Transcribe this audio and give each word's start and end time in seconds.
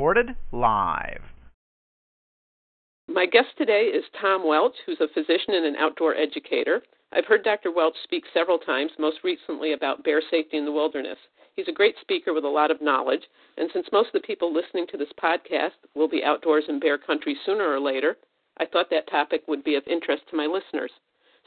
Recorded 0.00 0.34
live. 0.50 1.20
My 3.06 3.26
guest 3.26 3.48
today 3.58 3.82
is 3.82 4.02
Tom 4.18 4.48
Welch, 4.48 4.72
who's 4.86 4.96
a 4.98 5.08
physician 5.12 5.52
and 5.52 5.66
an 5.66 5.76
outdoor 5.76 6.14
educator. 6.14 6.80
I've 7.12 7.26
heard 7.26 7.44
Dr. 7.44 7.70
Welch 7.70 7.96
speak 8.02 8.24
several 8.32 8.56
times, 8.56 8.92
most 8.98 9.18
recently 9.22 9.74
about 9.74 10.02
bear 10.02 10.22
safety 10.30 10.56
in 10.56 10.64
the 10.64 10.72
wilderness. 10.72 11.18
He's 11.54 11.68
a 11.68 11.72
great 11.72 11.96
speaker 12.00 12.32
with 12.32 12.44
a 12.44 12.48
lot 12.48 12.70
of 12.70 12.80
knowledge, 12.80 13.24
and 13.58 13.68
since 13.74 13.92
most 13.92 14.06
of 14.06 14.14
the 14.14 14.26
people 14.26 14.54
listening 14.54 14.86
to 14.86 14.96
this 14.96 15.12
podcast 15.22 15.76
will 15.94 16.08
be 16.08 16.24
outdoors 16.24 16.64
in 16.68 16.80
bear 16.80 16.96
country 16.96 17.36
sooner 17.44 17.68
or 17.68 17.78
later, 17.78 18.16
I 18.56 18.64
thought 18.64 18.88
that 18.88 19.10
topic 19.10 19.42
would 19.48 19.62
be 19.64 19.74
of 19.74 19.86
interest 19.86 20.22
to 20.30 20.36
my 20.36 20.46
listeners. 20.46 20.92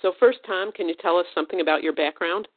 So, 0.03 0.13
first, 0.19 0.37
Tom, 0.45 0.71
can 0.73 0.87
you 0.87 0.95
tell 1.01 1.17
us 1.17 1.25
something 1.33 1.59
about 1.59 1.81
your 1.81 1.93
background? 1.93 2.47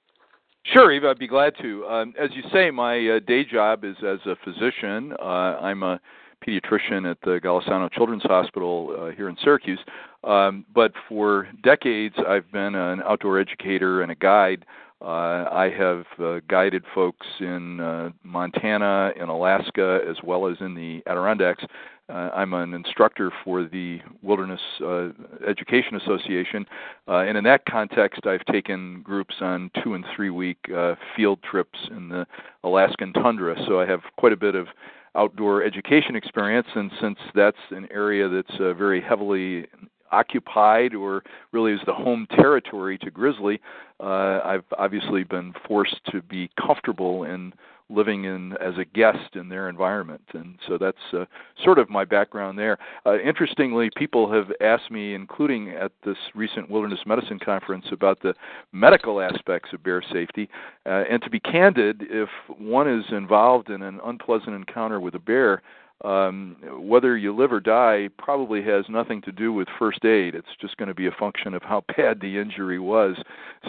Sure, 0.72 0.90
Eva, 0.90 1.10
I'd 1.10 1.18
be 1.18 1.28
glad 1.28 1.54
to. 1.62 1.86
Um, 1.86 2.12
as 2.18 2.30
you 2.34 2.42
say, 2.52 2.72
my 2.72 2.96
uh, 3.08 3.18
day 3.20 3.44
job 3.44 3.84
is 3.84 3.96
as 3.98 4.18
a 4.26 4.34
physician. 4.44 5.12
Uh, 5.20 5.58
I'm 5.62 5.84
a 5.84 6.00
pediatrician 6.46 7.08
at 7.08 7.18
the 7.22 7.40
Golisano 7.42 7.90
Children's 7.92 8.24
Hospital 8.24 8.94
uh, 8.98 9.16
here 9.16 9.28
in 9.28 9.36
Syracuse. 9.44 9.78
Um, 10.24 10.64
but 10.74 10.92
for 11.08 11.46
decades, 11.62 12.16
I've 12.26 12.50
been 12.50 12.74
an 12.74 13.00
outdoor 13.02 13.38
educator 13.38 14.02
and 14.02 14.10
a 14.10 14.16
guide 14.16 14.66
I 15.04 15.70
have 15.76 16.04
uh, 16.18 16.40
guided 16.48 16.84
folks 16.94 17.26
in 17.40 17.80
uh, 17.80 18.10
Montana, 18.22 19.12
in 19.20 19.28
Alaska, 19.28 20.00
as 20.08 20.16
well 20.24 20.46
as 20.46 20.56
in 20.60 20.74
the 20.74 21.02
Adirondacks. 21.06 21.64
Uh, 22.08 22.30
I'm 22.34 22.54
an 22.54 22.72
instructor 22.72 23.32
for 23.44 23.64
the 23.64 23.98
Wilderness 24.22 24.60
uh, 24.80 25.08
Education 25.46 25.96
Association, 25.96 26.64
uh, 27.08 27.18
and 27.18 27.36
in 27.36 27.42
that 27.44 27.64
context, 27.64 28.26
I've 28.26 28.44
taken 28.44 29.02
groups 29.02 29.34
on 29.40 29.72
two 29.82 29.94
and 29.94 30.04
three 30.14 30.30
week 30.30 30.58
uh, 30.74 30.94
field 31.16 31.40
trips 31.42 31.78
in 31.90 32.08
the 32.08 32.24
Alaskan 32.62 33.12
tundra. 33.12 33.56
So 33.66 33.80
I 33.80 33.86
have 33.86 34.02
quite 34.18 34.32
a 34.32 34.36
bit 34.36 34.54
of 34.54 34.68
outdoor 35.16 35.64
education 35.64 36.14
experience, 36.14 36.68
and 36.76 36.92
since 37.00 37.18
that's 37.34 37.56
an 37.70 37.88
area 37.90 38.28
that's 38.28 38.60
uh, 38.60 38.72
very 38.74 39.00
heavily 39.00 39.66
occupied 40.12 40.94
or 40.94 41.22
really 41.52 41.72
is 41.72 41.80
the 41.86 41.94
home 41.94 42.26
territory 42.30 42.98
to 42.98 43.10
grizzly, 43.10 43.60
uh, 44.00 44.40
I've 44.44 44.64
obviously 44.78 45.24
been 45.24 45.54
forced 45.66 46.00
to 46.12 46.22
be 46.22 46.50
comfortable 46.60 47.24
in 47.24 47.52
living 47.88 48.24
in 48.24 48.52
as 48.54 48.74
a 48.78 48.84
guest 48.84 49.36
in 49.36 49.48
their 49.48 49.68
environment, 49.68 50.22
and 50.32 50.58
so 50.66 50.76
that's 50.76 50.96
uh, 51.12 51.24
sort 51.62 51.78
of 51.78 51.88
my 51.88 52.04
background 52.04 52.58
there. 52.58 52.78
Uh, 53.04 53.18
interestingly, 53.20 53.90
people 53.96 54.30
have 54.32 54.50
asked 54.60 54.90
me, 54.90 55.14
including 55.14 55.70
at 55.70 55.92
this 56.04 56.16
recent 56.34 56.68
wilderness 56.68 57.00
medicine 57.06 57.38
conference, 57.38 57.86
about 57.92 58.20
the 58.22 58.34
medical 58.72 59.20
aspects 59.20 59.72
of 59.72 59.82
bear 59.84 60.02
safety. 60.12 60.48
Uh, 60.84 61.04
and 61.08 61.22
to 61.22 61.30
be 61.30 61.38
candid, 61.38 62.02
if 62.10 62.28
one 62.58 62.88
is 62.88 63.04
involved 63.10 63.70
in 63.70 63.82
an 63.82 64.00
unpleasant 64.04 64.54
encounter 64.54 64.98
with 64.98 65.14
a 65.14 65.20
bear, 65.20 65.62
um, 66.04 66.56
whether 66.78 67.16
you 67.16 67.34
live 67.34 67.52
or 67.52 67.60
die 67.60 68.08
probably 68.18 68.62
has 68.62 68.84
nothing 68.88 69.22
to 69.22 69.32
do 69.32 69.52
with 69.52 69.68
first 69.78 70.04
aid. 70.04 70.34
It's 70.34 70.46
just 70.60 70.76
going 70.76 70.88
to 70.88 70.94
be 70.94 71.06
a 71.06 71.12
function 71.18 71.54
of 71.54 71.62
how 71.62 71.84
bad 71.96 72.20
the 72.20 72.38
injury 72.38 72.78
was. 72.78 73.16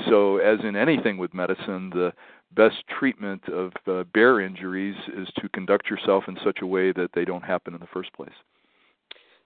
So, 0.10 0.38
as 0.38 0.60
in 0.64 0.76
anything 0.76 1.18
with 1.18 1.34
medicine, 1.34 1.90
the 1.92 2.14
best 2.54 2.84
treatment 3.00 3.48
of 3.50 3.72
uh, 3.88 4.04
bear 4.14 4.42
injuries 4.42 4.96
is 5.16 5.28
to 5.40 5.50
conduct 5.50 5.90
yourself 5.90 6.26
in 6.28 6.38
such 6.44 6.60
a 6.62 6.68
way 6.68 6.92
that 6.94 7.10
they 7.14 7.26
don't 7.26 7.44
happen 7.44 7.74
in 7.74 7.80
the 7.80 7.88
first 7.88 8.12
place. 8.14 8.30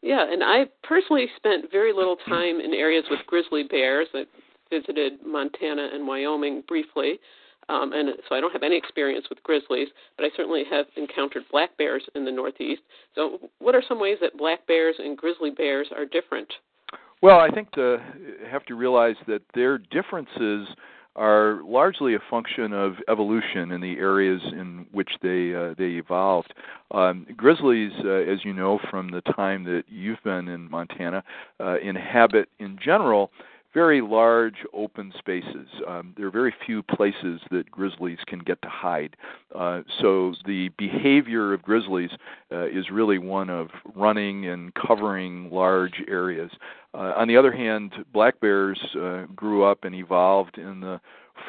Yeah, 0.02 0.26
and 0.32 0.44
I 0.44 0.66
personally 0.84 1.28
spent 1.38 1.72
very 1.72 1.94
little 1.94 2.16
time 2.28 2.60
in 2.60 2.74
areas 2.74 3.06
with 3.10 3.20
grizzly 3.28 3.64
bears. 3.70 4.08
I 4.16 4.24
visited 4.72 5.24
Montana 5.26 5.90
and 5.94 6.08
Wyoming 6.08 6.64
briefly. 6.68 7.20
Um, 7.72 7.94
and 7.94 8.10
so 8.28 8.36
I 8.36 8.42
don't 8.42 8.52
have 8.52 8.64
any 8.64 8.76
experience 8.76 9.28
with 9.30 9.42
grizzlies, 9.44 9.88
but 10.18 10.26
I 10.26 10.30
certainly 10.36 10.64
have 10.70 10.88
encountered 10.98 11.44
black 11.50 11.78
bears 11.78 12.04
in 12.16 12.26
the 12.26 12.32
Northeast. 12.32 12.82
So, 13.16 13.40
what 13.60 13.76
are 13.76 13.84
some 13.88 14.00
ways 14.00 14.18
that 14.22 14.38
black 14.38 14.68
bears 14.68 14.96
and 15.00 15.18
grizzly 15.18 15.52
bears 15.52 15.88
are 15.96 16.06
different? 16.06 16.50
Well, 17.22 17.40
I 17.40 17.50
think 17.50 17.72
to 17.74 17.98
have 18.50 18.66
to 18.66 18.76
realize 18.76 19.16
that 19.28 19.42
their 19.54 19.78
differences 19.78 20.68
are 21.16 21.62
largely 21.64 22.16
a 22.16 22.20
function 22.30 22.74
of 22.74 22.94
evolution 23.10 23.72
in 23.72 23.82
the 23.82 23.98
areas 23.98 24.42
in 24.52 24.86
which 24.92 25.10
they 25.22 25.54
uh, 25.54 25.74
they 25.78 25.98
evolved. 25.98 26.54
Um, 26.92 27.26
grizzlies, 27.38 27.92
uh, 28.04 28.10
as 28.10 28.44
you 28.44 28.54
know 28.54 28.80
from 28.90 29.12
the 29.12 29.22
time 29.22 29.64
that 29.66 29.84
you've 29.88 30.24
been 30.24 30.48
in 30.50 30.70
Montana, 30.70 31.24
uh, 31.60 31.78
inhabit 31.80 32.50
in 32.60 32.78
general 32.84 33.32
very 33.74 34.02
large 34.02 34.56
open 34.74 35.14
spaces. 35.18 35.68
Um, 35.88 36.14
there 36.18 36.28
are 36.28 36.32
very 36.32 36.54
few 36.66 36.84
places 36.84 37.40
that 37.52 37.70
grizzlies 37.72 38.20
can 38.28 38.40
get 38.40 38.62
to 38.62 38.70
hide. 38.70 39.16
Uh, 39.56 39.82
so 40.02 40.34
the 40.46 40.70
behavior 40.78 41.54
of 41.54 41.62
grizzlies 41.62 42.12
uh, 42.52 42.66
is 42.66 42.90
really 42.92 43.18
one 43.18 43.50
of 43.50 43.70
running 43.96 44.48
and 44.48 44.74
covering 44.74 45.50
large 45.52 46.04
areas. 46.08 46.52
Uh, 46.94 47.14
on 47.16 47.28
the 47.28 47.38
other 47.38 47.52
hand, 47.52 47.94
black 48.14 48.40
bears 48.42 48.80
uh, 49.00 49.26
grew 49.36 49.64
up 49.64 49.86
and 49.86 49.96
evolved 49.96 50.58
in 50.58 50.82
the 50.82 51.00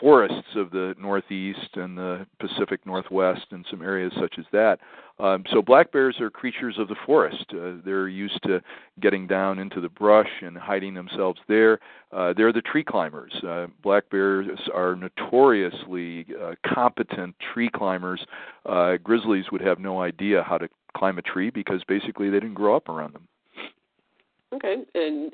forests 0.01 0.57
of 0.57 0.71
the 0.71 0.95
Northeast 0.99 1.77
and 1.77 1.97
the 1.97 2.27
Pacific 2.41 2.85
Northwest 2.87 3.47
and 3.51 3.65
some 3.71 3.83
areas 3.83 4.13
such 4.21 4.35
as 4.39 4.45
that. 4.53 4.79
Um, 5.19 5.45
so 5.53 5.63
black 5.63 5.93
bears 5.93 6.17
are 6.21 6.31
creatures 6.31 6.77
of 6.79 6.89
the 6.89 6.97
forest. 7.07 7.45
Uh, 7.53 7.75
they're 7.85 8.09
used 8.09 8.43
to 8.45 8.61
getting 9.01 9.27
down 9.27 9.59
into 9.59 9.81
the 9.81 9.89
brush 9.89 10.31
and 10.41 10.57
hiding 10.57 10.95
themselves 10.95 11.41
there. 11.49 11.79
Uh, 12.13 12.33
they're 12.37 12.53
the 12.53 12.63
tree 12.63 12.85
climbers. 12.85 13.33
Uh, 13.47 13.67
black 13.83 14.09
bears 14.11 14.49
are 14.75 14.97
notoriously 14.97 16.27
uh, 16.43 16.53
competent 16.67 17.35
tree 17.53 17.71
climbers. 17.73 18.25
Uh, 18.67 18.97
grizzlies 19.03 19.47
would 19.53 19.61
have 19.61 19.79
no 19.79 20.01
idea 20.03 20.43
how 20.43 20.59
to 20.59 20.69
climb 20.97 21.19
a 21.19 21.23
tree 21.23 21.51
because 21.51 21.83
basically 21.87 22.31
they 22.31 22.41
didn't 22.41 22.55
grow 22.55 22.77
up 22.77 22.89
around 22.89 23.15
them. 23.15 23.29
Okay, 24.55 24.77
and 24.95 25.33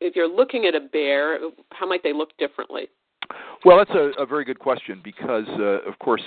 if 0.00 0.16
you're 0.16 0.28
looking 0.28 0.66
at 0.66 0.74
a 0.74 0.80
bear, 0.80 1.38
how 1.70 1.86
might 1.86 2.02
they 2.02 2.12
look 2.12 2.36
differently? 2.38 2.88
Well, 3.64 3.78
that's 3.78 3.90
a, 3.90 4.22
a 4.22 4.26
very 4.26 4.44
good 4.44 4.58
question 4.58 5.00
because, 5.02 5.46
uh, 5.58 5.88
of 5.88 5.98
course, 5.98 6.22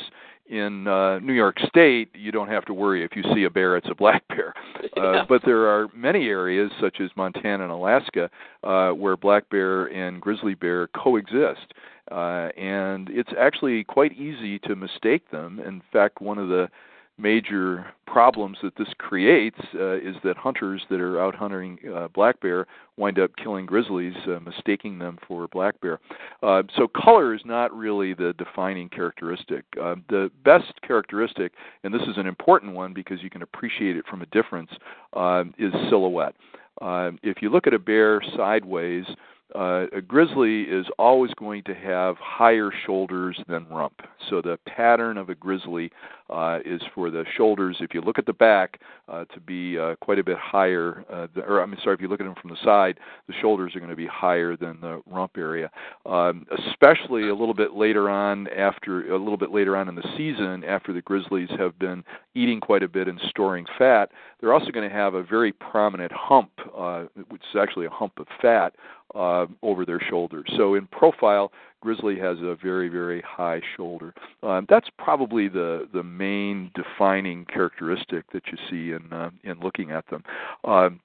in 0.47 0.88
uh, 0.88 1.19
New 1.19 1.33
York 1.33 1.57
State, 1.67 2.09
you 2.13 2.31
don't 2.31 2.47
have 2.47 2.66
to 2.66 2.73
worry 2.73 3.03
if 3.03 3.16
you 3.16 3.23
see 3.33 3.44
a 3.45 3.50
bear; 3.50 3.78
it's 3.78 3.89
a 3.89 3.95
black 3.95 4.28
bear. 4.29 4.53
Uh, 4.97 5.11
yeah. 5.11 5.25
But 5.28 5.41
there 5.45 5.67
are 5.67 5.89
many 5.94 6.28
areas, 6.28 6.72
such 6.79 7.01
as 7.01 7.09
Montana 7.17 7.63
and 7.63 7.72
Alaska, 7.72 8.29
uh, 8.63 8.91
where 8.91 9.17
black 9.17 9.50
bear 9.50 9.88
and 9.88 10.22
grizzly 10.22 10.53
bear 10.53 10.88
coexist, 10.88 11.73
uh, 12.11 12.50
and 12.55 13.09
it's 13.09 13.31
actually 13.38 13.84
quite 13.84 14.13
easy 14.13 14.57
to 14.59 14.75
mistake 14.75 15.29
them. 15.31 15.59
In 15.59 15.81
fact, 15.91 16.22
one 16.22 16.38
of 16.38 16.47
the 16.47 16.69
major 17.17 17.85
problems 18.05 18.57
that 18.61 18.75
this 18.77 18.87
creates 18.97 19.59
uh, 19.75 19.95
is 19.95 20.15
that 20.23 20.37
hunters 20.37 20.81
that 20.89 20.99
are 20.99 21.21
out 21.21 21.35
hunting 21.35 21.77
uh, 21.93 22.07
black 22.09 22.39
bear 22.39 22.65
wind 22.97 23.19
up 23.19 23.31
killing 23.41 23.65
grizzlies, 23.65 24.13
uh, 24.27 24.39
mistaking 24.39 24.99
them 24.99 25.17
for 25.27 25.47
black 25.49 25.79
bear. 25.81 25.99
Uh, 26.43 26.63
so 26.75 26.87
color 26.87 27.33
is 27.33 27.41
not 27.45 27.75
really 27.75 28.13
the 28.13 28.33
defining 28.37 28.89
characteristic. 28.89 29.66
Uh, 29.81 29.95
the 30.09 30.29
best 30.43 30.73
characteristic, 30.85 31.53
and 31.84 31.93
this 31.93 32.01
is 32.03 32.17
an 32.17 32.28
important 32.28 32.73
one 32.73 32.93
because 32.93 33.22
you 33.22 33.29
can 33.29 33.41
appreciate 33.41 33.95
it 33.95 34.05
from 34.09 34.22
a 34.22 34.25
difference, 34.28 34.72
uh, 35.13 35.43
is 35.57 35.73
silhouette. 35.90 36.35
Uh, 36.81 37.11
if 37.23 37.41
you 37.41 37.49
look 37.49 37.67
at 37.67 37.73
a 37.73 37.79
bear 37.79 38.22
sideways, 38.35 39.05
uh, 39.09 39.13
a 39.53 40.01
grizzly 40.01 40.63
is 40.63 40.85
always 40.97 41.33
going 41.35 41.63
to 41.63 41.75
have 41.75 42.15
higher 42.17 42.71
shoulders 42.85 43.39
than 43.47 43.67
rump. 43.69 44.01
So 44.29 44.41
the 44.41 44.57
pattern 44.65 45.17
of 45.17 45.29
a 45.29 45.35
grizzly 45.35 45.91
uh, 46.29 46.59
is 46.65 46.81
for 46.93 47.11
the 47.11 47.23
shoulders, 47.37 47.77
if 47.79 47.93
you 47.93 48.01
look 48.01 48.17
at 48.17 48.25
the 48.25 48.33
back, 48.33 48.79
uh, 49.07 49.25
to 49.25 49.39
be 49.39 49.77
uh, 49.77 49.95
quite 50.01 50.17
a 50.17 50.23
bit 50.23 50.37
higher. 50.37 51.05
Uh, 51.11 51.27
or 51.41 51.61
I'm 51.61 51.75
sorry, 51.83 51.95
if 51.95 52.01
you 52.01 52.07
look 52.07 52.19
at 52.19 52.25
them 52.25 52.35
from 52.41 52.49
the 52.49 52.57
side, 52.63 52.99
the 53.27 53.33
shoulders 53.41 53.75
are 53.75 53.79
going 53.79 53.91
to 53.91 53.95
be 53.95 54.07
higher 54.07 54.57
than 54.57 54.81
the 54.81 55.01
rump 55.05 55.37
area. 55.37 55.69
Um, 56.05 56.45
especially 56.67 57.29
a 57.29 57.35
little 57.35 57.53
bit 57.53 57.73
later 57.73 58.09
on, 58.09 58.47
after 58.49 59.13
a 59.13 59.17
little 59.17 59.37
bit 59.37 59.51
later 59.51 59.77
on 59.77 59.87
in 59.87 59.95
the 59.95 60.07
season, 60.17 60.63
after 60.63 60.93
the 60.93 61.01
grizzlies 61.01 61.49
have 61.57 61.77
been 61.77 62.03
eating 62.33 62.59
quite 62.59 62.83
a 62.83 62.87
bit 62.87 63.07
and 63.07 63.19
storing 63.29 63.65
fat, 63.77 64.09
they're 64.39 64.53
also 64.53 64.71
going 64.71 64.87
to 64.87 64.95
have 64.95 65.13
a 65.13 65.23
very 65.23 65.51
prominent 65.51 66.11
hump, 66.11 66.51
uh, 66.75 67.03
which 67.29 67.41
is 67.53 67.59
actually 67.59 67.85
a 67.85 67.89
hump 67.89 68.13
of 68.17 68.27
fat 68.41 68.73
uh, 69.16 69.46
over 69.62 69.85
their 69.85 70.02
shoulders. 70.09 70.46
So 70.58 70.76
in 70.76 70.88
profile, 70.88 71.52
grizzly 71.82 72.17
has 72.20 72.38
a 72.40 72.56
very 72.62 72.90
very 72.90 73.22
high 73.22 73.62
shoulder. 73.76 74.14
Um, 74.44 74.66
that's 74.70 74.90
probably 74.97 75.47
the 75.47 75.88
the 75.94 76.03
main 76.03 76.72
defining 76.76 77.46
characteristic 77.46 78.26
that 78.34 78.44
you 78.47 78.58
see 78.70 78.94
in 78.94 79.12
uh, 79.12 79.29
in 79.44 79.59
looking 79.59 79.91
at 79.91 80.06
them. 80.09 80.23
Um, 80.64 81.00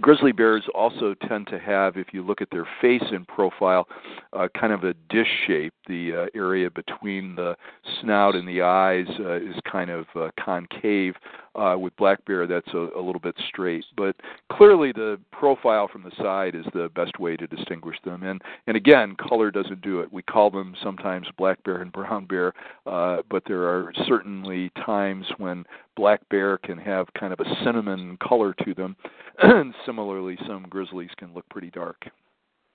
Grizzly 0.00 0.32
bears 0.32 0.64
also 0.74 1.14
tend 1.28 1.46
to 1.48 1.58
have, 1.58 1.96
if 1.96 2.08
you 2.12 2.22
look 2.22 2.40
at 2.40 2.48
their 2.50 2.66
face 2.80 3.04
in 3.12 3.24
profile, 3.26 3.86
uh, 4.32 4.48
kind 4.58 4.72
of 4.72 4.82
a 4.82 4.94
dish 5.08 5.28
shape. 5.46 5.74
The 5.86 6.12
uh, 6.14 6.26
area 6.34 6.70
between 6.70 7.36
the 7.36 7.54
snout 8.00 8.34
and 8.34 8.48
the 8.48 8.62
eyes 8.62 9.06
uh, 9.20 9.34
is 9.34 9.54
kind 9.70 9.90
of 9.90 10.06
uh, 10.16 10.30
concave. 10.42 11.14
Uh, 11.54 11.76
with 11.78 11.94
black 11.96 12.24
bear, 12.24 12.46
that's 12.46 12.72
a, 12.74 12.88
a 12.96 13.00
little 13.00 13.20
bit 13.20 13.34
straight. 13.48 13.84
But 13.96 14.16
clearly, 14.50 14.92
the 14.92 15.20
profile 15.30 15.88
from 15.88 16.02
the 16.02 16.10
side 16.16 16.54
is 16.54 16.64
the 16.74 16.90
best 16.94 17.18
way 17.20 17.36
to 17.36 17.46
distinguish 17.46 17.96
them. 18.04 18.22
And 18.22 18.42
and 18.66 18.76
again, 18.76 19.16
color 19.16 19.50
doesn't 19.50 19.80
do 19.80 20.00
it. 20.00 20.12
We 20.12 20.22
call 20.22 20.50
them 20.50 20.74
sometimes 20.82 21.26
black 21.38 21.62
bear 21.64 21.76
and 21.76 21.92
brown 21.92 22.26
bear, 22.26 22.52
uh, 22.86 23.18
but 23.30 23.44
there 23.46 23.64
are 23.64 23.92
certainly 24.06 24.70
times 24.84 25.26
when 25.38 25.64
black 25.96 26.28
bear 26.28 26.58
can 26.58 26.78
have 26.78 27.06
kind 27.18 27.32
of 27.32 27.40
a 27.40 27.64
cinnamon 27.64 28.18
color 28.26 28.54
to 28.64 28.74
them. 28.74 28.96
and 29.38 29.74
similarly, 29.86 30.36
some 30.46 30.66
grizzlies 30.68 31.10
can 31.16 31.32
look 31.34 31.48
pretty 31.48 31.70
dark. 31.70 32.04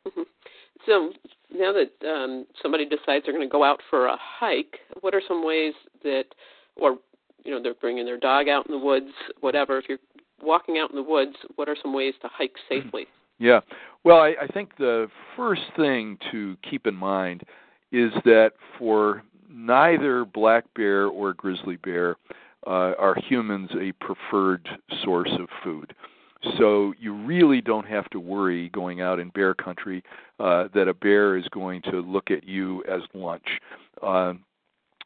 Mm-hmm. 0.07 0.21
So 0.85 1.11
now 1.53 1.73
that 1.73 2.07
um, 2.07 2.45
somebody 2.61 2.85
decides 2.85 3.25
they're 3.25 3.33
going 3.33 3.47
to 3.47 3.51
go 3.51 3.63
out 3.63 3.81
for 3.89 4.07
a 4.07 4.17
hike, 4.19 4.77
what 5.01 5.13
are 5.13 5.21
some 5.27 5.45
ways 5.45 5.73
that, 6.03 6.25
or 6.75 6.97
you 7.43 7.51
know, 7.51 7.61
they're 7.61 7.73
bringing 7.73 8.05
their 8.05 8.19
dog 8.19 8.47
out 8.47 8.67
in 8.67 8.71
the 8.71 8.83
woods, 8.83 9.11
whatever. 9.41 9.77
If 9.77 9.85
you're 9.89 9.99
walking 10.41 10.77
out 10.77 10.89
in 10.89 10.95
the 10.95 11.03
woods, 11.03 11.35
what 11.55 11.69
are 11.69 11.75
some 11.81 11.93
ways 11.93 12.13
to 12.21 12.29
hike 12.31 12.55
safely? 12.67 13.07
Yeah. 13.39 13.61
Well, 14.03 14.17
I, 14.17 14.35
I 14.41 14.47
think 14.47 14.75
the 14.77 15.07
first 15.35 15.61
thing 15.75 16.17
to 16.31 16.57
keep 16.69 16.85
in 16.85 16.95
mind 16.95 17.43
is 17.91 18.11
that 18.25 18.51
for 18.77 19.23
neither 19.49 20.25
black 20.25 20.65
bear 20.75 21.07
or 21.07 21.33
grizzly 21.33 21.77
bear 21.77 22.17
uh, 22.67 22.93
are 22.99 23.15
humans 23.27 23.69
a 23.79 23.91
preferred 23.93 24.67
source 25.03 25.31
of 25.39 25.47
food. 25.63 25.93
So 26.57 26.93
you 26.99 27.13
really 27.13 27.59
don't 27.59 27.87
have 27.87 28.09
to 28.11 28.19
worry 28.19 28.69
going 28.69 29.01
out 29.01 29.19
in 29.19 29.29
bear 29.29 29.53
country 29.53 30.03
uh, 30.39 30.69
that 30.73 30.87
a 30.87 30.93
bear 30.93 31.37
is 31.37 31.45
going 31.49 31.81
to 31.83 32.01
look 32.01 32.31
at 32.31 32.45
you 32.45 32.83
as 32.85 33.01
lunch. 33.13 33.45
Uh, 34.01 34.33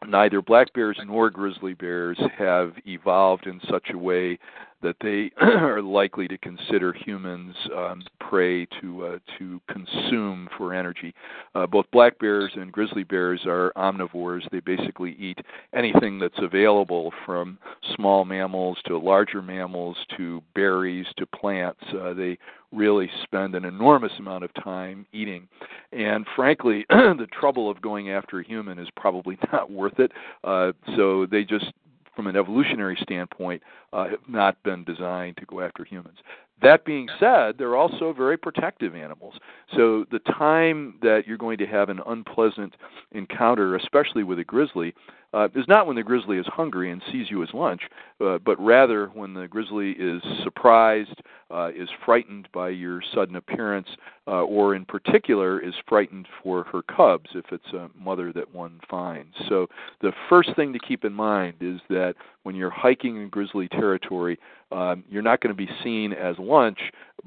neither 0.09 0.41
black 0.41 0.73
bears 0.73 0.99
nor 1.05 1.29
grizzly 1.29 1.73
bears 1.73 2.19
have 2.37 2.73
evolved 2.85 3.47
in 3.47 3.59
such 3.69 3.89
a 3.93 3.97
way 3.97 4.37
that 4.83 4.95
they 5.01 5.31
are 5.41 5.81
likely 5.81 6.27
to 6.27 6.37
consider 6.37 6.93
humans 6.93 7.55
um, 7.75 8.03
prey 8.19 8.65
to 8.81 9.05
uh, 9.05 9.19
to 9.39 9.59
consume 9.67 10.47
for 10.57 10.73
energy. 10.73 11.13
Uh, 11.55 11.65
both 11.65 11.85
black 11.91 12.19
bears 12.19 12.51
and 12.55 12.71
grizzly 12.71 13.03
bears 13.03 13.41
are 13.45 13.71
omnivores. 13.75 14.49
They 14.51 14.59
basically 14.59 15.15
eat 15.19 15.39
anything 15.73 16.19
that's 16.19 16.37
available, 16.37 17.11
from 17.25 17.57
small 17.95 18.25
mammals 18.25 18.77
to 18.85 18.97
larger 18.97 19.41
mammals 19.41 19.97
to 20.17 20.41
berries 20.53 21.07
to 21.17 21.25
plants. 21.25 21.81
Uh, 21.99 22.13
they 22.13 22.37
really 22.71 23.09
spend 23.23 23.55
an 23.55 23.65
enormous 23.65 24.11
amount 24.19 24.43
of 24.43 24.53
time 24.63 25.05
eating. 25.13 25.47
And 25.91 26.25
frankly, 26.35 26.85
the 26.89 27.27
trouble 27.31 27.69
of 27.69 27.81
going 27.81 28.09
after 28.09 28.39
a 28.39 28.43
human 28.43 28.79
is 28.79 28.87
probably 28.95 29.37
not 29.51 29.71
worth 29.71 29.99
it. 29.99 30.11
Uh, 30.43 30.71
so 30.95 31.25
they 31.29 31.43
just 31.43 31.71
from 32.15 32.27
an 32.27 32.35
evolutionary 32.35 32.97
standpoint, 33.01 33.61
uh, 33.91 34.09
have 34.09 34.27
not 34.27 34.61
been 34.63 34.83
designed 34.83 35.37
to 35.37 35.45
go 35.45 35.61
after 35.61 35.83
humans. 35.83 36.17
That 36.61 36.85
being 36.85 37.09
said, 37.19 37.55
they're 37.57 37.75
also 37.75 38.13
very 38.13 38.37
protective 38.37 38.95
animals. 38.95 39.33
So 39.75 40.05
the 40.11 40.19
time 40.19 40.95
that 41.01 41.23
you're 41.27 41.37
going 41.37 41.57
to 41.57 41.65
have 41.65 41.89
an 41.89 41.99
unpleasant 42.05 42.75
encounter, 43.11 43.75
especially 43.75 44.23
with 44.23 44.39
a 44.39 44.43
grizzly, 44.43 44.93
uh, 45.33 45.47
is 45.55 45.65
not 45.67 45.87
when 45.87 45.95
the 45.95 46.03
grizzly 46.03 46.37
is 46.37 46.45
hungry 46.47 46.91
and 46.91 47.01
sees 47.11 47.29
you 47.29 47.41
as 47.43 47.49
lunch, 47.53 47.81
uh, 48.21 48.37
but 48.37 48.59
rather 48.59 49.07
when 49.07 49.33
the 49.33 49.47
grizzly 49.47 49.91
is 49.91 50.21
surprised, 50.43 51.21
uh, 51.51 51.69
is 51.75 51.89
frightened 52.05 52.47
by 52.53 52.69
your 52.69 53.01
sudden 53.13 53.35
appearance, 53.35 53.87
uh, 54.27 54.43
or 54.43 54.75
in 54.75 54.85
particular 54.85 55.59
is 55.59 55.73
frightened 55.87 56.27
for 56.41 56.63
her 56.65 56.81
cubs 56.83 57.29
if 57.35 57.45
it's 57.51 57.73
a 57.73 57.89
mother 57.97 58.31
that 58.31 58.53
one 58.53 58.79
finds. 58.89 59.33
So 59.49 59.67
the 60.01 60.13
first 60.29 60.55
thing 60.55 60.73
to 60.73 60.79
keep 60.79 61.03
in 61.03 61.13
mind 61.13 61.55
is 61.61 61.79
that 61.89 62.15
when 62.43 62.55
you're 62.55 62.69
hiking 62.69 63.17
in 63.21 63.29
grizzly 63.29 63.67
territory, 63.67 64.37
um, 64.71 65.03
you're 65.09 65.21
not 65.21 65.41
going 65.41 65.55
to 65.55 65.57
be 65.57 65.69
seen 65.83 66.13
as 66.13 66.35
lunch, 66.39 66.79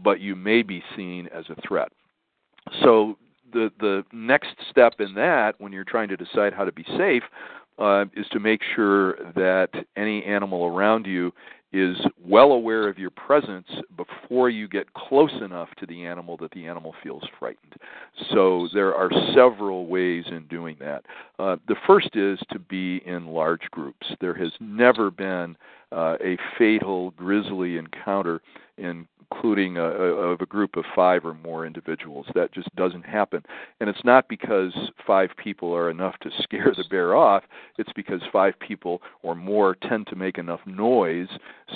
but 0.02 0.20
you 0.20 0.34
may 0.36 0.62
be 0.62 0.82
seen 0.96 1.28
as 1.28 1.44
a 1.48 1.60
threat. 1.66 1.92
So 2.82 3.16
the 3.52 3.70
the 3.78 4.04
next 4.12 4.56
step 4.70 4.94
in 4.98 5.14
that, 5.14 5.54
when 5.58 5.72
you're 5.72 5.84
trying 5.84 6.08
to 6.08 6.16
decide 6.16 6.52
how 6.52 6.64
to 6.64 6.72
be 6.72 6.84
safe, 6.96 7.22
uh, 7.78 8.04
is 8.16 8.26
to 8.32 8.40
make 8.40 8.60
sure 8.74 9.16
that 9.34 9.68
any 9.96 10.24
animal 10.24 10.66
around 10.66 11.06
you 11.06 11.32
is 11.72 11.96
well 12.24 12.52
aware 12.52 12.88
of 12.88 12.98
your 12.98 13.10
presence 13.10 13.66
before 13.96 14.48
you 14.48 14.68
get 14.68 14.94
close 14.94 15.32
enough 15.44 15.68
to 15.78 15.84
the 15.86 16.06
animal 16.06 16.36
that 16.38 16.50
the 16.52 16.66
animal 16.66 16.94
feels 17.02 17.24
frightened. 17.38 17.74
So 18.32 18.68
there 18.72 18.94
are 18.94 19.10
several 19.34 19.86
ways 19.86 20.24
in 20.28 20.46
doing 20.46 20.76
that. 20.80 21.04
Uh, 21.38 21.56
the 21.68 21.76
first 21.86 22.10
is 22.14 22.38
to 22.50 22.58
be 22.58 23.02
in 23.04 23.26
large 23.26 23.68
groups. 23.72 24.06
There 24.20 24.34
has 24.34 24.52
never 24.60 25.10
been 25.10 25.56
uh, 25.92 26.16
a 26.24 26.38
fatal 26.56 27.10
grizzly 27.10 27.76
encounter 27.76 28.40
in 28.78 29.06
including 29.30 29.76
a, 29.76 29.82
of 29.82 30.40
a 30.40 30.46
group 30.46 30.76
of 30.76 30.84
five 30.94 31.24
or 31.24 31.34
more 31.34 31.66
individuals. 31.66 32.26
That 32.34 32.52
just 32.52 32.74
doesn't 32.76 33.04
happen. 33.04 33.42
And 33.80 33.88
it's 33.88 34.04
not 34.04 34.28
because 34.28 34.72
five 35.06 35.30
people 35.36 35.74
are 35.74 35.90
enough 35.90 36.16
to 36.20 36.30
scare 36.42 36.72
the 36.76 36.84
bear 36.90 37.14
off, 37.14 37.44
it's 37.78 37.92
because 37.94 38.20
five 38.32 38.54
people 38.60 39.02
or 39.22 39.34
more 39.34 39.74
tend 39.74 40.06
to 40.08 40.16
make 40.16 40.38
enough 40.38 40.60
noise 40.66 41.28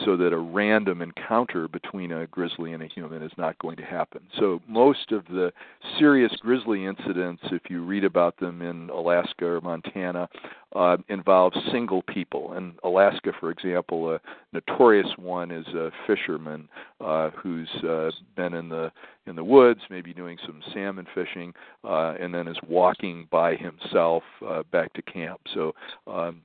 so 0.04 0.16
that 0.16 0.32
a 0.32 0.38
random 0.38 1.02
encounter 1.02 1.68
between 1.68 2.12
a 2.12 2.26
grizzly 2.28 2.72
and 2.72 2.82
a 2.82 2.86
human 2.86 3.22
is 3.22 3.32
not 3.36 3.58
going 3.58 3.76
to 3.76 3.84
happen. 3.84 4.20
So 4.38 4.60
most 4.68 5.12
of 5.12 5.24
the 5.26 5.52
serious 5.98 6.32
grizzly 6.40 6.86
incidents, 6.86 7.42
if 7.50 7.62
you 7.68 7.84
read 7.84 8.04
about 8.04 8.38
them 8.38 8.62
in 8.62 8.90
Alaska 8.90 9.46
or 9.46 9.60
Montana, 9.60 10.28
uh, 10.74 10.96
involve 11.08 11.52
single 11.72 12.02
people. 12.02 12.54
In 12.54 12.74
Alaska, 12.84 13.32
for 13.40 13.50
example, 13.50 14.14
a 14.14 14.20
notorious 14.52 15.08
one 15.16 15.50
is 15.50 15.66
a 15.68 15.90
fisherman 16.06 16.68
uh, 17.00 17.30
who's 17.42 17.68
uh, 17.84 18.10
been 18.36 18.54
in 18.54 18.68
the 18.68 18.90
in 19.26 19.36
the 19.36 19.44
woods, 19.44 19.80
maybe 19.90 20.12
doing 20.12 20.38
some 20.44 20.62
salmon 20.72 21.06
fishing, 21.14 21.52
uh, 21.84 22.14
and 22.20 22.34
then 22.34 22.48
is 22.48 22.56
walking 22.68 23.28
by 23.30 23.54
himself 23.54 24.22
uh, 24.46 24.62
back 24.72 24.92
to 24.94 25.02
camp. 25.02 25.40
So 25.54 25.72
um, 26.06 26.42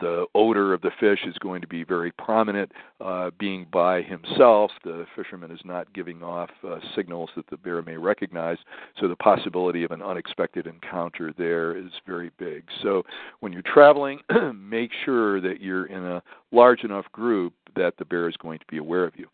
the 0.00 0.26
odor 0.34 0.72
of 0.74 0.80
the 0.80 0.90
fish 0.98 1.20
is 1.26 1.36
going 1.38 1.60
to 1.60 1.66
be 1.66 1.84
very 1.84 2.10
prominent. 2.12 2.72
Uh, 3.00 3.30
being 3.38 3.66
by 3.72 4.02
himself, 4.02 4.70
the 4.82 5.06
fisherman 5.14 5.50
is 5.50 5.60
not 5.64 5.92
giving 5.92 6.22
off 6.22 6.50
uh, 6.66 6.78
signals 6.96 7.30
that 7.36 7.48
the 7.48 7.56
bear 7.56 7.82
may 7.82 7.96
recognize, 7.96 8.58
so 9.00 9.08
the 9.08 9.16
possibility 9.16 9.84
of 9.84 9.90
an 9.90 10.02
unexpected 10.02 10.66
encounter 10.66 11.32
there 11.36 11.76
is 11.76 11.90
very 12.06 12.30
big. 12.38 12.64
So 12.82 13.02
when 13.40 13.52
you're 13.52 13.62
traveling, 13.62 14.20
make 14.54 14.90
sure 15.04 15.40
that 15.40 15.60
you're 15.60 15.86
in 15.86 16.04
a 16.04 16.22
large 16.50 16.82
enough 16.82 17.06
group 17.12 17.52
that 17.76 17.94
the 17.98 18.04
bear 18.04 18.28
is 18.28 18.36
going 18.36 18.58
to 18.58 18.66
be 18.68 18.78
aware 18.78 19.04
of 19.04 19.14
you. 19.16 19.28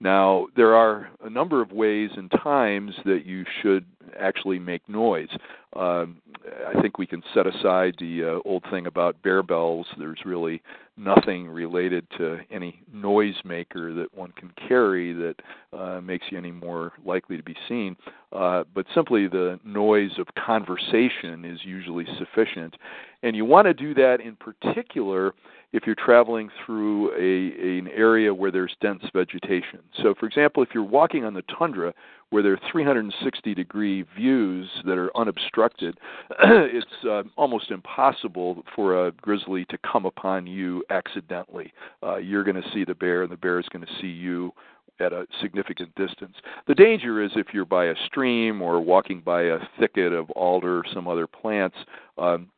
Now, 0.00 0.46
there 0.56 0.74
are 0.74 1.08
a 1.22 1.30
number 1.30 1.62
of 1.62 1.72
ways 1.72 2.10
and 2.16 2.30
times 2.30 2.94
that 3.04 3.24
you 3.24 3.44
should 3.62 3.86
actually 4.18 4.58
make 4.58 4.88
noise. 4.88 5.28
Um, 5.74 6.20
I 6.68 6.80
think 6.80 6.98
we 6.98 7.06
can 7.06 7.22
set 7.34 7.46
aside 7.46 7.94
the 7.98 8.38
uh, 8.44 8.48
old 8.48 8.64
thing 8.70 8.86
about 8.86 9.20
bear 9.22 9.42
bells. 9.42 9.86
There's 9.98 10.20
really 10.24 10.62
nothing 10.96 11.48
related 11.48 12.06
to 12.18 12.38
any 12.50 12.80
noisemaker 12.94 13.94
that 13.96 14.06
one 14.14 14.32
can 14.32 14.52
carry 14.68 15.12
that 15.12 15.34
uh, 15.72 16.00
makes 16.00 16.26
you 16.30 16.38
any 16.38 16.52
more 16.52 16.92
likely 17.04 17.36
to 17.36 17.42
be 17.42 17.56
seen. 17.68 17.96
Uh, 18.32 18.64
but 18.74 18.86
simply 18.94 19.26
the 19.26 19.58
noise 19.64 20.12
of 20.18 20.26
conversation 20.34 21.44
is 21.44 21.58
usually 21.64 22.06
sufficient. 22.18 22.76
And 23.22 23.34
you 23.34 23.44
want 23.44 23.66
to 23.66 23.74
do 23.74 23.94
that 23.94 24.18
in 24.20 24.36
particular 24.36 25.32
if 25.72 25.84
you're 25.86 25.96
traveling 25.96 26.50
through 26.64 27.10
a, 27.14 27.78
an 27.78 27.88
area 27.88 28.32
where 28.32 28.52
there's 28.52 28.76
dense 28.80 29.02
vegetation. 29.12 29.80
So, 30.02 30.14
for 30.18 30.26
example, 30.26 30.62
if 30.62 30.68
you're 30.72 30.84
walking 30.84 31.24
on 31.24 31.34
the 31.34 31.42
tundra 31.58 31.92
where 32.34 32.42
there 32.42 32.52
are 32.52 32.60
360 32.72 33.54
degree 33.54 34.02
views 34.16 34.68
that 34.84 34.98
are 34.98 35.16
unobstructed, 35.16 35.96
it's 36.40 36.86
uh, 37.08 37.22
almost 37.36 37.70
impossible 37.70 38.64
for 38.74 39.06
a 39.06 39.12
grizzly 39.12 39.64
to 39.66 39.78
come 39.78 40.04
upon 40.04 40.44
you 40.44 40.82
accidentally. 40.90 41.72
Uh, 42.02 42.16
you're 42.16 42.42
going 42.42 42.60
to 42.60 42.68
see 42.74 42.84
the 42.84 42.96
bear, 42.96 43.22
and 43.22 43.30
the 43.30 43.36
bear 43.36 43.60
is 43.60 43.66
going 43.72 43.86
to 43.86 43.92
see 44.00 44.08
you 44.08 44.50
at 44.98 45.12
a 45.12 45.28
significant 45.40 45.94
distance. 45.94 46.34
The 46.66 46.74
danger 46.74 47.22
is 47.22 47.30
if 47.36 47.54
you're 47.54 47.64
by 47.64 47.84
a 47.84 47.94
stream 48.06 48.60
or 48.60 48.80
walking 48.80 49.20
by 49.20 49.42
a 49.42 49.58
thicket 49.78 50.12
of 50.12 50.28
alder 50.32 50.78
or 50.78 50.84
some 50.92 51.06
other 51.06 51.28
plants. 51.28 51.76
Um, 52.18 52.48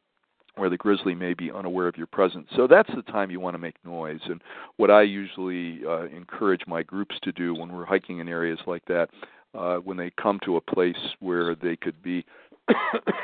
where 0.55 0.71
the 0.71 0.77
grizzly 0.79 1.15
may 1.15 1.35
be 1.35 1.51
unaware 1.51 1.87
of 1.87 1.99
your 1.99 2.07
presence. 2.07 2.47
So 2.57 2.67
that's 2.67 2.89
the 2.95 3.03
time 3.03 3.31
you 3.31 3.41
want 3.41 3.53
to 3.53 3.59
make 3.59 3.75
noise. 3.85 4.21
And 4.25 4.41
what 4.79 4.91
I 4.91 5.03
usually 5.03 5.83
uh, 5.87 6.07
encourage 6.07 6.63
my 6.67 6.83
groups 6.83 7.15
to 7.25 7.33
do 7.33 7.55
when 7.55 7.71
we're 7.71 7.85
hiking 7.85 8.21
in 8.21 8.29
areas 8.31 8.59
like 8.67 8.83
that 8.87 9.11
uh, 9.57 9.77
when 9.79 9.97
they 9.97 10.11
come 10.21 10.39
to 10.45 10.57
a 10.57 10.61
place 10.61 10.97
where 11.21 11.55
they 11.55 11.77
could 11.77 12.03
be 12.03 12.25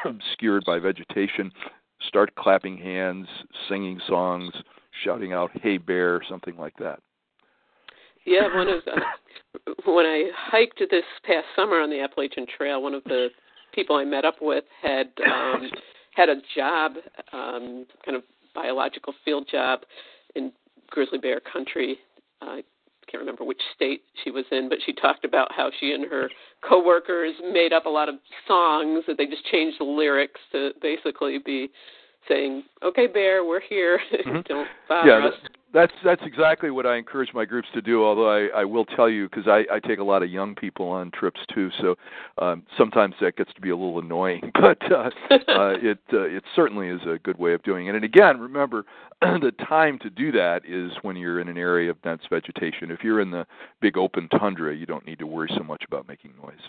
obscured 0.04 0.64
by 0.64 0.78
vegetation, 0.78 1.50
start 2.06 2.34
clapping 2.34 2.76
hands, 2.76 3.26
singing 3.68 4.00
songs, 4.06 4.52
shouting 5.04 5.32
out 5.32 5.50
"Hey 5.62 5.78
bear," 5.78 6.20
something 6.28 6.56
like 6.56 6.76
that. 6.78 7.00
Yeah, 8.24 8.54
one 8.54 8.68
of 8.68 8.82
uh, 8.86 9.72
when 9.84 10.06
I 10.06 10.30
hiked 10.34 10.78
this 10.78 11.04
past 11.24 11.46
summer 11.56 11.80
on 11.80 11.90
the 11.90 12.00
Appalachian 12.00 12.46
Trail, 12.56 12.82
one 12.82 12.94
of 12.94 13.04
the 13.04 13.28
people 13.74 13.96
I 13.96 14.04
met 14.04 14.24
up 14.24 14.36
with 14.40 14.64
had 14.80 15.08
um, 15.26 15.70
had 16.14 16.28
a 16.28 16.36
job, 16.56 16.92
um, 17.32 17.86
kind 18.04 18.16
of 18.16 18.22
biological 18.54 19.14
field 19.24 19.48
job 19.50 19.80
in 20.34 20.52
grizzly 20.90 21.18
bear 21.18 21.40
country. 21.40 21.98
Uh, 22.40 22.56
can't 23.11 23.21
remember 23.21 23.44
which 23.44 23.61
state 23.75 24.02
she 24.23 24.30
was 24.30 24.44
in, 24.50 24.68
but 24.68 24.78
she 24.85 24.92
talked 24.92 25.25
about 25.25 25.52
how 25.52 25.71
she 25.80 25.92
and 25.92 26.04
her 26.11 26.30
coworkers 26.68 27.35
made 27.52 27.73
up 27.73 27.87
a 27.87 27.90
lot 27.90 28.09
of 28.09 28.16
songs 28.47 29.04
that 29.06 29.16
they 29.18 29.26
just 29.26 29.44
changed 29.47 29.78
the 29.80 29.85
lyrics 29.85 30.40
to 30.52 30.71
basically 30.80 31.38
be 31.38 31.71
saying, 32.28 32.64
"Okay, 32.82 33.06
bear, 33.06 33.44
we're 33.44 33.61
here. 33.61 34.00
Mm-hmm. 34.12 34.40
Don't 34.47 34.68
bother 34.88 35.09
yeah, 35.09 35.26
us." 35.28 35.35
That's 35.73 35.93
that's 36.05 36.23
exactly 36.25 36.71
what 36.71 36.87
I 36.87 36.97
encourage 36.97 37.31
my 37.33 37.45
groups 37.45 37.69
to 37.75 37.83
do. 37.83 38.05
Although 38.05 38.31
I, 38.31 38.61
I 38.61 38.64
will 38.64 38.85
tell 38.85 39.09
you 39.09 39.29
because 39.29 39.47
I, 39.47 39.64
I 39.73 39.81
take 39.81 39.99
a 39.99 40.05
lot 40.05 40.23
of 40.23 40.31
young 40.31 40.55
people 40.55 40.88
on 40.88 41.11
trips 41.11 41.41
too, 41.52 41.71
so 41.81 41.95
um, 42.38 42.64
sometimes 42.76 43.14
that 43.21 43.37
gets 43.37 43.52
to 43.55 43.61
be 43.61 43.71
a 43.71 43.76
little 43.76 43.99
annoying. 43.99 44.50
But 44.62 44.81
uh, 44.93 45.11
uh, 45.31 45.75
it 45.83 45.99
uh, 46.12 46.21
it 46.21 46.45
certainly 46.55 46.88
is 46.88 47.00
a 47.02 47.19
good 47.19 47.37
way 47.38 47.52
of 47.52 47.62
doing 47.64 47.88
it. 47.88 47.97
And 47.97 48.05
again, 48.05 48.38
remember 48.38 48.85
the 49.21 49.52
time 49.67 49.99
to 50.00 50.11
do 50.11 50.31
that 50.33 50.62
is 50.64 50.93
when 51.02 51.17
you're 51.17 51.41
in 51.41 51.49
an 51.49 51.59
area 51.59 51.91
of 51.91 52.00
dense 52.02 52.23
vegetation. 52.31 52.93
If 52.93 53.02
you're 53.02 53.21
in 53.21 53.33
the 53.33 53.45
big 53.81 53.97
open 53.97 54.29
tundra, 54.29 54.75
you 54.75 54.87
don't 54.87 55.05
need 55.05 55.19
to 55.19 55.26
worry 55.26 55.50
so 55.57 55.64
much 55.64 55.83
about 55.87 56.07
making 56.07 56.35
noise. 56.41 56.61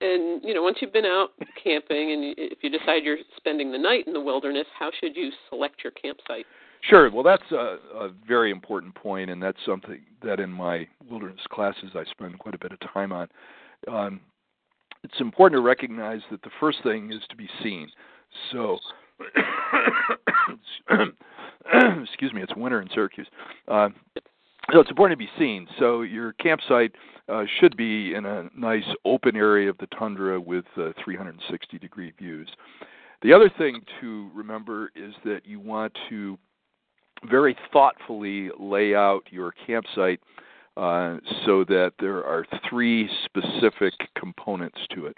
And 0.00 0.42
you 0.42 0.54
know, 0.54 0.62
once 0.62 0.78
you've 0.80 0.92
been 0.92 1.04
out 1.04 1.28
camping, 1.62 2.12
and 2.12 2.34
if 2.38 2.58
you 2.62 2.70
decide 2.70 3.04
you're 3.04 3.18
spending 3.36 3.70
the 3.70 3.78
night 3.78 4.06
in 4.06 4.12
the 4.12 4.20
wilderness, 4.20 4.66
how 4.76 4.90
should 4.98 5.14
you 5.14 5.30
select 5.48 5.84
your 5.84 5.92
campsite? 5.92 6.46
Sure. 6.82 7.10
Well, 7.10 7.22
that's 7.22 7.50
a, 7.52 7.78
a 7.94 8.10
very 8.26 8.50
important 8.50 8.94
point, 8.94 9.30
and 9.30 9.42
that's 9.42 9.58
something 9.66 10.00
that 10.22 10.40
in 10.40 10.50
my 10.50 10.88
wilderness 11.10 11.40
classes 11.50 11.90
I 11.94 12.04
spend 12.10 12.38
quite 12.38 12.54
a 12.54 12.58
bit 12.58 12.72
of 12.72 12.78
time 12.92 13.12
on. 13.12 13.28
Um, 13.88 14.20
it's 15.04 15.20
important 15.20 15.58
to 15.58 15.62
recognize 15.62 16.20
that 16.30 16.42
the 16.42 16.50
first 16.58 16.78
thing 16.82 17.12
is 17.12 17.20
to 17.30 17.36
be 17.36 17.48
seen. 17.62 17.88
So, 18.52 18.78
excuse 22.02 22.32
me, 22.32 22.42
it's 22.42 22.54
winter 22.56 22.80
in 22.80 22.88
Syracuse. 22.94 23.28
Uh, 23.68 23.90
so 24.72 24.80
it's 24.80 24.90
important 24.90 25.18
to 25.18 25.24
be 25.24 25.30
seen. 25.38 25.66
So 25.78 26.02
your 26.02 26.32
campsite 26.34 26.92
uh, 27.28 27.44
should 27.60 27.76
be 27.76 28.14
in 28.14 28.24
a 28.26 28.48
nice 28.56 28.84
open 29.04 29.36
area 29.36 29.68
of 29.70 29.78
the 29.78 29.86
tundra 29.98 30.40
with 30.40 30.64
uh, 30.76 30.92
360 31.02 31.78
degree 31.78 32.12
views. 32.18 32.48
The 33.22 33.32
other 33.32 33.50
thing 33.58 33.82
to 34.00 34.30
remember 34.34 34.90
is 34.94 35.12
that 35.24 35.40
you 35.44 35.60
want 35.60 35.96
to 36.08 36.38
very 37.28 37.56
thoughtfully 37.72 38.50
lay 38.58 38.94
out 38.94 39.22
your 39.30 39.52
campsite 39.66 40.20
uh, 40.76 41.18
so 41.44 41.64
that 41.64 41.92
there 41.98 42.24
are 42.24 42.46
three 42.68 43.08
specific 43.24 43.92
components 44.16 44.78
to 44.94 45.06
it. 45.06 45.16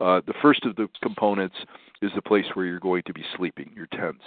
Uh, 0.00 0.20
the 0.26 0.34
first 0.42 0.64
of 0.64 0.74
the 0.76 0.88
components 1.02 1.56
is 2.02 2.10
the 2.14 2.22
place 2.22 2.46
where 2.54 2.66
you're 2.66 2.80
going 2.80 3.02
to 3.06 3.12
be 3.12 3.24
sleeping, 3.36 3.70
your 3.74 3.86
tents. 3.86 4.22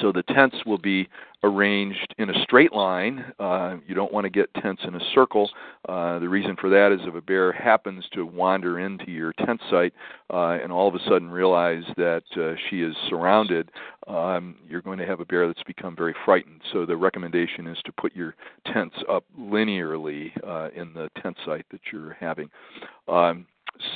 So 0.00 0.12
the 0.12 0.22
tents 0.22 0.56
will 0.64 0.78
be 0.78 1.08
arranged 1.44 2.14
in 2.18 2.30
a 2.30 2.42
straight 2.44 2.72
line. 2.72 3.32
Uh, 3.38 3.76
you 3.86 3.94
don't 3.94 4.12
want 4.12 4.24
to 4.24 4.30
get 4.30 4.52
tents 4.54 4.82
in 4.86 4.94
a 4.94 5.00
circle. 5.12 5.50
Uh, 5.88 6.18
the 6.20 6.28
reason 6.28 6.56
for 6.60 6.70
that 6.70 6.92
is 6.92 7.00
if 7.06 7.14
a 7.14 7.20
bear 7.20 7.52
happens 7.52 8.04
to 8.12 8.24
wander 8.24 8.78
into 8.78 9.10
your 9.10 9.32
tent 9.32 9.60
site 9.68 9.92
uh, 10.32 10.58
and 10.62 10.70
all 10.70 10.88
of 10.88 10.94
a 10.94 11.00
sudden 11.08 11.28
realize 11.28 11.82
that 11.96 12.22
uh, 12.36 12.54
she 12.68 12.82
is 12.82 12.94
surrounded, 13.08 13.70
um, 14.06 14.56
you're 14.68 14.82
going 14.82 14.98
to 14.98 15.06
have 15.06 15.20
a 15.20 15.24
bear 15.24 15.46
that's 15.46 15.62
become 15.64 15.96
very 15.96 16.14
frightened. 16.24 16.60
So 16.72 16.86
the 16.86 16.96
recommendation 16.96 17.66
is 17.66 17.78
to 17.84 17.92
put 17.92 18.14
your 18.14 18.36
tents 18.72 18.96
up 19.10 19.24
linearly 19.38 20.30
uh, 20.46 20.70
in 20.74 20.92
the 20.94 21.10
tent 21.20 21.36
site 21.44 21.66
that 21.72 21.80
you're 21.92 22.16
having. 22.20 22.48
Um, 23.08 23.46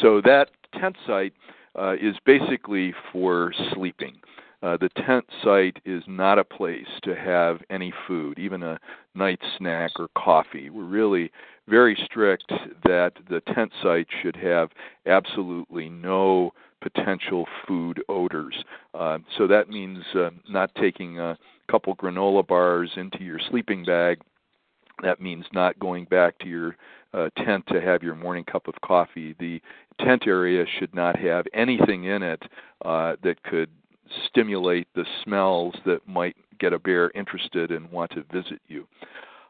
so 0.01 0.21
that 0.23 0.51
tent 0.81 0.97
site 1.07 1.33
uh, 1.79 1.95
is 1.95 2.17
basically 2.25 2.93
for 3.13 3.53
sleeping. 3.73 4.17
Uh, 4.63 4.77
the 4.77 4.89
tent 5.07 5.25
site 5.43 5.79
is 5.85 6.03
not 6.07 6.39
a 6.39 6.45
place 6.45 6.87
to 7.03 7.15
have 7.15 7.61
any 7.71 7.93
food, 8.07 8.39
even 8.39 8.63
a 8.63 8.79
night 9.15 9.41
snack 9.59 9.91
or 9.99 10.09
coffee. 10.17 10.71
We're 10.71 10.85
really 10.85 11.31
very 11.69 11.97
strict 12.05 12.51
that 12.85 13.13
the 13.29 13.41
tent 13.55 13.73
site 13.83 14.07
should 14.23 14.37
have 14.37 14.71
absolutely 15.07 15.89
no 15.89 16.53
potential 16.81 17.47
food 17.67 18.03
odors. 18.09 18.55
Uh, 18.95 19.19
so 19.37 19.47
that 19.47 19.69
means 19.69 20.05
uh, 20.15 20.31
not 20.49 20.75
taking 20.77 21.19
a 21.19 21.37
couple 21.71 21.95
granola 21.97 22.47
bars 22.47 22.91
into 22.97 23.23
your 23.23 23.41
sleeping 23.51 23.85
bag. 23.85 24.21
That 25.03 25.21
means 25.21 25.45
not 25.53 25.79
going 25.79 26.05
back 26.07 26.39
to 26.39 26.47
your 26.47 26.77
uh, 27.13 27.29
tent 27.45 27.65
to 27.69 27.81
have 27.81 28.03
your 28.03 28.15
morning 28.15 28.45
cup 28.45 28.69
of 28.69 28.75
coffee. 28.83 29.35
The 29.39 29.61
tent 30.01 30.25
area 30.27 30.65
should 30.79 30.95
not 30.95 31.19
have 31.19 31.47
anything 31.53 32.05
in 32.05 32.23
it 32.23 32.43
uh, 32.85 33.17
that 33.23 33.43
could 33.43 33.71
stimulate 34.27 34.89
the 34.95 35.05
smells 35.23 35.75
that 35.85 36.07
might 36.07 36.37
get 36.59 36.73
a 36.73 36.79
bear 36.79 37.11
interested 37.15 37.71
and 37.71 37.91
want 37.91 38.11
to 38.13 38.25
visit 38.33 38.61
you. 38.69 38.87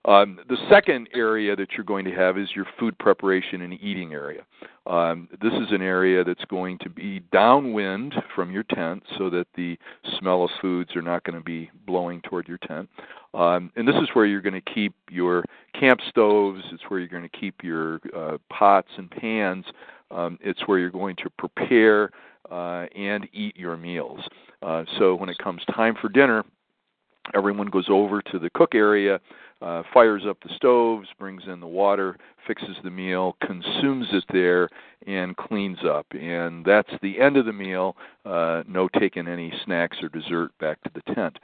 Um, 0.06 0.38
the 0.48 0.56
second 0.70 1.08
area 1.14 1.56
that 1.56 1.72
you're 1.72 1.84
going 1.84 2.04
to 2.04 2.12
have 2.12 2.38
is 2.38 2.48
your 2.54 2.66
food 2.78 2.96
preparation 2.98 3.62
and 3.62 3.72
eating 3.75 4.12
area. 4.12 4.42
Um, 4.86 5.28
this 5.42 5.52
is 5.52 5.72
an 5.72 5.82
area 5.82 6.22
that's 6.22 6.44
going 6.44 6.78
to 6.78 6.88
be 6.88 7.20
downwind 7.32 8.14
from 8.32 8.52
your 8.52 8.62
tent 8.62 9.02
so 9.18 9.28
that 9.30 9.48
the 9.56 9.76
smell 10.18 10.44
of 10.44 10.50
foods 10.60 10.94
are 10.94 11.02
not 11.02 11.25
going 11.25 11.36
to 11.36 11.44
be 11.44 11.70
blowing 11.86 12.20
toward 12.20 12.46
your 12.46 12.58
tent. 12.58 12.88
Um, 13.34 13.72
and 13.75 13.86
this 13.86 13.96
is 13.96 14.08
where 14.12 14.26
you're 14.26 14.40
going 14.40 14.54
to 14.54 14.72
keep 14.72 14.94
your 15.10 15.44
camp 15.78 16.00
stoves, 16.08 16.62
it's 16.72 16.84
where 16.86 17.00
you're 17.00 17.08
going 17.08 17.28
to 17.28 17.38
keep 17.40 17.64
your 17.64 18.00
uh, 18.16 18.38
pots 18.48 18.88
and 18.96 19.10
pans, 19.10 19.64
um, 20.12 20.38
it's 20.40 20.60
where 20.66 20.78
you're 20.78 20.90
going 20.90 21.16
to 21.16 21.30
prepare 21.30 22.10
uh, 22.50 22.86
and 22.94 23.28
eat 23.32 23.56
your 23.56 23.76
meals. 23.76 24.20
Uh, 24.62 24.84
so 24.98 25.14
when 25.14 25.28
it 25.28 25.38
comes 25.38 25.62
time 25.75 25.94
for 26.00 26.08
dinner, 26.08 26.44
everyone 27.34 27.68
goes 27.68 27.86
over 27.88 28.22
to 28.22 28.38
the 28.38 28.50
cook 28.50 28.75
area, 28.75 29.20
uh, 29.62 29.82
fires 29.92 30.22
up 30.28 30.36
the 30.42 30.54
stoves, 30.54 31.08
brings 31.18 31.42
in 31.46 31.60
the 31.60 31.66
water, 31.66 32.16
fixes 32.46 32.76
the 32.84 32.90
meal, 32.90 33.36
consumes 33.40 34.06
it 34.12 34.25
there, 34.30 34.68
and 35.06 35.36
cleans 35.36 35.78
up. 35.88 36.06
And 36.12 36.64
that's 36.64 36.90
the 37.02 37.20
end 37.20 37.36
of 37.36 37.46
the 37.46 37.52
meal. 37.52 37.96
Uh, 38.25 38.62
no 38.68 38.88
taking 38.88 39.26
any 39.26 39.52
snacks 39.64 39.96
or 40.02 40.08
dessert 40.08 40.50
back 40.60 40.82
to 40.82 40.90
the 40.94 41.14
tent. 41.14 41.38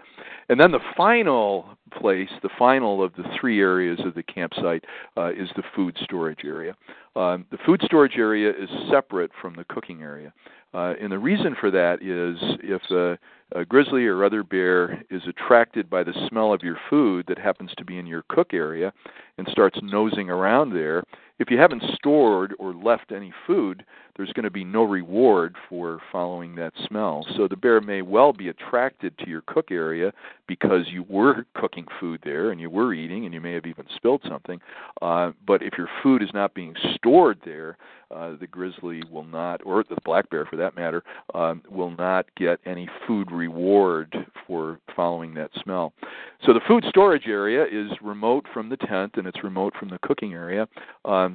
And 0.48 0.60
then 0.60 0.72
the 0.72 0.80
final 0.96 1.76
place, 1.90 2.28
the 2.42 2.50
final 2.58 3.02
of 3.02 3.14
the 3.14 3.24
three 3.40 3.60
areas 3.60 4.00
of 4.04 4.14
the 4.14 4.22
campsite, 4.22 4.84
uh, 5.16 5.32
is 5.32 5.48
the 5.56 5.62
food 5.74 5.96
storage 6.02 6.44
area. 6.44 6.76
Um, 7.14 7.44
the 7.50 7.58
food 7.66 7.82
storage 7.84 8.16
area 8.16 8.50
is 8.50 8.68
separate 8.90 9.30
from 9.40 9.54
the 9.54 9.64
cooking 9.64 10.02
area. 10.02 10.32
Uh, 10.74 10.94
and 11.00 11.12
the 11.12 11.18
reason 11.18 11.54
for 11.60 11.70
that 11.70 12.02
is 12.02 12.38
if 12.62 12.82
a, 12.90 13.18
a 13.58 13.64
grizzly 13.64 14.06
or 14.06 14.24
other 14.24 14.42
bear 14.42 15.02
is 15.10 15.20
attracted 15.28 15.90
by 15.90 16.02
the 16.02 16.14
smell 16.28 16.54
of 16.54 16.62
your 16.62 16.78
food 16.88 17.26
that 17.28 17.38
happens 17.38 17.70
to 17.76 17.84
be 17.84 17.98
in 17.98 18.06
your 18.06 18.24
cook 18.30 18.54
area 18.54 18.92
and 19.36 19.46
starts 19.50 19.78
nosing 19.82 20.30
around 20.30 20.72
there, 20.72 21.02
if 21.42 21.50
you 21.50 21.58
haven't 21.58 21.82
stored 21.96 22.54
or 22.60 22.72
left 22.72 23.10
any 23.10 23.32
food, 23.48 23.84
there's 24.16 24.32
going 24.32 24.44
to 24.44 24.50
be 24.50 24.62
no 24.62 24.84
reward 24.84 25.56
for 25.68 26.00
following 26.12 26.54
that 26.54 26.72
smell. 26.86 27.26
So 27.36 27.48
the 27.48 27.56
bear 27.56 27.80
may 27.80 28.02
well 28.02 28.32
be 28.32 28.48
attracted 28.48 29.16
to 29.18 29.28
your 29.28 29.42
cook 29.46 29.70
area 29.70 30.12
because 30.46 30.82
you 30.88 31.04
were 31.08 31.46
cooking 31.54 31.86
food 31.98 32.20
there 32.22 32.50
and 32.50 32.60
you 32.60 32.70
were 32.70 32.94
eating 32.94 33.24
and 33.24 33.34
you 33.34 33.40
may 33.40 33.54
have 33.54 33.66
even 33.66 33.86
spilled 33.96 34.22
something. 34.28 34.60
Uh, 35.00 35.32
but 35.46 35.62
if 35.62 35.74
your 35.78 35.88
food 36.02 36.22
is 36.22 36.28
not 36.32 36.54
being 36.54 36.74
stored 36.94 37.38
there, 37.44 37.76
uh, 38.14 38.36
the 38.38 38.46
grizzly 38.46 39.02
will 39.10 39.24
not, 39.24 39.62
or 39.64 39.82
the 39.84 39.96
black 40.04 40.28
bear 40.28 40.44
for 40.44 40.56
that 40.56 40.76
matter, 40.76 41.02
um, 41.34 41.62
will 41.70 41.90
not 41.92 42.26
get 42.36 42.60
any 42.66 42.88
food 43.06 43.32
reward 43.32 44.14
for 44.46 44.78
following 44.94 45.32
that 45.32 45.50
smell. 45.62 45.94
So 46.44 46.52
the 46.52 46.60
food 46.68 46.84
storage 46.88 47.26
area 47.26 47.64
is 47.64 47.90
remote 48.02 48.44
from 48.52 48.68
the 48.68 48.76
tent 48.76 49.12
and 49.16 49.26
it's 49.26 49.42
remote 49.42 49.72
from 49.78 49.88
the 49.88 49.98
cooking 50.02 50.34
area. 50.34 50.68
Um, 51.06 51.31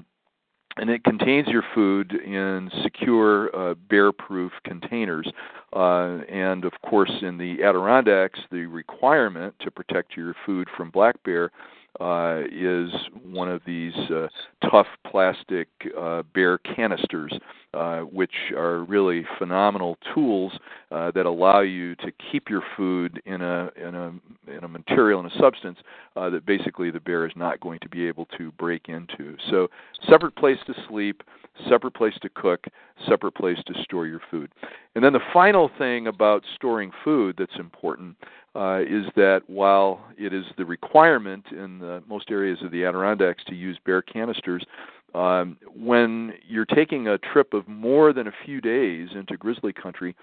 and 0.79 0.89
it 0.89 1.03
contains 1.03 1.47
your 1.47 1.63
food 1.73 2.13
in 2.13 2.69
secure, 2.83 3.55
uh, 3.55 3.73
bear-proof 3.89 4.51
containers. 4.63 5.27
Uh, 5.73 6.19
and 6.29 6.65
of 6.65 6.73
course, 6.85 7.11
in 7.21 7.37
the 7.37 7.63
Adirondacks, 7.63 8.39
the 8.51 8.65
requirement 8.65 9.53
to 9.59 9.71
protect 9.71 10.15
your 10.15 10.33
food 10.45 10.67
from 10.75 10.89
black 10.89 11.21
bear 11.23 11.51
uh, 11.99 12.41
is 12.51 12.89
one 13.23 13.49
of 13.49 13.61
these 13.65 13.93
uh, 14.11 14.27
tough 14.69 14.87
plastic 15.09 15.67
uh, 15.97 16.23
bear 16.33 16.57
canisters, 16.59 17.33
uh, 17.73 18.01
which 18.01 18.33
are 18.55 18.83
really 18.83 19.25
phenomenal 19.37 19.97
tools 20.13 20.53
uh, 20.91 21.11
that 21.11 21.25
allow 21.25 21.61
you 21.61 21.95
to 21.95 22.11
keep 22.31 22.49
your 22.49 22.61
food 22.75 23.21
in 23.25 23.41
a 23.41 23.69
in 23.75 23.95
a 23.95 24.13
in 24.47 24.63
a 24.63 24.67
material 24.67 25.19
and 25.19 25.31
a 25.31 25.37
substance 25.37 25.77
uh, 26.15 26.29
that 26.29 26.45
basically 26.45 26.91
the 26.91 26.99
bear 26.99 27.25
is 27.25 27.33
not 27.35 27.59
going 27.59 27.79
to 27.79 27.89
be 27.89 28.07
able 28.07 28.25
to 28.37 28.51
break 28.53 28.89
into. 28.89 29.35
So 29.49 29.67
separate 30.09 30.35
place 30.35 30.59
to 30.67 30.73
sleep, 30.87 31.23
separate 31.69 31.93
place 31.93 32.13
to 32.21 32.29
cook, 32.29 32.65
separate 33.07 33.33
place 33.33 33.57
to 33.65 33.73
store 33.83 34.07
your 34.07 34.21
food. 34.31 34.51
And 34.95 35.03
then 35.03 35.13
the 35.13 35.19
final 35.33 35.69
thing 35.77 36.07
about 36.07 36.43
storing 36.55 36.91
food 37.03 37.35
that's 37.37 37.59
important 37.59 38.17
uh, 38.55 38.81
is 38.81 39.05
that 39.15 39.41
while 39.47 40.03
it 40.17 40.33
is 40.33 40.45
the 40.57 40.65
requirement 40.65 41.45
in 41.51 41.79
the, 41.79 42.03
most 42.07 42.31
areas 42.31 42.59
of 42.63 42.71
the 42.71 42.85
Adirondacks 42.85 43.43
to 43.45 43.55
use 43.55 43.77
bear 43.85 44.01
canisters, 44.01 44.65
um, 45.13 45.57
when 45.75 46.33
you're 46.47 46.65
taking 46.65 47.07
a 47.07 47.17
trip 47.17 47.53
of 47.53 47.67
more 47.67 48.13
than 48.13 48.27
a 48.27 48.33
few 48.45 48.59
days 48.59 49.09
into 49.15 49.37
grizzly 49.37 49.73
country, 49.73 50.15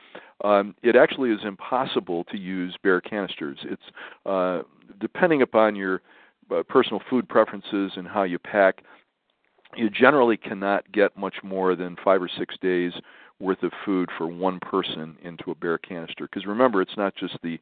um, 0.45 0.75
it 0.83 0.95
actually 0.95 1.31
is 1.31 1.41
impossible 1.45 2.25
to 2.25 2.37
use 2.37 2.77
bear 2.83 3.01
canisters. 3.01 3.59
It's 3.63 3.83
uh, 4.27 4.63
depending 5.01 5.43
upon 5.43 5.75
your 5.75 6.03
uh, 6.51 6.63
personal 6.69 7.01
food 7.09 7.29
preferences 7.29 7.93
and 7.97 8.07
how 8.07 8.25
you 8.25 8.39
pack. 8.39 8.83
You 9.77 9.91
generally 9.91 10.37
cannot 10.37 10.91
get 10.93 11.17
much 11.17 11.37
more 11.43 11.75
than 11.75 11.97
five 12.05 12.23
or 12.23 12.31
six 12.39 12.55
days 12.61 12.93
worth 13.41 13.63
of 13.63 13.73
food 13.85 14.09
for 14.17 14.27
one 14.27 14.61
person 14.61 15.17
into 15.23 15.51
a 15.51 15.55
bear 15.55 15.79
canister. 15.79 16.27
Because 16.27 16.47
remember, 16.47 16.81
it's 16.81 16.97
not 16.97 17.15
just 17.17 17.37
the 17.43 17.59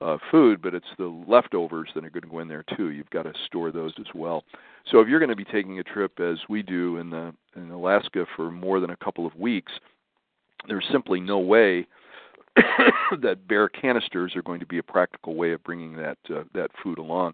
uh, 0.00 0.18
food, 0.30 0.60
but 0.62 0.74
it's 0.74 0.86
the 0.98 1.24
leftovers 1.26 1.88
that 1.94 2.04
are 2.04 2.10
going 2.10 2.22
to 2.22 2.28
go 2.28 2.40
in 2.40 2.48
there 2.48 2.64
too. 2.76 2.90
You've 2.90 3.10
got 3.10 3.22
to 3.22 3.32
store 3.46 3.72
those 3.72 3.92
as 3.98 4.06
well. 4.14 4.44
So 4.90 5.00
if 5.00 5.08
you're 5.08 5.18
going 5.18 5.30
to 5.30 5.36
be 5.36 5.44
taking 5.44 5.78
a 5.78 5.82
trip, 5.82 6.20
as 6.20 6.38
we 6.48 6.62
do 6.62 6.98
in 6.98 7.10
the 7.10 7.34
in 7.56 7.70
Alaska, 7.70 8.26
for 8.36 8.50
more 8.50 8.78
than 8.78 8.90
a 8.90 8.96
couple 8.96 9.26
of 9.26 9.34
weeks, 9.34 9.72
there's 10.68 10.84
simply 10.92 11.18
no 11.20 11.38
way 11.38 11.86
that 13.20 13.48
bear 13.48 13.68
canisters 13.68 14.36
are 14.36 14.42
going 14.42 14.60
to 14.60 14.66
be 14.66 14.78
a 14.78 14.82
practical 14.82 15.34
way 15.34 15.52
of 15.52 15.64
bringing 15.64 15.96
that 15.96 16.18
uh, 16.30 16.42
that 16.54 16.70
food 16.82 16.98
along. 16.98 17.32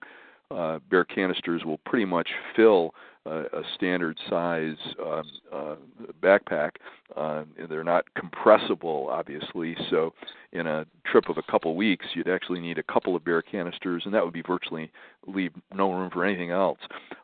Uh, 0.52 0.78
bear 0.90 1.04
canisters 1.04 1.64
will 1.64 1.78
pretty 1.78 2.04
much 2.04 2.28
fill 2.54 2.94
uh, 3.24 3.44
a 3.52 3.62
standard 3.76 4.18
size 4.28 4.76
um, 5.04 5.22
uh, 5.52 5.74
backpack. 6.20 6.72
Uh, 7.16 7.44
they're 7.68 7.84
not 7.84 8.04
compressible, 8.14 9.08
obviously. 9.10 9.76
So, 9.90 10.12
in 10.52 10.66
a 10.66 10.84
trip 11.06 11.28
of 11.28 11.38
a 11.38 11.42
couple 11.50 11.74
weeks, 11.76 12.04
you'd 12.14 12.28
actually 12.28 12.60
need 12.60 12.78
a 12.78 12.82
couple 12.82 13.14
of 13.14 13.24
bear 13.24 13.40
canisters, 13.40 14.02
and 14.04 14.12
that 14.12 14.24
would 14.24 14.34
be 14.34 14.42
virtually 14.42 14.90
leave 15.26 15.52
no 15.72 15.92
room 15.92 16.10
for 16.10 16.24
anything 16.24 16.50
else. 16.50 16.78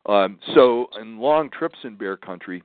Um, 0.07 0.39
so, 0.55 0.87
in 1.01 1.19
long 1.19 1.51
trips 1.51 1.79
in 1.85 1.97
bear 1.97 2.17
country, 2.17 2.63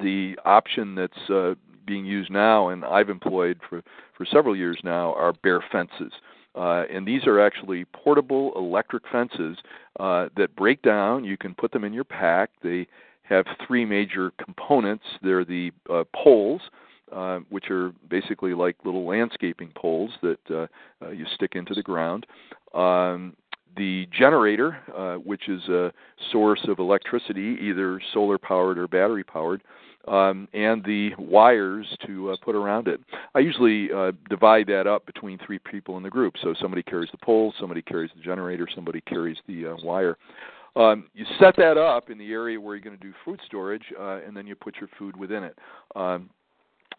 the 0.00 0.36
option 0.44 0.94
that's 0.94 1.30
uh, 1.30 1.54
being 1.86 2.04
used 2.04 2.30
now, 2.30 2.68
and 2.68 2.84
I've 2.84 3.10
employed 3.10 3.58
for 3.68 3.82
for 4.16 4.24
several 4.26 4.54
years 4.54 4.78
now, 4.84 5.12
are 5.14 5.32
bear 5.32 5.64
fences. 5.72 6.12
Uh, 6.12 6.33
and 6.54 7.06
these 7.06 7.26
are 7.26 7.40
actually 7.40 7.84
portable 7.86 8.52
electric 8.56 9.02
fences 9.10 9.56
uh, 10.00 10.28
that 10.36 10.54
break 10.56 10.82
down. 10.82 11.24
You 11.24 11.36
can 11.36 11.54
put 11.54 11.72
them 11.72 11.84
in 11.84 11.92
your 11.92 12.04
pack. 12.04 12.50
They 12.62 12.86
have 13.24 13.46
three 13.66 13.84
major 13.84 14.32
components. 14.42 15.04
They're 15.22 15.44
the 15.44 15.72
uh, 15.90 16.04
poles, 16.14 16.60
uh, 17.12 17.40
which 17.48 17.70
are 17.70 17.92
basically 18.08 18.54
like 18.54 18.76
little 18.84 19.06
landscaping 19.06 19.72
poles 19.74 20.10
that 20.22 20.38
uh, 20.50 20.66
uh, 21.04 21.10
you 21.10 21.26
stick 21.34 21.52
into 21.54 21.74
the 21.74 21.82
ground. 21.82 22.26
Um, 22.74 23.34
the 23.76 24.06
generator, 24.16 24.78
uh, 24.96 25.14
which 25.16 25.48
is 25.48 25.62
a 25.68 25.92
source 26.30 26.64
of 26.68 26.78
electricity, 26.78 27.58
either 27.60 28.00
solar 28.12 28.38
powered 28.38 28.78
or 28.78 28.86
battery 28.86 29.24
powered, 29.24 29.62
um, 30.08 30.48
and 30.52 30.84
the 30.84 31.10
wires 31.18 31.86
to 32.06 32.30
uh, 32.30 32.36
put 32.42 32.54
around 32.54 32.88
it. 32.88 33.00
I 33.34 33.40
usually 33.40 33.90
uh, 33.92 34.12
divide 34.28 34.66
that 34.68 34.86
up 34.86 35.06
between 35.06 35.38
three 35.44 35.58
people 35.58 35.96
in 35.96 36.02
the 36.02 36.10
group. 36.10 36.34
So 36.42 36.54
somebody 36.60 36.82
carries 36.82 37.10
the 37.10 37.18
pole, 37.18 37.54
somebody 37.58 37.82
carries 37.82 38.10
the 38.14 38.22
generator, 38.22 38.68
somebody 38.74 39.00
carries 39.02 39.38
the 39.46 39.68
uh, 39.68 39.76
wire. 39.82 40.16
Um, 40.76 41.08
you 41.14 41.24
set 41.38 41.56
that 41.56 41.78
up 41.78 42.10
in 42.10 42.18
the 42.18 42.32
area 42.32 42.60
where 42.60 42.74
you're 42.74 42.84
going 42.84 42.98
to 42.98 43.02
do 43.02 43.14
food 43.24 43.40
storage, 43.46 43.84
uh, 43.98 44.20
and 44.26 44.36
then 44.36 44.46
you 44.46 44.54
put 44.56 44.76
your 44.80 44.88
food 44.98 45.16
within 45.16 45.44
it. 45.44 45.56
Um, 45.94 46.30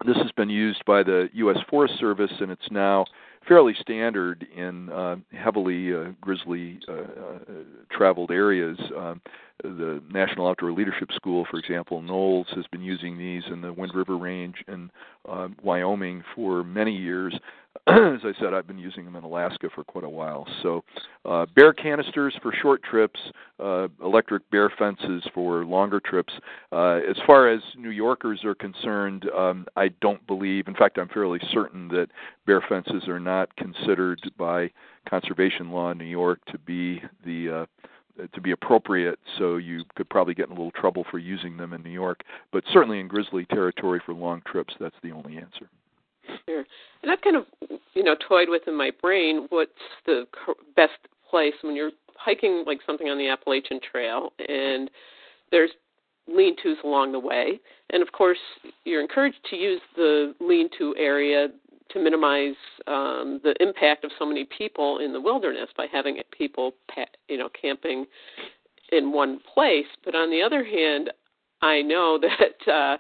this 0.06 0.16
has 0.18 0.32
been 0.34 0.50
used 0.50 0.84
by 0.86 1.04
the 1.04 1.30
U.S. 1.34 1.58
Forest 1.70 1.96
Service, 2.00 2.32
and 2.40 2.52
it's 2.52 2.70
now 2.72 3.06
fairly 3.48 3.74
standard 3.80 4.46
in 4.56 4.90
uh, 4.90 5.18
heavily 5.32 5.94
uh, 5.94 6.12
grizzly 6.22 6.80
uh, 6.88 6.94
uh, 6.94 7.40
traveled 7.92 8.32
areas. 8.32 8.78
Um, 8.96 9.22
the 9.64 10.02
National 10.12 10.48
Outdoor 10.48 10.72
Leadership 10.72 11.10
School, 11.14 11.46
for 11.50 11.58
example, 11.58 12.02
NOLS 12.02 12.48
has 12.56 12.66
been 12.72 12.82
using 12.82 13.18
these 13.18 13.44
in 13.52 13.62
the 13.62 13.72
Wind 13.72 13.94
River 13.96 14.18
Range 14.18 14.56
in 14.68 14.92
uh, 15.28 15.48
Wyoming 15.64 16.24
for 16.36 16.64
many 16.64 16.96
years. 16.96 17.34
As 17.88 18.22
I 18.24 18.32
said, 18.40 18.54
I've 18.54 18.68
been 18.68 18.78
using 18.78 19.06
them 19.06 19.16
in 19.16 19.24
Alaska 19.24 19.70
for 19.74 19.84
quite 19.84 20.06
a 20.06 20.10
while. 20.10 20.48
So, 20.64 20.84
uh, 21.26 21.46
bear 21.56 21.74
canisters 21.74 22.34
for 22.42 22.54
short 22.62 22.82
trips, 22.84 23.20
uh, 23.60 23.90
electric 24.04 24.50
bear 24.50 24.72
fences 24.78 25.24
for 25.34 25.66
longer 25.66 26.00
trips. 26.00 26.34
Uh, 26.72 27.00
as 27.10 27.18
far 27.28 27.50
as 27.50 27.62
New 27.78 27.90
Yorkers 27.90 28.44
are 28.46 28.56
concerned, 28.56 29.30
um, 29.38 29.66
I 29.76 29.90
don't 30.02 30.26
believe, 30.26 30.68
in 30.68 30.74
fact, 30.74 30.98
I'm 30.98 31.10
fairly 31.10 31.40
certain 31.52 31.88
that 31.90 32.08
bear 32.48 32.62
fences 32.68 33.08
are 33.08 33.20
not 33.20 33.56
considered 33.58 34.22
by 34.38 34.72
conservation 35.08 35.70
law 35.70 35.92
in 35.92 35.98
New 35.98 36.06
York 36.06 36.40
to 36.52 36.58
be 36.58 37.02
the 37.26 37.66
uh, 37.66 37.66
to 38.34 38.40
be 38.40 38.52
appropriate, 38.52 39.20
so 39.38 39.58
you 39.58 39.84
could 39.96 40.10
probably 40.10 40.34
get 40.34 40.46
in 40.46 40.54
a 40.54 40.56
little 40.56 40.72
trouble 40.72 41.06
for 41.12 41.20
using 41.20 41.58
them 41.58 41.74
in 41.74 41.84
New 41.84 41.90
York. 41.90 42.22
But 42.54 42.64
certainly 42.72 43.02
in 43.02 43.10
grizzly 43.10 43.46
territory 43.46 44.02
for 44.06 44.14
long 44.14 44.42
trips, 44.48 44.74
that's 44.80 44.96
the 45.04 45.12
only 45.12 45.38
answer. 45.38 45.70
Sure. 46.48 46.66
And 47.04 47.12
I've 47.12 47.22
kind 47.22 47.36
of, 47.36 47.46
you 47.94 48.04
know, 48.04 48.16
toyed 48.28 48.50
with 48.50 48.64
in 48.68 48.76
my 48.76 48.92
brain 49.02 49.48
what's 49.50 49.72
the 50.06 50.26
best 50.76 50.94
place 51.30 51.54
when 51.62 51.76
you're 51.76 51.92
hiking 52.16 52.64
like 52.66 52.80
something 52.86 53.08
on 53.08 53.18
the 53.18 53.28
Appalachian 53.28 53.80
Trail 53.92 54.32
and 54.48 54.90
there's 55.52 55.72
lean-tos 56.28 56.78
along 56.84 57.12
the 57.12 57.20
way. 57.20 57.60
And 57.92 58.02
of 58.02 58.12
course, 58.12 58.40
you're 58.84 59.02
encouraged 59.02 59.38
to 59.50 59.56
use 59.56 59.82
the 59.96 60.34
lean-to 60.40 60.96
area 60.98 61.50
to 61.92 62.00
minimize 62.00 62.56
um, 62.88 63.40
the 63.44 63.54
impact 63.60 64.04
of 64.04 64.12
so 64.18 64.26
many 64.26 64.48
people 64.58 65.00
in 65.00 65.14
the 65.14 65.22
wilderness 65.22 65.70
by 65.78 65.86
having 65.92 66.20
people, 66.36 66.74
you 67.30 67.38
know, 67.38 67.50
camping 67.60 68.06
in 68.92 69.12
one 69.12 69.40
place. 69.54 69.86
But 70.04 70.16
on 70.16 70.32
the 70.32 70.42
other 70.42 70.64
hand, 70.64 71.12
I 71.62 71.82
know 71.82 72.20
that 72.68 72.72
uh, 72.72 72.98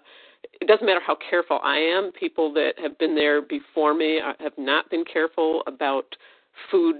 it 0.61 0.67
doesn't 0.67 0.85
matter 0.85 1.01
how 1.05 1.17
careful 1.29 1.59
I 1.63 1.77
am. 1.77 2.11
People 2.11 2.53
that 2.53 2.73
have 2.81 2.97
been 2.97 3.15
there 3.15 3.41
before 3.41 3.93
me 3.93 4.19
have 4.39 4.53
not 4.57 4.89
been 4.89 5.03
careful 5.11 5.63
about 5.67 6.05
food 6.71 6.97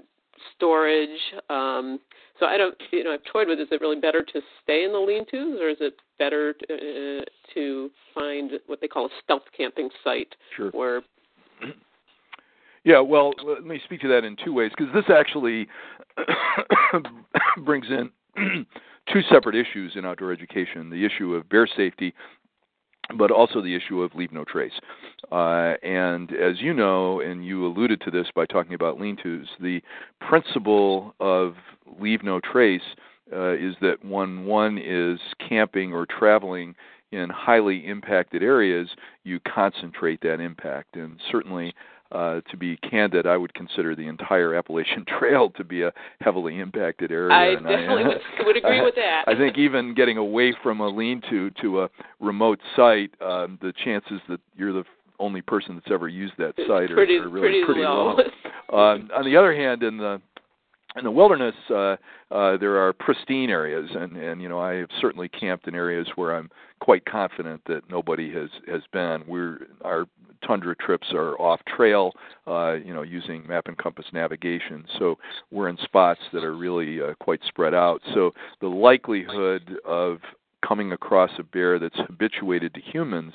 storage. 0.56 1.20
Um, 1.50 2.00
so 2.40 2.46
I 2.46 2.58
don't, 2.58 2.76
you 2.92 3.04
know, 3.04 3.14
I've 3.14 3.24
toyed 3.32 3.48
with: 3.48 3.60
is 3.60 3.68
it 3.72 3.82
really 3.82 4.00
better 4.00 4.22
to 4.22 4.42
stay 4.64 4.84
in 4.84 4.92
the 4.92 5.00
lean-tos, 5.00 5.60
or 5.62 5.70
is 5.70 5.78
it 5.80 5.96
better 6.20 6.54
to, 6.54 6.74
uh, 7.22 7.26
to 7.54 7.92
find 8.14 8.52
what 8.68 8.82
they 8.82 8.88
call 8.88 9.06
a 9.06 9.10
stealth 9.24 9.44
camping 9.56 9.90
site, 10.04 10.36
sure. 10.56 10.72
where 10.72 11.02
yeah, 12.86 13.00
well, 13.00 13.34
let 13.44 13.66
me 13.66 13.82
speak 13.84 14.00
to 14.02 14.08
that 14.10 14.24
in 14.24 14.38
two 14.46 14.54
ways 14.54 14.72
because 14.78 14.94
this 14.94 15.06
actually 15.10 15.68
brings 17.66 17.88
in 17.88 18.12
two 19.12 19.22
separate 19.28 19.56
issues 19.56 19.94
in 19.96 20.06
outdoor 20.06 20.32
education 20.32 20.92
the 20.92 21.04
issue 21.04 21.34
of 21.34 21.50
bear 21.50 21.68
safety, 21.76 22.14
but 23.18 23.32
also 23.32 23.62
the 23.62 23.76
issue 23.76 24.02
of 24.02 24.16
leave 24.16 24.32
no 24.32 24.44
trace. 24.44 24.74
Uh, 25.32 25.74
and 25.84 26.32
as 26.34 26.62
you 26.62 26.74
know, 26.74 27.20
and 27.20 27.46
you 27.46 27.66
alluded 27.66 28.02
to 28.02 28.12
this 28.12 28.28
by 28.36 28.46
talking 28.46 28.74
about 28.74 29.00
lean 29.00 29.16
tos, 29.16 29.48
the 29.60 29.82
principle 30.20 31.14
of 31.20 31.56
leave 32.00 32.24
no 32.24 32.40
trace 32.40 32.82
uh, 33.34 33.54
is 33.54 33.76
that 33.82 34.04
when 34.04 34.46
one 34.46 34.78
is 34.78 35.20
camping 35.48 35.94
or 35.94 36.06
traveling 36.06 36.76
in 37.12 37.30
highly 37.30 37.86
impacted 37.88 38.44
areas, 38.44 38.90
you 39.24 39.40
concentrate 39.40 40.22
that 40.22 40.40
impact. 40.40 40.96
And 40.96 41.20
certainly, 41.32 41.74
uh, 42.12 42.42
to 42.50 42.58
be 42.58 42.78
candid, 42.78 43.26
I 43.26 43.38
would 43.38 43.54
consider 43.54 43.96
the 43.96 44.08
entire 44.08 44.56
Appalachian 44.56 45.06
Trail 45.20 45.50
to 45.52 45.64
be 45.64 45.82
a 45.82 45.92
heavily 46.22 46.60
impacted 46.60 47.12
area. 47.12 47.34
I 47.34 47.46
and 47.48 47.64
definitely 47.64 48.04
I, 48.04 48.08
would, 48.08 48.22
would 48.46 48.58
agree 48.58 48.80
I, 48.80 48.84
with 48.84 48.96
that. 48.96 49.24
I 49.28 49.36
think 49.36 49.58
even 49.58 49.94
getting 49.96 50.18
away 50.18 50.54
from 50.62 50.80
a 50.80 50.88
lean-to 50.88 51.52
to 51.62 51.82
a 51.82 51.90
remote 52.20 52.60
site, 52.76 53.12
um, 53.22 53.58
the 53.62 53.74
chances 53.84 54.22
that 54.30 54.40
you're 54.56 54.74
the 54.74 54.84
only 55.20 55.42
person 55.42 55.76
that's 55.76 55.92
ever 55.92 56.08
used 56.08 56.34
that 56.38 56.54
site 56.68 56.90
pretty, 56.90 57.16
are, 57.18 57.24
are 57.24 57.30
really 57.30 57.48
pretty, 57.48 57.66
pretty 57.66 57.82
low. 57.82 58.16
low. 58.16 58.78
um, 58.78 59.10
on 59.16 59.26
the 59.26 59.36
other 59.36 59.56
hand, 59.56 59.84
in 59.84 59.98
the 59.98 60.22
in 60.98 61.04
the 61.04 61.12
wilderness, 61.12 61.56
uh, 61.70 61.98
uh, 62.32 62.58
there 62.58 62.78
are 62.78 62.94
pristine 62.94 63.50
areas, 63.50 63.90
and, 63.94 64.16
and 64.16 64.42
you 64.42 64.48
know 64.48 64.60
I 64.60 64.76
have 64.76 64.90
certainly 65.02 65.28
camped 65.28 65.68
in 65.68 65.76
areas 65.76 66.08
where 66.16 66.36
I'm 66.36 66.50
quite 66.80 67.06
confident 67.06 67.62
that 67.68 67.90
nobody 67.90 68.32
has 68.34 68.50
has 68.68 68.82
been. 68.94 69.24
We're 69.28 69.68
our 69.84 70.06
tundra 70.46 70.76
trips 70.76 71.08
are 71.14 71.40
off 71.40 71.60
trail, 71.66 72.12
uh, 72.48 72.74
you 72.74 72.94
know, 72.94 73.02
using 73.02 73.46
map 73.48 73.68
and 73.68 73.78
compass 73.78 74.06
navigation. 74.14 74.86
So 75.00 75.18
we're 75.52 75.70
in 75.70 75.78
spots 75.84 76.22
that 76.34 76.44
are 76.44 76.56
really 76.56 77.02
uh, 77.02 77.14
quite 77.20 77.42
spread 77.48 77.74
out. 77.74 78.02
So 78.14 78.34
the 78.62 78.68
likelihood 78.68 79.78
of 79.86 80.20
coming 80.68 80.94
across 80.94 81.32
a 81.38 81.44
bear 81.44 81.80
that's 81.80 82.00
habituated 82.08 82.74
to 82.74 82.82
humans 82.82 83.34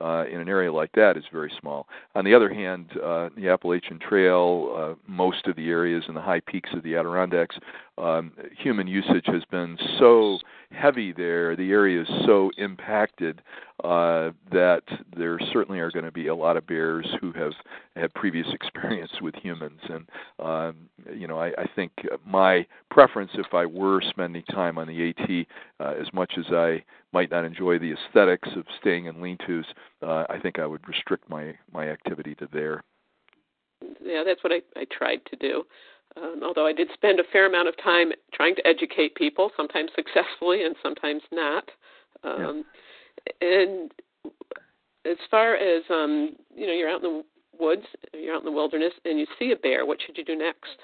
uh, 0.00 0.24
in 0.30 0.40
an 0.40 0.48
area 0.48 0.72
like 0.72 0.92
that 0.92 1.16
is 1.16 1.24
very 1.32 1.52
small. 1.60 1.86
On 2.14 2.24
the 2.24 2.34
other 2.34 2.52
hand, 2.52 2.86
uh, 3.02 3.28
the 3.36 3.48
Appalachian 3.48 3.98
Trail, 3.98 4.74
uh, 4.76 4.94
most 5.06 5.46
of 5.46 5.56
the 5.56 5.68
areas 5.68 6.04
in 6.08 6.14
the 6.14 6.20
high 6.20 6.40
peaks 6.40 6.70
of 6.72 6.82
the 6.82 6.96
Adirondacks, 6.96 7.56
um, 7.98 8.32
human 8.56 8.86
usage 8.86 9.24
has 9.26 9.42
been 9.50 9.76
so 9.98 10.38
heavy 10.72 11.12
there, 11.12 11.56
the 11.56 11.70
area 11.70 12.00
is 12.02 12.08
so 12.24 12.50
impacted 12.56 13.42
uh, 13.84 14.30
that 14.52 14.82
there 15.16 15.38
certainly 15.52 15.78
are 15.80 15.90
going 15.90 16.04
to 16.04 16.12
be 16.12 16.28
a 16.28 16.34
lot 16.34 16.56
of 16.56 16.66
bears 16.66 17.06
who 17.20 17.32
have 17.32 17.52
had 17.96 18.12
previous 18.14 18.46
experience 18.52 19.10
with 19.20 19.34
humans. 19.34 19.80
And, 19.88 20.08
um, 20.38 20.76
you 21.14 21.26
know, 21.26 21.38
I, 21.38 21.48
I 21.58 21.66
think 21.74 21.92
my 22.26 22.66
preference 22.90 23.32
if 23.34 23.52
I 23.52 23.66
were 23.66 24.00
spending 24.08 24.44
time 24.44 24.78
on 24.78 24.86
the 24.86 25.10
AT, 25.10 25.46
uh, 25.80 25.94
as 26.00 26.12
much 26.12 26.32
as 26.38 26.46
I 26.52 26.82
might 27.12 27.30
not 27.30 27.44
enjoy 27.44 27.78
the 27.78 27.92
aesthetics 27.92 28.48
of 28.56 28.64
staying 28.80 29.06
in 29.06 29.20
lean-tos, 29.20 29.64
uh, 30.02 30.24
I 30.28 30.38
think 30.40 30.58
I 30.58 30.66
would 30.66 30.86
restrict 30.88 31.28
my, 31.28 31.54
my 31.72 31.88
activity 31.88 32.34
to 32.36 32.48
there. 32.52 32.82
Yeah, 34.02 34.22
that's 34.24 34.42
what 34.44 34.52
I, 34.52 34.60
I 34.78 34.84
tried 34.96 35.20
to 35.30 35.36
do. 35.36 35.64
Um, 36.16 36.40
although 36.42 36.66
I 36.66 36.72
did 36.72 36.88
spend 36.92 37.20
a 37.20 37.24
fair 37.32 37.46
amount 37.46 37.68
of 37.68 37.76
time 37.82 38.10
trying 38.34 38.54
to 38.56 38.66
educate 38.66 39.14
people, 39.14 39.50
sometimes 39.56 39.90
successfully 39.94 40.64
and 40.64 40.74
sometimes 40.82 41.22
not. 41.30 41.64
Um, 42.24 42.64
yeah. 43.40 43.48
And 43.48 43.92
as 45.04 45.16
far 45.30 45.54
as 45.54 45.82
um, 45.88 46.36
you 46.54 46.66
know, 46.66 46.72
you're 46.72 46.88
out 46.88 47.02
in 47.02 47.10
the 47.10 47.22
woods, 47.58 47.86
you're 48.12 48.34
out 48.34 48.40
in 48.40 48.44
the 48.44 48.52
wilderness, 48.52 48.92
and 49.04 49.18
you 49.18 49.26
see 49.38 49.52
a 49.52 49.56
bear. 49.56 49.86
What 49.86 49.98
should 50.04 50.18
you 50.18 50.24
do 50.24 50.36
next? 50.36 50.78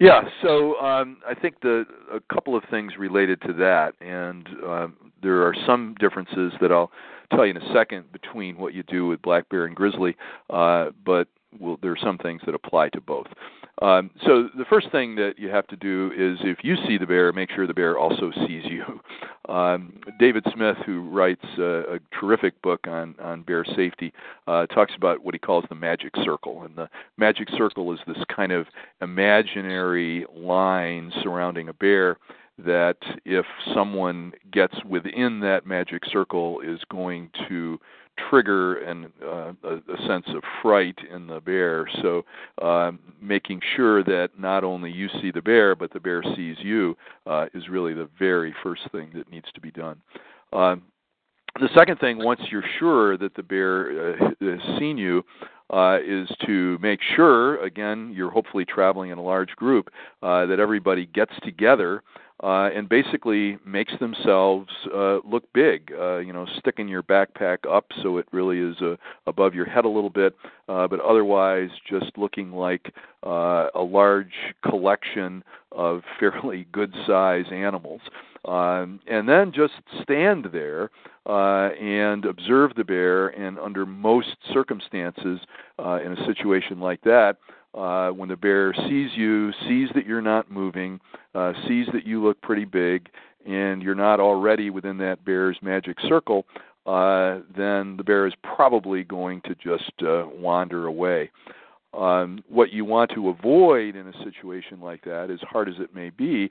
Yeah, 0.00 0.22
so 0.42 0.80
um, 0.80 1.18
I 1.28 1.34
think 1.34 1.60
the 1.60 1.84
a 2.10 2.20
couple 2.32 2.56
of 2.56 2.64
things 2.70 2.92
related 2.98 3.42
to 3.42 3.52
that, 3.52 3.92
and 4.00 4.48
um, 4.66 4.96
there 5.22 5.42
are 5.46 5.54
some 5.66 5.94
differences 6.00 6.54
that 6.62 6.72
I'll 6.72 6.90
tell 7.30 7.44
you 7.44 7.50
in 7.50 7.58
a 7.58 7.72
second 7.74 8.10
between 8.10 8.56
what 8.56 8.72
you 8.72 8.82
do 8.84 9.06
with 9.06 9.20
black 9.20 9.50
bear 9.50 9.66
and 9.66 9.76
grizzly, 9.76 10.16
uh, 10.48 10.86
but 11.04 11.28
well, 11.58 11.78
there 11.82 11.92
are 11.92 11.98
some 12.02 12.16
things 12.16 12.40
that 12.46 12.54
apply 12.54 12.88
to 12.90 13.00
both. 13.02 13.26
Um, 13.82 14.10
so 14.26 14.48
the 14.56 14.64
first 14.68 14.90
thing 14.90 15.14
that 15.16 15.38
you 15.38 15.48
have 15.48 15.66
to 15.68 15.76
do 15.76 16.12
is 16.16 16.38
if 16.42 16.58
you 16.62 16.76
see 16.86 16.98
the 16.98 17.06
bear, 17.06 17.32
make 17.32 17.50
sure 17.50 17.66
the 17.66 17.74
bear 17.74 17.98
also 17.98 18.30
sees 18.46 18.64
you. 18.64 18.84
Um, 19.48 19.94
David 20.20 20.46
Smith, 20.54 20.76
who 20.86 21.00
writes 21.08 21.44
a, 21.58 21.96
a 21.96 21.98
terrific 22.20 22.60
book 22.62 22.86
on 22.86 23.16
on 23.20 23.42
bear 23.42 23.64
safety, 23.64 24.12
uh, 24.46 24.66
talks 24.66 24.92
about 24.96 25.24
what 25.24 25.34
he 25.34 25.40
calls 25.40 25.64
the 25.68 25.74
magic 25.74 26.12
circle, 26.22 26.62
and 26.62 26.76
the 26.76 26.88
magic 27.16 27.48
circle 27.56 27.92
is 27.92 27.98
this 28.06 28.22
kind 28.34 28.52
of 28.52 28.66
imaginary 29.02 30.24
line 30.36 31.10
surrounding 31.24 31.68
a 31.68 31.72
bear 31.72 32.16
that 32.64 32.96
if 33.24 33.44
someone 33.74 34.32
gets 34.52 34.74
within 34.84 35.40
that 35.40 35.66
magic 35.66 36.02
circle 36.10 36.60
is 36.60 36.80
going 36.90 37.30
to 37.48 37.78
trigger 38.28 38.76
and 38.78 39.06
uh, 39.22 39.52
a, 39.64 39.76
a, 39.76 40.06
sense 40.06 40.26
of 40.28 40.42
fright 40.60 40.98
in 41.12 41.26
the 41.26 41.40
bear. 41.40 41.88
So, 42.02 42.24
uh, 42.60 42.92
making 43.20 43.60
sure 43.76 44.02
that 44.04 44.30
not 44.38 44.64
only 44.64 44.90
you 44.90 45.08
see 45.20 45.30
the 45.30 45.40
bear, 45.40 45.74
but 45.74 45.92
the 45.92 46.00
bear 46.00 46.22
sees 46.36 46.56
you 46.60 46.96
uh, 47.26 47.46
is 47.54 47.68
really 47.68 47.94
the 47.94 48.08
very 48.18 48.54
first 48.62 48.82
thing 48.92 49.10
that 49.14 49.30
needs 49.30 49.46
to 49.54 49.60
be 49.60 49.70
done. 49.70 50.00
Um, 50.52 50.82
the 51.58 51.68
second 51.76 51.98
thing, 51.98 52.18
once 52.18 52.40
you're 52.50 52.64
sure 52.78 53.16
that 53.16 53.34
the 53.34 53.42
bear 53.42 54.12
uh, 54.12 54.30
has 54.40 54.78
seen 54.78 54.98
you, 54.98 55.24
uh, 55.70 55.98
is 56.04 56.28
to 56.46 56.78
make 56.80 57.00
sure, 57.14 57.62
again, 57.62 58.12
you're 58.14 58.30
hopefully 58.30 58.64
traveling 58.64 59.10
in 59.10 59.18
a 59.18 59.22
large 59.22 59.50
group, 59.50 59.90
uh, 60.22 60.44
that 60.46 60.58
everybody 60.58 61.06
gets 61.06 61.32
together 61.42 62.02
uh, 62.42 62.70
and 62.74 62.88
basically 62.88 63.58
makes 63.66 63.92
themselves 64.00 64.70
uh, 64.94 65.18
look 65.24 65.44
big. 65.52 65.92
Uh, 65.98 66.18
you 66.18 66.32
know, 66.32 66.46
sticking 66.58 66.88
your 66.88 67.02
backpack 67.02 67.58
up 67.70 67.86
so 68.02 68.16
it 68.18 68.26
really 68.32 68.58
is 68.58 68.76
uh, 68.80 68.96
above 69.26 69.54
your 69.54 69.66
head 69.66 69.84
a 69.84 69.88
little 69.88 70.10
bit, 70.10 70.34
uh, 70.68 70.88
but 70.88 71.00
otherwise 71.00 71.70
just 71.88 72.16
looking 72.16 72.52
like 72.52 72.92
uh, 73.26 73.68
a 73.74 73.82
large 73.82 74.32
collection 74.64 75.44
of 75.72 76.02
fairly 76.20 76.66
good 76.72 76.94
size 77.06 77.44
animals. 77.52 78.00
Um, 78.46 79.00
and 79.06 79.28
then 79.28 79.52
just 79.52 79.74
stand 80.02 80.48
there 80.50 80.90
uh, 81.26 81.68
and 81.78 82.24
observe 82.24 82.74
the 82.74 82.84
bear. 82.84 83.28
And 83.28 83.58
under 83.58 83.84
most 83.84 84.36
circumstances, 84.52 85.40
uh, 85.78 85.98
in 86.02 86.12
a 86.12 86.26
situation 86.26 86.80
like 86.80 87.02
that, 87.02 87.36
uh, 87.36 87.59
when 87.72 88.28
the 88.28 88.36
bear 88.36 88.72
sees 88.74 89.10
you, 89.14 89.52
sees 89.68 89.88
that 89.94 90.06
you're 90.06 90.20
not 90.20 90.50
moving, 90.50 91.00
uh, 91.34 91.52
sees 91.68 91.86
that 91.92 92.06
you 92.06 92.22
look 92.22 92.40
pretty 92.42 92.64
big, 92.64 93.08
and 93.46 93.82
you're 93.82 93.94
not 93.94 94.20
already 94.20 94.70
within 94.70 94.98
that 94.98 95.24
bear's 95.24 95.58
magic 95.62 95.96
circle, 96.08 96.46
uh, 96.86 97.40
then 97.56 97.96
the 97.96 98.04
bear 98.04 98.26
is 98.26 98.34
probably 98.42 99.04
going 99.04 99.40
to 99.42 99.54
just 99.54 99.92
uh, 100.02 100.24
wander 100.34 100.86
away. 100.86 101.30
Um, 101.92 102.42
what 102.48 102.72
you 102.72 102.84
want 102.84 103.10
to 103.14 103.28
avoid 103.28 103.96
in 103.96 104.06
a 104.06 104.24
situation 104.24 104.80
like 104.80 105.02
that, 105.04 105.30
as 105.30 105.40
hard 105.42 105.68
as 105.68 105.74
it 105.78 105.94
may 105.94 106.10
be, 106.10 106.50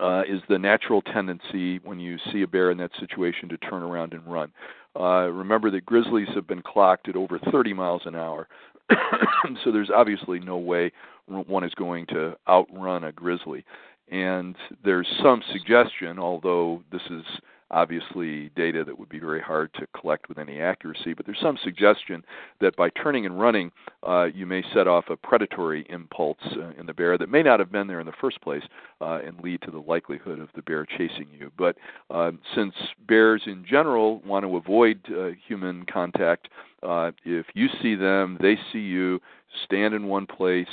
uh, 0.00 0.22
is 0.22 0.40
the 0.48 0.58
natural 0.58 1.02
tendency 1.02 1.78
when 1.80 2.00
you 2.00 2.16
see 2.32 2.42
a 2.42 2.46
bear 2.46 2.70
in 2.70 2.78
that 2.78 2.90
situation 2.98 3.48
to 3.48 3.58
turn 3.58 3.82
around 3.82 4.14
and 4.14 4.26
run. 4.26 4.50
Uh, 4.98 5.28
remember 5.30 5.70
that 5.70 5.86
grizzlies 5.86 6.28
have 6.34 6.46
been 6.46 6.62
clocked 6.62 7.08
at 7.08 7.16
over 7.16 7.38
30 7.50 7.72
miles 7.72 8.02
an 8.04 8.14
hour. 8.14 8.48
so 9.64 9.72
there's 9.72 9.90
obviously 9.94 10.38
no 10.38 10.56
way 10.56 10.92
one 11.26 11.64
is 11.64 11.74
going 11.74 12.06
to 12.06 12.36
outrun 12.48 13.04
a 13.04 13.12
grizzly. 13.12 13.64
And 14.10 14.56
there's 14.84 15.08
some 15.22 15.42
suggestion, 15.52 16.18
although 16.18 16.82
this 16.90 17.02
is 17.10 17.24
obviously 17.72 18.50
data 18.50 18.84
that 18.84 18.98
would 18.98 19.08
be 19.08 19.18
very 19.18 19.40
hard 19.40 19.72
to 19.74 19.86
collect 19.98 20.28
with 20.28 20.38
any 20.38 20.60
accuracy, 20.60 21.14
but 21.14 21.26
there's 21.26 21.40
some 21.40 21.58
suggestion 21.62 22.22
that 22.60 22.76
by 22.76 22.90
turning 22.90 23.26
and 23.26 23.40
running, 23.40 23.72
uh, 24.06 24.24
you 24.34 24.46
may 24.46 24.62
set 24.74 24.86
off 24.86 25.04
a 25.08 25.16
predatory 25.16 25.86
impulse 25.88 26.36
uh, 26.56 26.70
in 26.78 26.86
the 26.86 26.92
bear 26.92 27.16
that 27.16 27.30
may 27.30 27.42
not 27.42 27.58
have 27.58 27.72
been 27.72 27.86
there 27.86 28.00
in 28.00 28.06
the 28.06 28.12
first 28.20 28.40
place 28.42 28.62
uh, 29.00 29.20
and 29.24 29.40
lead 29.40 29.60
to 29.62 29.70
the 29.70 29.78
likelihood 29.78 30.38
of 30.38 30.48
the 30.54 30.62
bear 30.62 30.84
chasing 30.84 31.26
you. 31.32 31.50
But 31.56 31.76
uh, 32.10 32.32
since 32.54 32.74
bears 33.08 33.42
in 33.46 33.64
general 33.68 34.20
want 34.26 34.44
to 34.44 34.56
avoid 34.56 35.00
uh, 35.10 35.30
human 35.46 35.84
contact, 35.86 36.48
uh, 36.82 37.12
if 37.24 37.46
you 37.54 37.68
see 37.80 37.94
them, 37.94 38.36
they 38.40 38.58
see 38.72 38.80
you, 38.80 39.20
stand 39.64 39.94
in 39.94 40.06
one 40.06 40.26
place, 40.26 40.66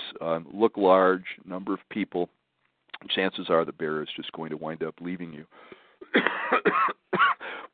look 0.51 0.75
large, 0.75 1.25
number 1.45 1.73
of 1.73 1.79
people, 1.89 2.29
chances 3.07 3.49
are 3.49 3.63
the 3.63 3.71
bear 3.71 4.01
is 4.01 4.09
just 4.15 4.31
going 4.33 4.49
to 4.49 4.57
wind 4.57 4.83
up 4.83 4.95
leaving 5.01 5.31
you. 5.31 5.45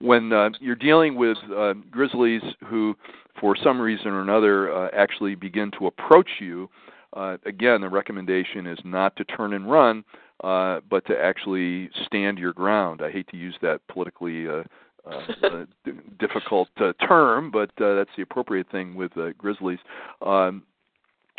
When 0.06 0.32
uh, 0.32 0.50
you're 0.60 0.76
dealing 0.76 1.16
with 1.16 1.38
uh, 1.56 1.74
grizzlies 1.90 2.42
who, 2.68 2.96
for 3.40 3.56
some 3.62 3.80
reason 3.80 4.08
or 4.08 4.22
another, 4.22 4.74
uh, 4.74 4.90
actually 4.94 5.36
begin 5.36 5.72
to 5.80 5.88
approach 5.88 6.30
you, 6.40 6.70
uh, 7.14 7.38
again, 7.46 7.82
the 7.82 7.90
recommendation 7.90 8.68
is 8.68 8.80
not 8.84 9.16
to 9.16 9.24
turn 9.26 9.54
and 9.54 9.70
run, 9.70 10.04
uh, 10.44 10.82
but 10.90 11.06
to 11.08 11.18
actually 11.18 11.90
stand 12.06 12.38
your 12.38 12.54
ground. 12.54 13.02
I 13.02 13.12
hate 13.12 13.28
to 13.30 13.38
use 13.38 13.56
that 13.62 13.82
politically. 13.88 14.48
Uh, 14.48 14.64
uh, 15.08 15.66
difficult 16.20 16.68
uh, 16.78 16.92
term, 17.08 17.52
but 17.52 17.70
uh, 17.80 17.94
that's 17.94 18.10
the 18.18 18.24
appropriate 18.24 18.66
thing 18.72 18.96
with 18.96 19.16
uh, 19.18 19.30
grizzlies. 19.38 19.78
Um, 20.26 20.64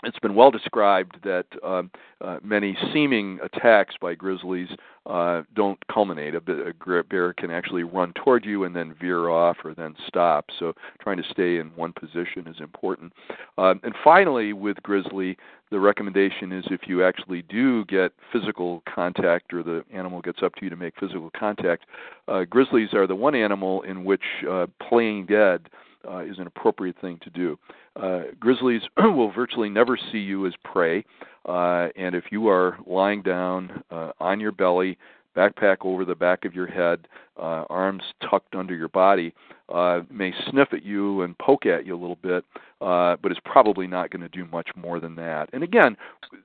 it's 0.04 0.18
been 0.18 0.34
well 0.34 0.50
described 0.50 1.16
that 1.24 1.46
um, 1.64 1.90
uh, 2.20 2.38
many 2.42 2.76
seeming 2.92 3.38
attacks 3.42 3.94
by 4.00 4.14
grizzlies 4.14 4.68
uh, 5.06 5.42
don't 5.54 5.78
culminate. 5.88 6.34
A 6.34 6.40
bear 6.40 7.32
can 7.32 7.50
actually 7.50 7.82
run 7.82 8.12
toward 8.12 8.44
you 8.44 8.64
and 8.64 8.76
then 8.76 8.94
veer 9.00 9.28
off 9.28 9.56
or 9.64 9.74
then 9.74 9.94
stop. 10.06 10.46
So 10.58 10.74
trying 11.00 11.16
to 11.16 11.22
stay 11.30 11.58
in 11.58 11.68
one 11.76 11.92
position 11.92 12.46
is 12.46 12.56
important. 12.60 13.12
Um, 13.56 13.80
and 13.84 13.94
finally, 14.04 14.52
with 14.52 14.82
grizzly, 14.82 15.38
the 15.70 15.80
recommendation 15.80 16.52
is 16.52 16.64
if 16.70 16.82
you 16.86 17.02
actually 17.02 17.42
do 17.42 17.84
get 17.86 18.12
physical 18.32 18.82
contact 18.92 19.54
or 19.54 19.62
the 19.62 19.82
animal 19.92 20.20
gets 20.20 20.42
up 20.42 20.54
to 20.56 20.64
you 20.64 20.70
to 20.70 20.76
make 20.76 20.94
physical 21.00 21.30
contact, 21.36 21.86
uh, 22.28 22.44
grizzlies 22.44 22.92
are 22.92 23.06
the 23.06 23.14
one 23.14 23.34
animal 23.34 23.82
in 23.82 24.04
which 24.04 24.22
uh, 24.48 24.66
playing 24.88 25.26
dead 25.26 25.68
uh, 26.08 26.18
is 26.18 26.38
an 26.38 26.46
appropriate 26.46 26.96
thing 27.00 27.18
to 27.22 27.30
do. 27.30 27.58
Uh, 28.00 28.22
grizzlies 28.38 28.82
will 28.98 29.32
virtually 29.32 29.68
never 29.68 29.98
see 30.12 30.18
you 30.18 30.46
as 30.46 30.52
prey, 30.64 31.04
uh, 31.46 31.88
and 31.96 32.14
if 32.14 32.24
you 32.30 32.48
are 32.48 32.78
lying 32.86 33.22
down 33.22 33.82
uh, 33.90 34.12
on 34.20 34.40
your 34.40 34.52
belly, 34.52 34.98
backpack 35.36 35.78
over 35.82 36.04
the 36.04 36.14
back 36.14 36.44
of 36.44 36.54
your 36.54 36.66
head, 36.66 37.06
uh, 37.36 37.64
arms 37.68 38.02
tucked 38.28 38.54
under 38.54 38.74
your 38.74 38.88
body, 38.88 39.34
uh, 39.68 40.00
may 40.10 40.32
sniff 40.50 40.68
at 40.72 40.84
you 40.84 41.22
and 41.22 41.36
poke 41.38 41.66
at 41.66 41.86
you 41.86 41.94
a 41.94 42.00
little 42.00 42.18
bit, 42.22 42.44
uh, 42.80 43.16
but 43.22 43.32
is 43.32 43.38
probably 43.44 43.86
not 43.86 44.10
going 44.10 44.22
to 44.22 44.28
do 44.28 44.46
much 44.46 44.68
more 44.76 45.00
than 45.00 45.14
that. 45.16 45.48
And 45.52 45.62
again, 45.62 45.96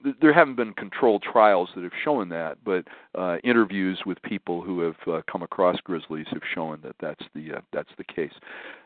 th- 0.03 0.15
there 0.21 0.33
haven't 0.33 0.55
been 0.55 0.73
controlled 0.73 1.23
trials 1.23 1.69
that 1.75 1.83
have 1.83 1.91
shown 2.03 2.29
that, 2.29 2.57
but 2.63 2.85
uh, 3.15 3.37
interviews 3.43 4.01
with 4.05 4.21
people 4.23 4.61
who 4.61 4.81
have 4.81 4.95
uh, 5.07 5.21
come 5.31 5.43
across 5.43 5.77
grizzlies 5.83 6.27
have 6.31 6.41
shown 6.53 6.79
that 6.83 6.95
that's 6.99 7.23
the 7.33 7.53
uh, 7.57 7.61
that's 7.71 7.91
the 7.97 8.03
case. 8.03 8.33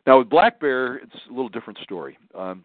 Now 0.05 0.19
with 0.19 0.29
black 0.29 0.59
bear, 0.59 0.97
it's 0.97 1.15
a 1.29 1.33
little 1.33 1.49
different 1.49 1.79
story. 1.79 2.17
Um, 2.35 2.63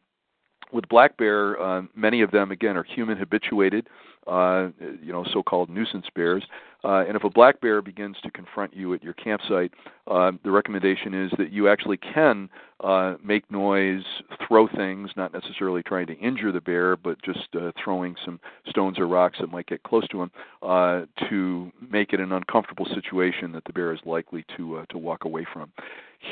with 0.72 0.88
black 0.88 1.16
bear, 1.16 1.61
uh, 1.61 1.83
many 1.96 2.22
of 2.22 2.31
them 2.31 2.50
again 2.50 2.76
are 2.76 2.85
human 2.85 3.18
habituated, 3.18 3.88
uh, 4.26 4.68
you 5.02 5.12
know, 5.12 5.24
so-called 5.33 5.70
nuisance 5.70 6.06
bears. 6.14 6.44
Uh, 6.83 7.04
and 7.06 7.14
if 7.14 7.24
a 7.24 7.30
black 7.30 7.61
bear 7.61 7.83
begins 7.83 8.16
to 8.22 8.30
confront 8.30 8.74
you 8.74 8.94
at 8.94 9.02
your 9.02 9.12
campsite, 9.12 9.72
uh, 10.06 10.33
the 10.44 10.50
recommendation 10.50 11.12
is 11.12 11.30
that 11.37 11.52
you 11.52 11.68
actually 11.68 11.98
can 11.98 12.48
uh, 12.83 13.16
make 13.22 13.50
noise, 13.50 14.02
throw 14.46 14.66
things, 14.66 15.11
not 15.16 15.33
necessarily 15.33 15.83
trying 15.83 16.06
to 16.06 16.14
injure 16.18 16.52
the 16.52 16.61
bear, 16.61 16.96
but 16.96 17.20
just 17.22 17.48
uh, 17.54 17.70
throwing 17.83 18.16
some 18.24 18.40
stones 18.68 18.98
or 18.98 19.06
rocks 19.06 19.38
that 19.40 19.50
might 19.50 19.66
get 19.66 19.83
close 19.83 20.09
to 20.09 20.22
him 20.22 20.30
uh, 20.62 21.02
to 21.28 21.70
make 21.90 22.14
it 22.14 22.20
an 22.20 22.33
uncomfortable 22.33 22.87
situation 22.94 23.52
that 23.52 23.64
the 23.64 23.72
bear 23.72 23.92
is 23.92 24.00
likely 24.06 24.44
to 24.56 24.78
uh, 24.78 24.87
to 24.88 24.96
walk 24.96 25.24
away 25.24 25.46
from. 25.52 25.70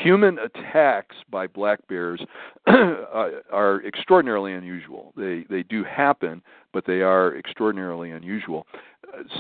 Human 0.03 0.39
attacks 0.39 1.17
by 1.31 1.47
black 1.47 1.87
bears 1.89 2.21
are 2.67 3.83
extraordinarily 3.87 4.55
unusual. 4.55 5.13
They 5.17 5.45
they 5.49 5.63
do 5.63 5.85
happen, 5.85 6.43
but 6.73 6.85
they 6.87 7.01
are 7.03 7.37
extraordinarily 7.37 8.11
unusual. 8.11 8.67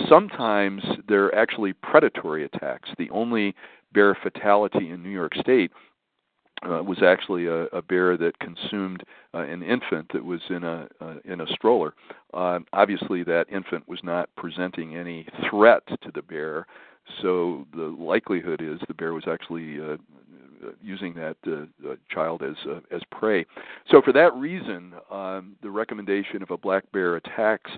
Sometimes 0.08 0.82
they're 1.08 1.34
actually 1.34 1.72
predatory 1.72 2.44
attacks. 2.44 2.88
The 2.98 3.10
only 3.10 3.54
bear 3.92 4.14
fatality 4.14 4.90
in 4.90 5.02
New 5.02 5.10
York 5.10 5.34
State 5.34 5.70
uh, 6.62 6.82
was 6.82 7.02
actually 7.02 7.46
a, 7.46 7.64
a 7.66 7.82
bear 7.82 8.16
that 8.16 8.38
consumed 8.40 9.02
uh, 9.34 9.38
an 9.38 9.62
infant 9.62 10.10
that 10.12 10.24
was 10.24 10.40
in 10.50 10.64
a 10.64 10.88
uh, 11.00 11.14
in 11.24 11.40
a 11.40 11.46
stroller. 11.46 11.94
Uh, 12.34 12.58
obviously, 12.72 13.22
that 13.22 13.46
infant 13.50 13.88
was 13.88 14.00
not 14.02 14.28
presenting 14.36 14.96
any 14.96 15.26
threat 15.48 15.82
to 16.02 16.10
the 16.14 16.22
bear, 16.22 16.66
so 17.22 17.66
the 17.74 17.94
likelihood 17.98 18.60
is 18.60 18.80
the 18.88 18.94
bear 18.94 19.14
was 19.14 19.24
actually 19.28 19.80
uh, 19.80 19.96
using 20.83 21.14
that 21.14 21.37
uh, 21.47 21.90
uh, 21.90 21.97
child 22.11 22.42
as 22.42 22.57
uh, 22.68 22.81
as 22.90 23.03
prey. 23.11 23.44
So 23.90 24.03
for 24.03 24.12
that 24.12 24.35
reason, 24.35 24.94
um, 25.11 25.57
the 25.62 25.71
recommendation 25.71 26.42
if 26.42 26.51
a 26.51 26.57
black 26.57 26.90
bear 26.92 27.16
attacks 27.16 27.71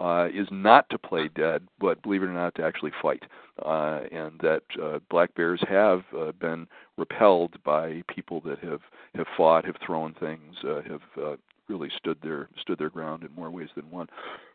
uh, 0.00 0.28
is 0.32 0.48
not 0.50 0.88
to 0.90 0.98
play 0.98 1.28
dead, 1.28 1.62
but 1.80 2.02
believe 2.02 2.22
it 2.22 2.26
or 2.26 2.32
not, 2.32 2.54
to 2.56 2.64
actually 2.64 2.92
fight. 3.00 3.22
Uh, 3.64 4.00
and 4.10 4.38
that 4.40 4.62
uh, 4.82 4.98
black 5.10 5.32
bears 5.34 5.62
have 5.68 6.02
uh, 6.18 6.32
been 6.32 6.66
repelled 6.96 7.54
by 7.64 8.02
people 8.08 8.40
that 8.40 8.58
have 8.58 8.80
have 9.14 9.26
fought, 9.36 9.64
have 9.64 9.76
thrown 9.84 10.12
things, 10.14 10.56
uh, 10.64 10.80
have 10.82 11.02
uh, 11.22 11.36
really 11.68 11.88
stood 11.96 12.18
their 12.22 12.48
stood 12.60 12.78
their 12.78 12.90
ground 12.90 13.22
in 13.22 13.32
more 13.34 13.50
ways 13.50 13.68
than 13.76 13.88
one. 13.90 14.08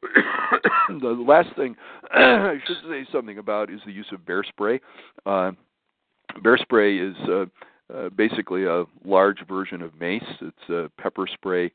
the 0.89 1.07
last 1.07 1.49
thing 1.55 1.75
I 2.11 2.57
should 2.67 2.77
say 2.89 3.07
something 3.11 3.37
about 3.37 3.69
is 3.69 3.79
the 3.85 3.91
use 3.91 4.07
of 4.11 4.25
bear 4.25 4.43
spray. 4.43 4.81
Uh, 5.25 5.51
bear 6.39 6.57
spray 6.57 6.97
is 6.97 7.15
uh, 7.27 7.45
uh, 7.93 8.09
basically 8.09 8.65
a 8.65 8.85
large 9.05 9.45
version 9.47 9.81
of 9.81 9.99
mace. 9.99 10.23
It's 10.41 10.69
a 10.69 10.89
pepper 11.01 11.27
spray 11.27 11.71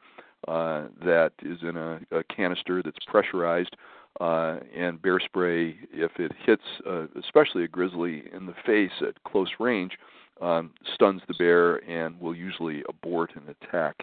uh, 0.49 0.85
that 1.05 1.33
is 1.43 1.59
in 1.63 1.77
a, 1.77 2.01
a 2.11 2.25
canister 2.25 2.83
that's 2.83 3.05
pressurized. 3.07 3.77
Uh, 4.21 4.61
and 4.77 5.03
bear 5.03 5.19
spray, 5.19 5.77
if 5.93 6.13
it 6.21 6.31
hits 6.47 6.63
uh, 6.89 7.07
especially 7.19 7.65
a 7.65 7.69
grizzly 7.69 8.23
in 8.33 8.47
the 8.47 8.55
face 8.65 8.93
at 9.01 9.21
close 9.25 9.51
range, 9.59 9.93
um, 10.41 10.71
stuns 10.95 11.21
the 11.27 11.35
bear 11.35 11.77
and 11.91 12.21
will 12.21 12.35
usually 12.35 12.85
abort 12.89 13.33
an 13.35 13.43
attack. 13.49 13.97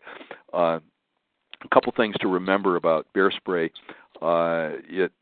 Uh, 0.53 0.79
a 1.63 1.67
couple 1.73 1.93
things 1.95 2.15
to 2.19 2.27
remember 2.27 2.75
about 2.75 3.07
bear 3.13 3.31
spray. 3.31 3.71
Uh, 4.21 4.71
it 4.89 5.13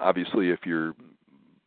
obviously, 0.00 0.50
if 0.50 0.60
you're 0.64 0.94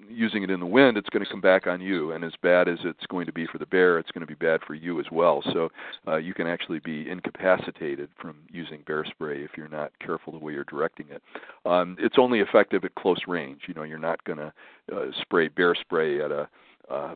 using 0.10 0.44
it 0.44 0.50
in 0.50 0.60
the 0.60 0.66
wind, 0.66 0.98
it's 0.98 1.10
going 1.10 1.24
to 1.24 1.30
come 1.30 1.42
back 1.42 1.68
on 1.68 1.80
you. 1.82 2.12
And 2.12 2.24
as 2.24 2.34
bad 2.42 2.68
as 2.68 2.80
it's 2.84 3.06
going 3.08 3.26
to 3.26 3.32
be 3.32 3.46
for 3.46 3.58
the 3.58 3.66
bear, 3.66 4.00
it's 4.00 4.12
going 4.12 4.26
to 4.26 4.28
be 4.28 4.36
bad 4.36 4.62
for 4.66 4.74
you 4.74 5.00
as 5.00 5.06
well. 5.12 5.42
So 5.54 5.70
uh, 6.08 6.18
you 6.18 6.34
can 6.34 6.48
actually 6.48 6.80
be 6.80 7.10
incapacitated 7.10 8.10
from 8.20 8.38
using 8.50 8.82
bear 8.86 9.06
spray 9.06 9.44
if 9.44 9.52
you're 9.56 9.68
not 9.68 9.92
careful 10.00 10.34
the 10.34 10.40
way 10.40 10.54
you're 10.54 10.64
directing 10.66 11.08
it. 11.10 11.22
Um, 11.66 11.96
it's 12.00 12.18
only 12.18 12.40
effective 12.40 12.84
at 12.84 12.96
close 12.96 13.22
range. 13.28 13.62
You 13.68 13.74
know, 13.74 13.84
you're 13.84 13.98
not 14.00 14.24
going 14.24 14.40
to 14.40 14.54
uh, 14.94 15.06
spray 15.22 15.48
bear 15.48 15.76
spray 15.76 16.22
at 16.22 16.32
a 16.32 16.50
uh, 16.90 17.16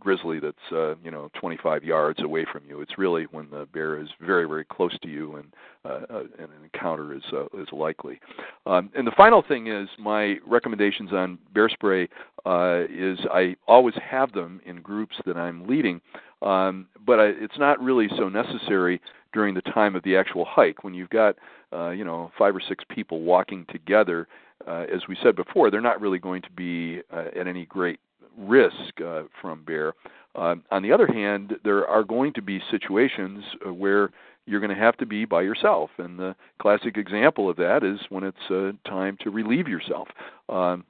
grizzly 0.00 0.40
that's 0.40 0.72
uh, 0.72 0.96
you 1.04 1.10
know 1.10 1.30
25 1.38 1.84
yards 1.84 2.20
away 2.22 2.44
from 2.50 2.62
you. 2.66 2.80
It's 2.80 2.98
really 2.98 3.24
when 3.30 3.48
the 3.50 3.68
bear 3.72 4.00
is 4.00 4.08
very 4.20 4.48
very 4.48 4.64
close 4.64 4.98
to 5.02 5.08
you 5.08 5.36
and 5.36 5.54
uh, 5.84 6.00
uh, 6.12 6.20
an 6.38 6.48
encounter 6.64 7.14
is 7.14 7.22
uh, 7.32 7.44
is 7.60 7.68
likely. 7.72 8.18
Um, 8.66 8.90
and 8.96 9.06
the 9.06 9.12
final 9.16 9.42
thing 9.46 9.68
is 9.68 9.88
my 9.98 10.36
recommendations 10.46 11.12
on 11.12 11.38
bear 11.54 11.68
spray 11.68 12.08
uh, 12.44 12.84
is 12.90 13.18
I 13.32 13.54
always 13.68 13.94
have 14.02 14.32
them 14.32 14.60
in 14.64 14.80
groups 14.80 15.16
that 15.26 15.36
I'm 15.36 15.66
leading, 15.66 16.00
um, 16.42 16.88
but 17.06 17.20
I, 17.20 17.26
it's 17.26 17.58
not 17.58 17.80
really 17.80 18.08
so 18.16 18.28
necessary 18.28 19.00
during 19.32 19.54
the 19.54 19.62
time 19.62 19.94
of 19.94 20.02
the 20.02 20.16
actual 20.16 20.44
hike 20.44 20.82
when 20.82 20.94
you've 20.94 21.10
got 21.10 21.36
uh, 21.72 21.90
you 21.90 22.04
know 22.04 22.32
five 22.36 22.56
or 22.56 22.62
six 22.66 22.82
people 22.88 23.20
walking 23.20 23.66
together. 23.70 24.26
Uh, 24.66 24.84
as 24.94 25.00
we 25.08 25.16
said 25.22 25.34
before, 25.34 25.70
they're 25.70 25.80
not 25.80 26.02
really 26.02 26.18
going 26.18 26.42
to 26.42 26.50
be 26.50 27.00
uh, 27.10 27.28
at 27.34 27.46
any 27.46 27.64
great 27.64 27.98
risk 28.38 29.00
uh, 29.04 29.22
from 29.40 29.64
bear. 29.64 29.94
Uh, 30.34 30.56
on 30.70 30.82
the 30.82 30.92
other 30.92 31.06
hand, 31.06 31.54
there 31.64 31.86
are 31.86 32.04
going 32.04 32.32
to 32.34 32.42
be 32.42 32.60
situations 32.70 33.44
uh, 33.66 33.72
where 33.72 34.10
you're 34.46 34.60
going 34.60 34.74
to 34.74 34.82
have 34.82 34.96
to 34.96 35.06
be 35.06 35.24
by 35.24 35.42
yourself, 35.42 35.90
and 35.98 36.18
the 36.18 36.34
classic 36.60 36.96
example 36.96 37.48
of 37.48 37.56
that 37.56 37.84
is 37.84 38.00
when 38.08 38.24
it's 38.24 38.50
uh, 38.50 38.72
time 38.88 39.16
to 39.20 39.30
relieve 39.30 39.68
yourself. 39.68 40.08
Um, 40.48 40.84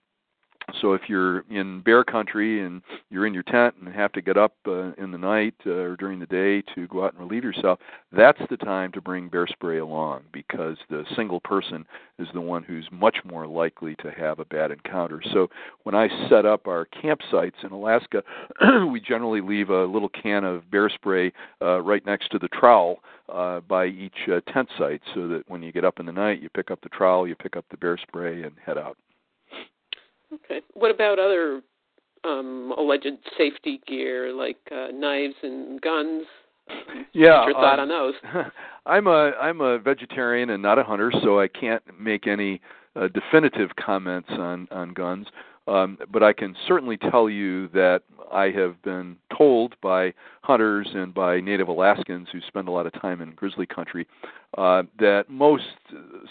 so 0.80 0.92
if 0.94 1.02
you're 1.09 1.40
in 1.50 1.80
bear 1.80 2.04
country 2.04 2.64
and 2.64 2.83
you're 3.11 3.26
in 3.26 3.35
your 3.35 3.42
tent 3.42 3.74
and 3.78 3.92
have 3.94 4.12
to 4.12 4.20
get 4.20 4.37
up 4.37 4.54
uh, 4.66 4.92
in 4.92 5.11
the 5.11 5.18
night 5.18 5.54
uh, 5.66 5.70
or 5.70 5.96
during 5.96 6.18
the 6.18 6.26
day 6.26 6.62
to 6.74 6.87
go 6.88 7.04
out 7.04 7.12
and 7.12 7.20
relieve 7.20 7.44
yourself, 7.44 7.78
that's 8.12 8.40
the 8.50 8.56
time 8.56 8.92
to 8.92 9.00
bring 9.00 9.28
bear 9.28 9.46
spray 9.46 9.78
along 9.78 10.22
because 10.33 10.76
the 10.88 11.04
single 11.16 11.40
person 11.40 11.85
is 12.18 12.28
the 12.35 12.40
one 12.40 12.62
who's 12.62 12.88
much 12.92 13.18
more 13.24 13.46
likely 13.46 13.94
to 13.96 14.11
have 14.11 14.38
a 14.38 14.44
bad 14.44 14.70
encounter. 14.70 15.22
So 15.33 15.48
when 15.85 15.94
I 15.94 16.09
set 16.28 16.46
up 16.46 16.66
our 16.66 16.87
campsites 17.02 17.64
in 17.64 17.72
Alaska, 17.72 18.22
we 18.90 19.00
generally 19.00 19.40
leave 19.40 19.70
a 19.70 19.85
little 19.85 20.11
can 20.11 20.44
of 20.44 20.70
bear 20.70 20.88
spray 20.88 21.33
uh, 21.62 21.80
right 21.80 22.04
next 22.04 22.30
to 22.33 22.38
the 22.38 22.48
trowel 22.48 23.00
uh, 23.28 23.61
by 23.61 23.87
each 23.87 24.28
uh, 24.28 24.40
tent 24.52 24.68
site 24.78 25.02
so 25.14 25.28
that 25.28 25.42
when 25.48 25.62
you 25.62 25.72
get 25.72 25.85
up 25.85 26.00
in 26.00 26.06
the 26.06 26.12
night, 26.12 26.42
you 26.42 26.48
pick 26.48 26.70
up 26.70 26.80
the 26.83 26.88
trowel, 26.88 27.26
you 27.26 27.35
pick 27.35 27.56
up 27.56 27.64
the 27.70 27.76
bear 27.76 27.96
spray, 27.96 28.42
and 28.42 28.52
head 28.64 28.78
out. 28.78 28.96
Okay. 30.33 30.61
What 30.75 30.90
about 30.90 31.19
other 31.19 31.62
um, 32.25 32.73
alleged 32.77 33.19
safety 33.37 33.81
gear 33.87 34.33
like 34.33 34.59
uh, 34.71 34.88
knives 34.93 35.35
and 35.43 35.81
guns? 35.81 36.25
Yeah. 37.12 37.40
What's 37.40 37.47
your 37.47 37.55
thought 37.55 37.79
uh, 37.79 37.83
on 37.83 37.88
those? 37.88 38.14
I'm 38.87 39.07
a 39.07 39.33
I'm 39.40 39.61
a 39.61 39.79
vegetarian 39.79 40.51
and 40.51 40.62
not 40.62 40.79
a 40.79 40.85
hunter, 40.85 41.12
so 41.23 41.40
I 41.40 41.49
can't 41.49 41.83
make 41.99 42.27
any 42.27 42.61
uh, 42.97 43.09
definitive 43.09 43.71
comments 43.77 44.29
on 44.31 44.69
on 44.71 44.93
guns. 44.93 45.27
Um, 45.66 45.99
but 46.11 46.23
I 46.23 46.33
can 46.33 46.57
certainly 46.66 46.96
tell 46.96 47.29
you 47.29 47.68
that 47.68 48.03
I 48.33 48.51
have 48.51 48.81
been 48.83 49.16
told 49.37 49.75
by 49.83 50.12
hunters 50.42 50.88
and 50.94 51.12
by 51.12 51.40
native 51.40 51.68
Alaskans 51.68 52.29
who 52.33 52.40
spend 52.46 52.68
a 52.68 52.70
lot 52.70 52.87
of 52.87 52.92
time 53.01 53.20
in 53.20 53.33
grizzly 53.33 53.66
country 53.66 54.07
uh, 54.59 54.83
that 54.99 55.25
most 55.29 55.64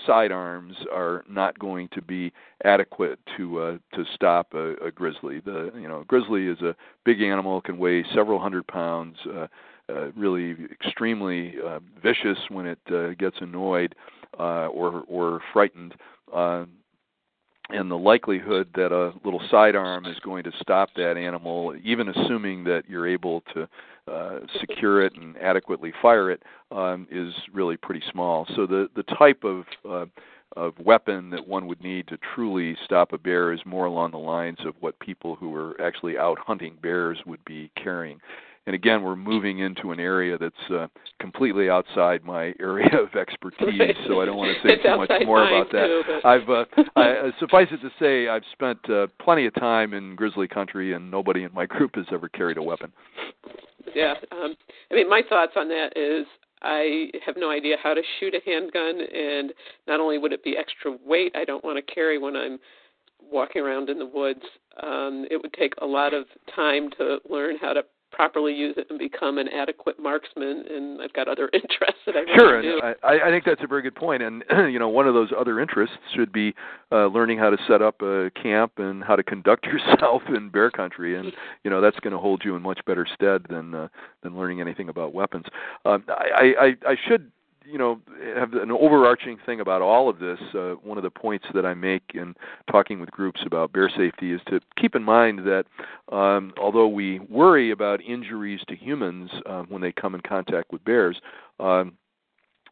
sidearms 0.06 0.76
are 0.92 1.24
not 1.30 1.58
going 1.60 1.89
to 1.94 2.02
be 2.02 2.32
adequate 2.63 3.20
to 3.38 3.60
uh, 3.60 3.78
to 3.96 4.04
stop 4.13 4.54
a, 4.54 4.74
a 4.86 4.92
grizzly. 4.92 5.39
The 5.39 5.72
you 5.76 5.88
know 5.88 6.04
grizzly 6.08 6.48
is 6.48 6.62
a 6.62 6.76
big 7.06 7.22
animal, 7.22 7.62
can 7.62 7.78
weigh 7.78 8.04
several 8.13 8.39
hundred 8.39 8.68
pounds. 8.68 9.18
Uh, 9.26 9.48
uh, 9.89 10.12
really 10.12 10.56
extremely 10.72 11.56
uh, 11.65 11.80
vicious 12.04 12.38
when 12.50 12.68
it 12.68 12.78
uh, 12.92 13.15
gets 13.15 13.38
annoyed 13.42 13.96
uh, 14.39 14.68
or 14.68 15.04
or 15.08 15.42
frightened. 15.52 15.96
Uh, 16.32 16.65
and 17.69 17.89
the 17.89 17.97
likelihood 17.97 18.67
that 18.75 18.91
a 18.91 19.13
little 19.23 19.41
sidearm 19.49 20.05
is 20.05 20.17
going 20.19 20.43
to 20.43 20.51
stop 20.60 20.89
that 20.95 21.17
animal, 21.17 21.75
even 21.84 22.10
assuming 22.10 22.63
that 22.63 22.84
you're 22.88 23.08
able 23.08 23.41
to 23.53 23.67
uh, 24.12 24.39
secure 24.60 25.03
it 25.03 25.13
and 25.15 25.38
adequately 25.38 25.93
fire 26.01 26.32
it, 26.32 26.41
um, 26.71 27.08
is 27.12 27.34
really 27.53 27.77
pretty 27.77 28.03
small. 28.12 28.47
So 28.55 28.65
the 28.65 28.89
the 28.95 29.03
type 29.03 29.43
of 29.43 29.65
uh, 29.88 30.05
of 30.55 30.73
weapon 30.79 31.29
that 31.29 31.47
one 31.47 31.67
would 31.67 31.82
need 31.84 32.08
to 32.08 32.17
truly 32.34 32.75
stop 32.84 33.13
a 33.13 33.17
bear 33.17 33.53
is 33.53 33.60
more 33.65 33.86
along 33.86 34.12
the 34.12 34.17
lines 34.17 34.58
of 34.65 34.73
what 34.79 34.97
people 34.99 35.36
who 35.36 35.53
are 35.53 35.79
actually 35.79 36.17
out 36.17 36.39
hunting 36.39 36.75
bears 36.82 37.19
would 37.25 37.43
be 37.45 37.69
carrying. 37.82 38.19
And 38.69 38.75
again, 38.75 39.01
we're 39.01 39.15
moving 39.15 39.58
into 39.60 39.91
an 39.91 39.99
area 39.99 40.38
that's 40.38 40.71
uh, 40.71 40.86
completely 41.19 41.71
outside 41.71 42.23
my 42.23 42.53
area 42.60 42.88
of 43.01 43.15
expertise, 43.15 43.79
Right. 43.79 43.95
so 44.08 44.21
I 44.21 44.25
don't 44.25 44.38
want 44.38 44.55
to 44.62 44.67
say 44.67 44.75
too 44.75 44.95
much 44.95 45.10
more 45.25 45.41
about 45.47 45.71
that. 45.71 45.88
too, 45.88 46.03
but- 46.05 46.23
I've 46.29 46.47
uh, 46.47 46.65
I, 46.95 47.10
uh, 47.13 47.32
suffice 47.39 47.67
it 47.71 47.82
to 47.82 47.89
say, 47.99 48.27
I've 48.27 48.43
spent 48.51 48.77
uh, 48.88 49.08
plenty 49.19 49.47
of 49.47 49.55
time 49.55 49.95
in 49.95 50.15
grizzly 50.15 50.47
country, 50.47 50.93
and 50.93 51.10
nobody 51.10 51.45
in 51.45 51.51
my 51.51 51.65
group 51.75 51.95
has 51.95 52.05
ever 52.12 52.29
carried 52.29 52.58
a 52.60 52.62
weapon. 52.62 52.91
Yeah. 53.95 54.13
Um, 54.32 54.53
I 54.91 54.93
mean, 54.93 55.10
my 55.10 55.23
thoughts 55.27 55.53
on 55.55 55.67
that 55.69 55.93
is 55.95 56.27
I 56.62 57.10
have 57.25 57.38
no 57.38 57.49
idea 57.49 57.75
how 57.82 57.95
to 57.95 58.03
shoot 58.19 58.36
a 58.36 58.39
handgun, 58.45 59.01
and 59.01 59.51
not 59.88 59.99
only 59.99 60.19
would 60.19 60.32
it 60.32 60.43
be 60.43 60.55
extra 60.60 60.95
weight 61.03 61.32
I 61.36 61.43
don't 61.43 61.63
want 61.63 61.84
to 61.84 61.91
carry 61.91 62.19
when 62.19 62.36
I'm 62.36 62.60
walking 63.32 63.63
around 63.63 63.89
in 63.89 63.97
the 63.97 64.05
woods, 64.05 64.43
um, 64.84 65.25
it 65.32 65.41
would 65.41 65.53
take 65.53 65.73
a 65.82 65.86
lot 65.88 66.13
of 66.13 66.25
time 66.55 66.91
to 66.99 67.17
learn 67.27 67.55
how 67.60 67.73
to 67.73 67.82
properly 68.12 68.54
use 68.54 68.76
it 68.78 68.88
and 68.89 68.98
become 69.00 69.38
an 69.38 69.48
adequate 69.50 70.00
marksman. 70.00 70.63
And 70.69 71.02
I've 71.02 71.13
got 71.13 71.28
other 71.28 71.50
interests 71.54 72.02
that 72.06 72.15
I 72.15 72.19
want 72.19 72.39
Sure, 72.39 72.62
to 72.62 72.62
do. 72.62 72.80
and 72.84 72.95
I, 73.04 73.28
I 73.28 73.30
think 73.30 73.45
that's 73.45 73.62
a 73.63 73.67
very 73.67 73.82
good. 73.82 73.98
And 74.00 74.43
you 74.72 74.80
know, 74.80 74.89
one 74.89 75.08
of 75.08 75.13
those 75.13 75.30
other 75.38 75.60
interests 75.60 75.95
should 76.15 76.32
be 76.32 76.54
uh, 76.91 77.08
learning 77.08 77.38
how 77.38 77.50
to 77.50 77.58
set 77.67 77.82
up 77.82 78.02
a 78.02 78.32
camp 78.41 78.74
and 78.78 79.04
how 79.04 79.15
to 79.15 79.24
conduct 79.24 79.65
yourself 79.72 80.22
in 80.28 80.50
bear 80.50 80.72
country. 80.72 81.17
And 81.17 81.32
you 81.63 81.69
know, 81.69 81.82
that's 81.82 82.00
going 82.00 82.13
to 82.13 82.19
hold 82.19 82.43
you 82.45 82.56
in 82.56 82.62
much 82.62 82.80
better 82.86 83.08
stead 83.13 83.45
than 83.50 83.74
uh, 83.76 83.88
than 84.24 84.38
learning 84.38 84.62
anything 84.62 84.89
about 84.89 85.13
weapons. 85.13 85.45
Um, 85.86 86.04
I, 86.10 86.54
I, 86.60 86.91
I 86.91 86.95
should 87.08 87.32
you 87.65 87.78
know 87.78 88.00
have 88.36 88.54
an 88.54 88.72
overarching 88.72 89.38
thing 89.45 89.60
about 89.60 89.82
all 89.82 90.10
of 90.10 90.19
this. 90.19 90.39
Uh, 90.54 90.76
one 90.84 90.98
of 90.98 91.04
the 91.04 91.10
points 91.10 91.45
that 91.54 91.65
I 91.65 91.74
make 91.74 92.04
in 92.13 92.36
talking 92.72 93.00
with 93.00 93.12
groups 93.12 93.41
about 93.45 93.74
bear 93.74 93.89
safety 93.89 94.32
is 94.34 94.41
to 94.48 94.60
keep 94.78 94.95
in 94.95 95.04
mind 95.04 95.39
that 95.39 95.65
um, 96.15 96.54
although 96.60 96.88
we 96.88 97.19
worry 97.19 97.72
about 97.72 98.02
injuries 98.02 98.62
to 98.67 98.76
humans 98.76 99.30
uh, 99.45 99.63
when 99.63 99.82
they 99.82 99.91
come 99.91 100.15
in 100.15 100.22
contact 100.22 100.72
with 100.72 100.84
bears. 100.84 101.19
Um, 101.60 101.93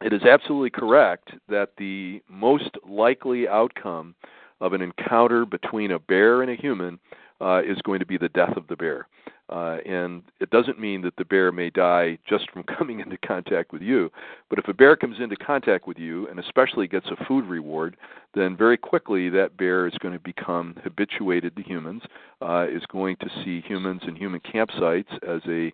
it 0.00 0.12
is 0.12 0.22
absolutely 0.22 0.70
correct 0.70 1.32
that 1.48 1.70
the 1.76 2.22
most 2.28 2.70
likely 2.88 3.48
outcome 3.48 4.14
of 4.60 4.72
an 4.72 4.80
encounter 4.80 5.44
between 5.44 5.90
a 5.90 5.98
bear 5.98 6.42
and 6.42 6.50
a 6.50 6.54
human 6.54 6.98
uh, 7.40 7.62
is 7.64 7.78
going 7.82 8.00
to 8.00 8.06
be 8.06 8.18
the 8.18 8.28
death 8.28 8.56
of 8.56 8.66
the 8.68 8.76
bear. 8.76 9.08
Uh, 9.48 9.78
and 9.86 10.22
it 10.40 10.50
doesn't 10.50 10.78
mean 10.78 11.00
that 11.02 11.16
the 11.16 11.24
bear 11.24 11.50
may 11.50 11.70
die 11.70 12.18
just 12.28 12.50
from 12.50 12.62
coming 12.78 13.00
into 13.00 13.16
contact 13.18 13.72
with 13.72 13.82
you, 13.82 14.10
but 14.50 14.58
if 14.58 14.68
a 14.68 14.74
bear 14.74 14.96
comes 14.96 15.16
into 15.20 15.36
contact 15.36 15.86
with 15.86 15.98
you 15.98 16.28
and 16.28 16.38
especially 16.38 16.86
gets 16.86 17.06
a 17.06 17.24
food 17.24 17.44
reward, 17.46 17.96
then 18.34 18.56
very 18.56 18.76
quickly 18.76 19.28
that 19.30 19.56
bear 19.56 19.86
is 19.86 19.94
going 20.00 20.14
to 20.14 20.20
become 20.20 20.76
habituated 20.84 21.56
to 21.56 21.62
humans, 21.62 22.02
uh, 22.42 22.66
is 22.70 22.82
going 22.90 23.16
to 23.16 23.28
see 23.42 23.62
humans 23.66 24.02
and 24.06 24.16
human 24.16 24.40
campsites 24.40 25.12
as 25.26 25.40
a 25.48 25.72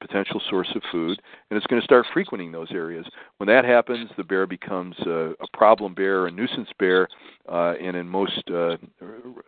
potential 0.00 0.40
source 0.48 0.70
of 0.74 0.82
food, 0.92 1.20
and 1.50 1.56
it's 1.56 1.66
going 1.66 1.80
to 1.80 1.84
start 1.84 2.06
frequenting 2.12 2.52
those 2.52 2.70
areas. 2.70 3.06
When 3.38 3.48
that 3.48 3.64
happens, 3.64 4.10
the 4.16 4.24
bear 4.24 4.46
becomes 4.46 4.96
a, 5.00 5.32
a 5.40 5.46
problem 5.52 5.94
bear, 5.94 6.26
a 6.26 6.30
nuisance 6.30 6.68
bear, 6.78 7.08
uh, 7.50 7.74
and 7.80 7.96
in 7.96 8.08
most 8.08 8.42
uh, 8.50 8.76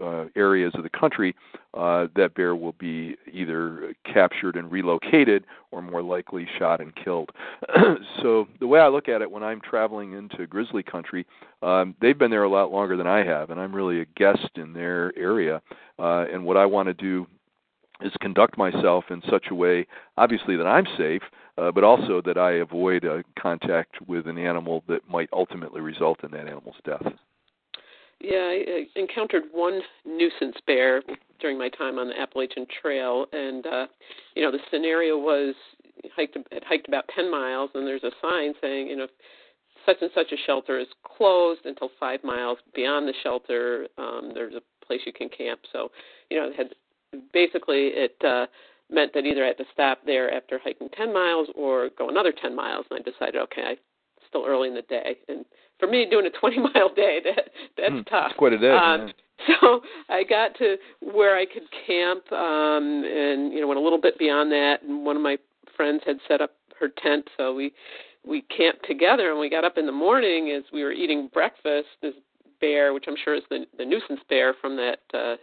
uh, 0.00 0.24
areas 0.34 0.72
of 0.74 0.82
the 0.82 0.90
country, 0.90 1.34
uh, 1.74 2.08
that 2.16 2.34
bear 2.34 2.56
will 2.56 2.74
be 2.78 3.16
either 3.32 3.65
captured 4.04 4.56
and 4.56 4.70
relocated 4.70 5.44
or 5.70 5.82
more 5.82 6.02
likely 6.02 6.46
shot 6.58 6.80
and 6.80 6.94
killed. 6.96 7.30
so 8.22 8.46
the 8.60 8.66
way 8.66 8.80
I 8.80 8.88
look 8.88 9.08
at 9.08 9.22
it 9.22 9.30
when 9.30 9.42
I'm 9.42 9.60
traveling 9.60 10.12
into 10.12 10.46
grizzly 10.46 10.82
country, 10.82 11.26
um, 11.62 11.94
they've 12.00 12.18
been 12.18 12.30
there 12.30 12.44
a 12.44 12.48
lot 12.48 12.72
longer 12.72 12.96
than 12.96 13.06
I 13.06 13.24
have, 13.24 13.50
and 13.50 13.60
I'm 13.60 13.74
really 13.74 14.00
a 14.00 14.06
guest 14.16 14.50
in 14.56 14.72
their 14.72 15.12
area. 15.16 15.60
Uh, 15.98 16.26
and 16.32 16.44
what 16.44 16.56
I 16.56 16.66
want 16.66 16.88
to 16.88 16.94
do 16.94 17.26
is 18.02 18.12
conduct 18.20 18.58
myself 18.58 19.04
in 19.10 19.22
such 19.30 19.46
a 19.50 19.54
way, 19.54 19.86
obviously, 20.16 20.56
that 20.56 20.66
I'm 20.66 20.86
safe, 20.98 21.22
uh, 21.58 21.70
but 21.72 21.84
also 21.84 22.20
that 22.26 22.36
I 22.36 22.52
avoid 22.52 23.04
uh, 23.04 23.22
contact 23.38 23.96
with 24.06 24.26
an 24.26 24.38
animal 24.38 24.84
that 24.88 25.08
might 25.08 25.30
ultimately 25.32 25.80
result 25.80 26.22
in 26.22 26.30
that 26.32 26.46
animal's 26.46 26.76
death. 26.84 27.06
Yeah, 28.20 28.50
I 28.50 28.86
encountered 28.96 29.44
one 29.52 29.80
nuisance 30.04 30.56
bear 30.66 31.02
during 31.40 31.58
my 31.58 31.68
time 31.68 31.98
on 31.98 32.08
the 32.08 32.18
Appalachian 32.18 32.66
Trail, 32.80 33.26
and 33.32 33.66
uh, 33.66 33.86
you 34.34 34.42
know 34.42 34.50
the 34.50 34.58
scenario 34.70 35.18
was 35.18 35.54
hiked 36.14 36.36
had 36.50 36.64
hiked 36.64 36.88
about 36.88 37.04
ten 37.14 37.30
miles, 37.30 37.70
and 37.74 37.86
there's 37.86 38.04
a 38.04 38.10
sign 38.22 38.54
saying 38.60 38.88
you 38.88 38.96
know 38.96 39.06
such 39.84 39.98
and 40.00 40.10
such 40.14 40.32
a 40.32 40.36
shelter 40.46 40.78
is 40.78 40.88
closed 41.04 41.66
until 41.66 41.90
five 42.00 42.24
miles 42.24 42.58
beyond 42.74 43.06
the 43.06 43.14
shelter. 43.22 43.86
Um, 43.98 44.32
there's 44.34 44.54
a 44.54 44.86
place 44.86 45.00
you 45.04 45.12
can 45.12 45.28
camp. 45.28 45.60
So 45.72 45.90
you 46.30 46.40
know 46.40 46.48
it 46.48 46.56
had 46.56 46.74
basically 47.32 47.88
it 47.88 48.16
uh, 48.24 48.46
meant 48.90 49.12
that 49.12 49.26
either 49.26 49.44
I 49.44 49.48
had 49.48 49.58
to 49.58 49.64
stop 49.72 50.00
there 50.06 50.32
after 50.32 50.58
hiking 50.58 50.88
ten 50.96 51.12
miles 51.12 51.48
or 51.54 51.90
go 51.98 52.08
another 52.08 52.32
ten 52.32 52.56
miles, 52.56 52.86
and 52.90 52.98
I 52.98 53.10
decided 53.10 53.36
okay, 53.42 53.62
I 53.62 53.76
still 54.28 54.44
early 54.46 54.68
in 54.68 54.74
the 54.74 54.82
day 54.82 55.16
and 55.28 55.44
for 55.78 55.86
me 55.86 56.06
doing 56.10 56.26
a 56.26 56.30
20 56.40 56.58
mile 56.58 56.92
day 56.94 57.20
that 57.24 57.50
that's 57.76 57.92
Hmm, 57.92 58.00
tough 58.02 58.30
It's 58.30 58.38
quite 58.38 58.52
a 58.52 58.58
day. 58.58 58.70
um, 58.70 59.08
yeah. 59.08 59.12
so 59.60 59.80
I 60.08 60.22
got 60.24 60.56
to 60.58 60.76
where 61.00 61.36
I 61.36 61.44
could 61.44 61.64
camp, 61.86 62.30
um, 62.32 63.04
and 63.04 63.52
you 63.52 63.60
know 63.60 63.66
went 63.68 63.78
a 63.78 63.82
little 63.82 64.00
bit 64.00 64.18
beyond 64.18 64.50
that. 64.52 64.82
And 64.82 65.04
one 65.04 65.14
of 65.14 65.20
my 65.22 65.36
friends 65.76 66.00
had 66.06 66.16
set 66.26 66.40
up 66.40 66.52
her 66.80 66.88
tent, 67.02 67.28
so 67.36 67.52
we 67.54 67.72
we 68.26 68.40
camped 68.56 68.86
together. 68.86 69.30
And 69.30 69.38
we 69.38 69.50
got 69.50 69.62
up 69.62 69.76
in 69.76 69.84
the 69.84 69.92
morning 69.92 70.50
as 70.56 70.64
we 70.72 70.82
were 70.82 70.92
eating 70.92 71.28
breakfast. 71.34 71.88
This 72.00 72.14
bear, 72.62 72.94
which 72.94 73.04
I'm 73.08 73.14
sure 73.22 73.34
is 73.34 73.42
the 73.50 73.66
the 73.76 73.84
nuisance 73.84 74.20
bear 74.30 74.54
from 74.58 74.74
that 74.76 75.00
uh, 75.12 75.36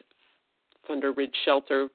Thunder 0.88 1.12
Ridge 1.12 1.36
shelter, 1.46 1.88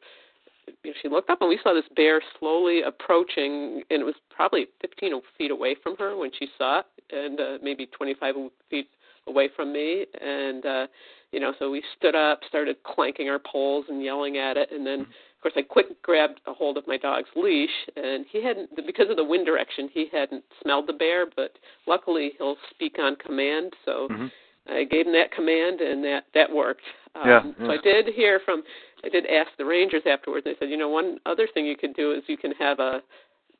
she 1.03 1.09
looked 1.09 1.31
up 1.31 1.41
and 1.41 1.49
we 1.49 1.59
saw 1.63 1.73
this 1.75 1.85
bear 1.97 2.21
slowly 2.39 2.83
approaching, 2.83 3.83
and 3.91 4.03
it 4.03 4.05
was 4.05 4.15
probably 4.31 4.67
15 4.81 5.21
feet 5.37 5.51
away 5.51 5.77
from 5.83 5.97
her 5.99 6.17
when 6.17 6.31
she 6.39 6.49
saw 6.57 6.81
it, 6.81 6.87
and 7.11 7.41
uh, 7.41 7.59
maybe 7.63 7.87
25 7.87 8.35
feet 8.71 8.89
away 9.27 9.49
from 9.55 9.73
me. 9.73 10.07
And 10.21 10.65
uh, 10.65 10.87
you 11.33 11.41
know, 11.41 11.53
so 11.59 11.71
we 11.71 11.83
stood 11.97 12.15
up, 12.15 12.41
started 12.49 12.77
clanking 12.85 13.29
our 13.29 13.39
poles 13.39 13.87
and 13.89 14.03
yelling 14.03 14.39
at 14.39 14.57
it, 14.57 14.71
and 14.73 14.87
then. 14.87 15.07
Of 15.39 15.43
course, 15.43 15.55
I 15.57 15.63
quick 15.63 16.03
grabbed 16.03 16.41
a 16.49 16.53
hold 16.53 16.77
of 16.77 16.89
my 16.89 16.97
dog's 16.97 17.29
leash, 17.37 17.71
and 17.95 18.27
he 18.29 18.43
hadn't, 18.43 18.75
because 18.85 19.09
of 19.09 19.15
the 19.15 19.23
wind 19.23 19.47
direction, 19.47 19.89
he 19.95 20.07
hadn't 20.11 20.43
smelled 20.61 20.89
the 20.89 20.93
bear. 20.93 21.27
But 21.27 21.53
luckily, 21.87 22.33
he'll 22.39 22.57
speak 22.71 22.97
on 22.99 23.15
command, 23.15 23.73
so 23.85 24.09
Mhm. 24.09 24.33
I 24.67 24.85
gave 24.85 25.07
him 25.07 25.13
that 25.13 25.31
command, 25.31 25.81
and 25.81 26.03
that 26.05 26.25
that 26.35 26.51
worked. 26.51 26.83
Um, 27.15 27.29
Yeah, 27.29 27.43
So. 27.59 27.71
I 27.71 27.77
did 27.77 28.09
hear 28.09 28.41
from, 28.41 28.65
I 29.05 29.09
did 29.09 29.27
ask 29.27 29.49
the 29.59 29.65
rangers 29.65 30.03
afterwards. 30.07 30.45
They 30.45 30.55
said, 30.59 30.71
you 30.71 30.77
know, 30.77 30.89
one 30.89 31.19
other 31.27 31.47
thing 31.53 31.67
you 31.67 31.77
could 31.77 31.95
do 31.95 32.13
is 32.13 32.23
you 32.27 32.37
can 32.37 32.53
have 32.53 32.79
a 32.81 33.01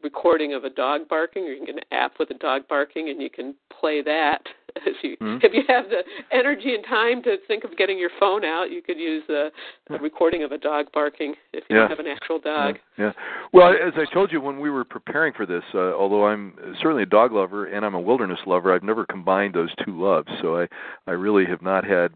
recording 0.03 0.55
of 0.55 0.63
a 0.65 0.71
dog 0.71 1.09
barking, 1.09 1.43
or 1.45 1.49
you 1.49 1.57
can 1.57 1.67
get 1.67 1.75
an 1.77 1.83
app 1.91 2.21
with 2.21 2.31
a 2.31 2.35
dog 2.35 2.63
barking, 2.69 3.09
and 3.09 3.21
you 3.21 3.29
can 3.31 3.55
play 3.81 4.01
that. 4.03 4.43
As 4.87 4.95
you, 5.03 5.17
Mhm. 5.17 5.43
if 5.43 5.53
you 5.53 5.63
have 5.67 5.89
the 5.91 6.05
energy 6.31 6.73
and 6.75 6.85
time 6.85 7.21
to 7.23 7.37
think 7.49 7.65
of 7.65 7.77
getting 7.77 7.99
your 7.99 8.11
phone 8.21 8.45
out, 8.45 8.71
you 8.71 8.81
could 8.81 8.99
use 8.99 9.25
a, 9.29 9.51
a 9.91 9.99
recording 9.99 10.45
of 10.45 10.53
a 10.53 10.59
dog 10.59 10.87
barking 10.93 11.35
if 11.53 11.65
you 11.69 11.75
Yeah. 11.75 11.81
don't 11.81 11.91
have 11.91 11.99
an 11.99 12.07
actual 12.07 12.39
dog. 12.39 12.79
Yeah, 12.97 13.07
yeah. 13.07 13.13
Well, 13.53 13.71
as 13.73 13.95
I 13.97 14.05
told 14.05 14.31
you 14.31 14.41
when 14.41 14.61
we 14.61 14.71
were 14.71 14.85
preparing 14.85 15.33
for 15.33 15.47
this, 15.47 15.65
uh, 15.75 15.95
although 15.95 16.27
I'm 16.27 16.77
certainly 16.81 17.03
a 17.03 17.07
dog 17.07 17.33
lover 17.33 17.65
and 17.65 17.85
I'm 17.85 17.95
a 17.95 18.01
wilderness 18.01 18.39
lover, 18.47 18.73
I've 18.73 18.85
never 18.85 19.05
combined 19.07 19.55
those 19.55 19.75
two 19.85 20.01
loves. 20.01 20.29
So 20.43 20.61
I, 20.61 20.69
I 21.09 21.13
really 21.13 21.47
have 21.47 21.63
not 21.63 21.85
had 21.85 22.13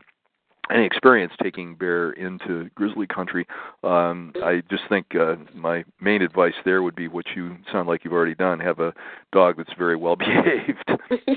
any 0.72 0.84
experience 0.84 1.32
taking 1.42 1.74
bear 1.74 2.12
into 2.12 2.70
grizzly 2.74 3.06
country. 3.06 3.46
Um, 3.82 4.32
I 4.42 4.62
just 4.70 4.82
think 4.88 5.06
uh, 5.14 5.36
my 5.54 5.84
main 6.00 6.22
advice 6.22 6.54
there 6.64 6.82
would 6.82 6.96
be 6.96 7.08
what 7.08 7.26
you 7.36 7.56
sound 7.70 7.88
like 7.88 8.04
you've 8.04 8.12
already 8.12 8.34
done: 8.34 8.60
have 8.60 8.80
a 8.80 8.92
dog 9.32 9.56
that's 9.56 9.72
very 9.78 9.96
well 9.96 10.16
behaved. 10.16 10.84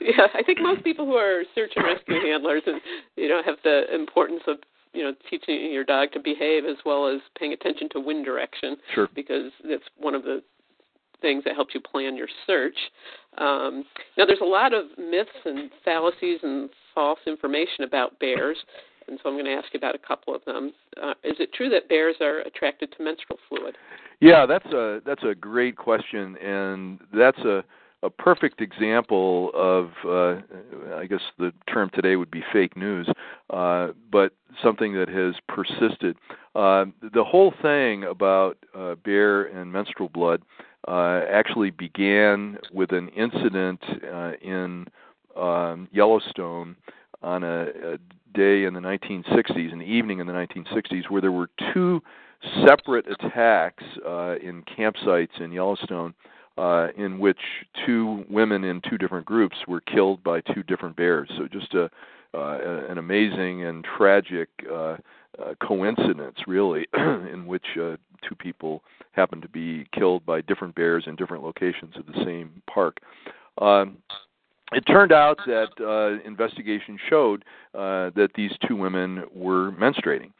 yeah, 0.00 0.26
I 0.34 0.42
think 0.44 0.60
most 0.60 0.84
people 0.84 1.06
who 1.06 1.14
are 1.14 1.42
search 1.54 1.72
and 1.76 1.84
rescue 1.84 2.20
handlers 2.20 2.62
and 2.66 2.80
you 3.16 3.28
know 3.28 3.42
have 3.44 3.56
the 3.64 3.94
importance 3.94 4.42
of 4.46 4.56
you 4.92 5.02
know 5.02 5.12
teaching 5.28 5.72
your 5.72 5.84
dog 5.84 6.12
to 6.12 6.20
behave 6.20 6.64
as 6.64 6.76
well 6.84 7.08
as 7.08 7.20
paying 7.38 7.52
attention 7.52 7.88
to 7.90 8.00
wind 8.00 8.24
direction 8.24 8.76
sure. 8.94 9.08
because 9.14 9.52
that's 9.68 9.84
one 9.98 10.14
of 10.14 10.22
the 10.22 10.42
things 11.20 11.44
that 11.44 11.54
helps 11.54 11.74
you 11.74 11.80
plan 11.80 12.16
your 12.16 12.28
search. 12.46 12.76
Um, 13.38 13.84
now, 14.16 14.26
there's 14.26 14.40
a 14.42 14.44
lot 14.44 14.72
of 14.72 14.84
myths 14.98 15.30
and 15.44 15.70
fallacies 15.84 16.40
and 16.42 16.70
false 16.96 17.20
information 17.28 17.84
about 17.84 18.18
bears, 18.18 18.56
and 19.06 19.20
so 19.22 19.28
I'm 19.28 19.36
going 19.36 19.44
to 19.44 19.52
ask 19.52 19.66
you 19.72 19.78
about 19.78 19.94
a 19.94 19.98
couple 19.98 20.34
of 20.34 20.44
them. 20.44 20.72
Uh, 21.00 21.14
is 21.22 21.36
it 21.38 21.52
true 21.52 21.68
that 21.68 21.88
bears 21.88 22.16
are 22.20 22.40
attracted 22.40 22.92
to 22.96 23.04
menstrual 23.04 23.38
fluid? 23.48 23.76
Yeah, 24.20 24.46
that's 24.46 24.66
a 24.66 25.00
that's 25.06 25.22
a 25.22 25.34
great 25.34 25.76
question, 25.76 26.36
and 26.38 26.98
that's 27.12 27.38
a 27.38 27.62
a 28.02 28.10
perfect 28.10 28.60
example 28.60 29.50
of 29.54 29.90
uh, 30.04 30.40
I 30.96 31.06
guess 31.06 31.20
the 31.38 31.52
term 31.72 31.90
today 31.94 32.16
would 32.16 32.30
be 32.30 32.42
fake 32.52 32.76
news, 32.76 33.08
uh, 33.50 33.88
but 34.10 34.32
something 34.62 34.94
that 34.94 35.08
has 35.08 35.34
persisted. 35.48 36.16
Uh, 36.54 36.86
the 37.14 37.24
whole 37.24 37.52
thing 37.62 38.04
about 38.04 38.58
uh, 38.74 38.94
bear 38.96 39.44
and 39.44 39.72
menstrual 39.72 40.08
blood 40.08 40.42
uh, 40.88 41.20
actually 41.30 41.70
began 41.70 42.58
with 42.72 42.92
an 42.92 43.08
incident 43.08 43.82
uh, 44.12 44.32
in 44.40 44.86
um, 45.36 45.88
Yellowstone 45.92 46.76
on 47.22 47.42
a, 47.42 47.66
a 47.84 47.98
day 48.34 48.64
in 48.64 48.74
the 48.74 48.80
1960s, 48.80 49.72
an 49.72 49.82
evening 49.82 50.18
in 50.20 50.26
the 50.26 50.32
1960s, 50.32 51.10
where 51.10 51.20
there 51.20 51.32
were 51.32 51.48
two 51.72 52.02
separate 52.66 53.06
attacks 53.10 53.84
uh, 54.06 54.36
in 54.42 54.62
campsites 54.62 55.40
in 55.40 55.52
Yellowstone. 55.52 56.14
Uh, 56.58 56.88
in 56.96 57.18
which 57.18 57.36
two 57.84 58.24
women 58.30 58.64
in 58.64 58.80
two 58.88 58.96
different 58.96 59.26
groups 59.26 59.56
were 59.68 59.82
killed 59.82 60.24
by 60.24 60.40
two 60.40 60.62
different 60.62 60.96
bears. 60.96 61.30
So 61.36 61.46
just 61.46 61.74
a, 61.74 61.90
uh, 62.32 62.86
an 62.88 62.96
amazing 62.96 63.64
and 63.66 63.84
tragic 63.84 64.48
uh, 64.72 64.96
uh, 65.38 65.54
coincidence, 65.60 66.36
really, 66.46 66.86
in 66.94 67.44
which 67.46 67.66
uh, 67.78 67.96
two 68.26 68.34
people 68.38 68.82
happened 69.12 69.42
to 69.42 69.48
be 69.48 69.86
killed 69.92 70.24
by 70.24 70.40
different 70.40 70.74
bears 70.74 71.04
in 71.06 71.16
different 71.16 71.42
locations 71.42 71.94
of 71.96 72.06
the 72.06 72.24
same 72.24 72.62
park. 72.72 72.98
Um, 73.58 73.98
it 74.72 74.80
turned 74.82 75.12
out 75.12 75.38
that 75.46 75.68
uh, 75.80 76.26
investigation 76.26 76.98
showed 77.08 77.44
uh, 77.74 78.10
that 78.16 78.30
these 78.34 78.50
two 78.66 78.76
women 78.76 79.24
were 79.32 79.72
menstruating. 79.72 80.32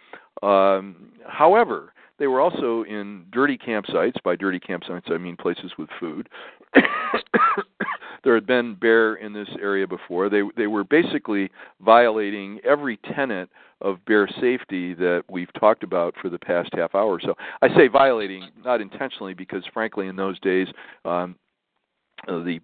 Um, 0.43 1.13
however, 1.27 1.93
they 2.19 2.27
were 2.27 2.41
also 2.41 2.83
in 2.85 3.27
dirty 3.31 3.59
campsites. 3.59 4.15
By 4.25 4.37
dirty 4.37 4.59
campsites, 4.59 5.11
I 5.11 5.19
mean 5.19 5.37
places 5.37 5.73
with 5.79 5.89
food. 6.01 6.29
there 8.25 8.35
had 8.35 8.47
been 8.47 8.75
bear 8.75 9.15
in 9.15 9.33
this 9.33 9.49
area 9.61 9.87
before. 9.87 10.29
They 10.29 10.43
they 10.57 10.67
were 10.67 10.85
basically 10.85 11.51
violating 11.81 12.59
every 12.65 12.97
tenet 13.15 13.49
of 13.83 14.05
bear 14.07 14.27
safety 14.41 14.95
that 14.95 15.25
we've 15.31 15.53
talked 15.61 15.83
about 15.83 16.15
for 16.21 16.31
the 16.31 16.39
past 16.39 16.71
half 16.73 16.95
hour 16.95 17.21
so. 17.21 17.35
I 17.61 17.69
say 17.77 17.89
violating 17.89 18.49
not 18.65 18.81
intentionally 18.81 19.35
because 19.35 19.63
frankly 19.73 20.07
in 20.07 20.17
those 20.17 20.41
days 20.41 20.67
um, 21.05 21.37
uh, 22.27 22.39
the 22.39 22.61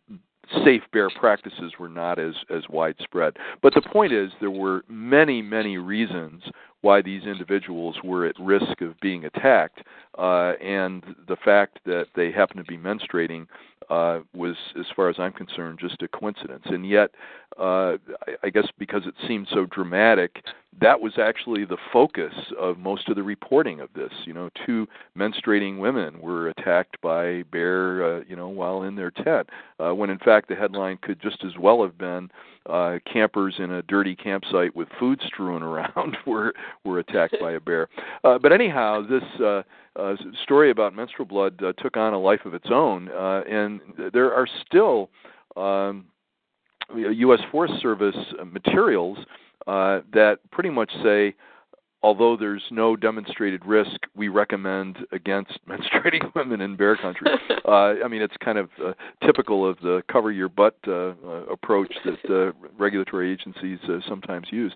safe 0.64 0.82
bear 0.93 1.09
practices 1.11 1.72
were 1.78 1.88
not 1.88 2.18
as 2.18 2.34
as 2.51 2.62
widespread. 2.68 3.36
But 3.62 3.74
the 3.74 3.82
point 3.82 4.12
is 4.12 4.30
there 4.40 4.51
were 4.51 4.84
many 4.88 5.43
many 5.43 5.78
reasons 5.78 6.43
why 6.82 7.01
these 7.01 7.22
individuals 7.22 7.97
were 8.03 8.26
at 8.26 8.34
risk 8.40 8.80
of 8.80 8.99
being 9.01 9.24
attacked, 9.24 9.82
uh, 10.18 10.55
and 10.61 11.05
the 11.28 11.36
fact 11.36 11.78
that 11.86 12.07
they 12.16 12.32
happened 12.32 12.59
to 12.59 12.64
be 12.64 12.76
menstruating 12.76 13.47
uh, 13.88 14.20
was, 14.34 14.57
as 14.78 14.86
far 14.97 15.09
as 15.09 15.16
I'm 15.18 15.32
concerned, 15.32 15.78
just 15.80 16.03
a 16.03 16.09
coincidence. 16.09 16.64
And 16.66 16.88
yet, 16.88 17.11
uh, 17.59 17.97
I, 18.26 18.34
I 18.45 18.51
guess 18.51 18.66
because 18.78 19.03
it 19.07 19.14
seemed 19.28 19.47
so 19.53 19.66
dramatic, 19.66 20.43
that 20.80 21.00
was 21.00 21.12
actually 21.18 21.64
the 21.64 21.76
focus 21.92 22.32
of 22.58 22.78
most 22.78 23.08
of 23.08 23.16
the 23.16 23.22
reporting 23.22 23.80
of 23.80 23.90
this. 23.94 24.12
You 24.24 24.32
know, 24.32 24.50
two 24.66 24.86
menstruating 25.16 25.78
women 25.78 26.20
were 26.20 26.48
attacked 26.48 27.00
by 27.02 27.42
bear, 27.52 28.04
uh, 28.18 28.20
you 28.26 28.36
know, 28.36 28.48
while 28.48 28.82
in 28.82 28.96
their 28.96 29.10
tent, 29.10 29.50
uh, 29.78 29.94
when 29.94 30.10
in 30.10 30.18
fact 30.18 30.48
the 30.48 30.54
headline 30.54 30.98
could 31.02 31.20
just 31.20 31.44
as 31.44 31.52
well 31.58 31.82
have 31.82 31.98
been 31.98 32.30
uh, 32.66 32.98
campers 33.10 33.56
in 33.58 33.72
a 33.72 33.82
dirty 33.82 34.16
campsite 34.16 34.74
with 34.74 34.88
food 34.98 35.20
strewn 35.26 35.62
around 35.62 36.16
were 36.26 36.54
were 36.84 36.98
attacked 37.00 37.36
by 37.40 37.52
a 37.52 37.60
bear. 37.60 37.88
Uh, 38.24 38.38
but 38.38 38.52
anyhow, 38.52 39.02
this. 39.06 39.40
Uh, 39.40 39.62
uh, 39.94 40.14
story 40.42 40.70
about 40.70 40.94
menstrual 40.94 41.26
blood 41.26 41.62
uh, 41.62 41.70
took 41.76 41.98
on 41.98 42.14
a 42.14 42.18
life 42.18 42.40
of 42.46 42.54
its 42.54 42.68
own, 42.70 43.10
uh, 43.10 43.42
and 43.46 43.78
there 44.14 44.32
are 44.32 44.46
still 44.66 45.10
um, 45.54 46.06
U.S. 46.96 47.40
Forest 47.50 47.74
Service 47.82 48.16
materials 48.50 49.18
uh, 49.66 50.00
that 50.12 50.38
pretty 50.50 50.70
much 50.70 50.90
say, 51.02 51.34
although 52.02 52.36
there's 52.36 52.62
no 52.70 52.96
demonstrated 52.96 53.64
risk, 53.64 54.00
we 54.14 54.28
recommend 54.28 54.98
against 55.12 55.58
menstruating 55.68 56.34
women 56.34 56.60
in 56.60 56.76
bear 56.76 56.96
country. 56.96 57.30
uh, 57.64 57.94
I 58.04 58.08
mean, 58.08 58.22
it's 58.22 58.36
kind 58.44 58.58
of 58.58 58.70
uh, 58.84 58.92
typical 59.24 59.68
of 59.68 59.78
the 59.80 60.02
cover 60.10 60.32
your 60.32 60.48
butt 60.48 60.76
uh, 60.86 60.92
uh, 60.92 61.12
approach 61.50 61.92
that 62.04 62.30
uh, 62.30 62.52
regulatory 62.78 63.32
agencies 63.32 63.78
uh, 63.88 63.98
sometimes 64.08 64.48
use. 64.50 64.74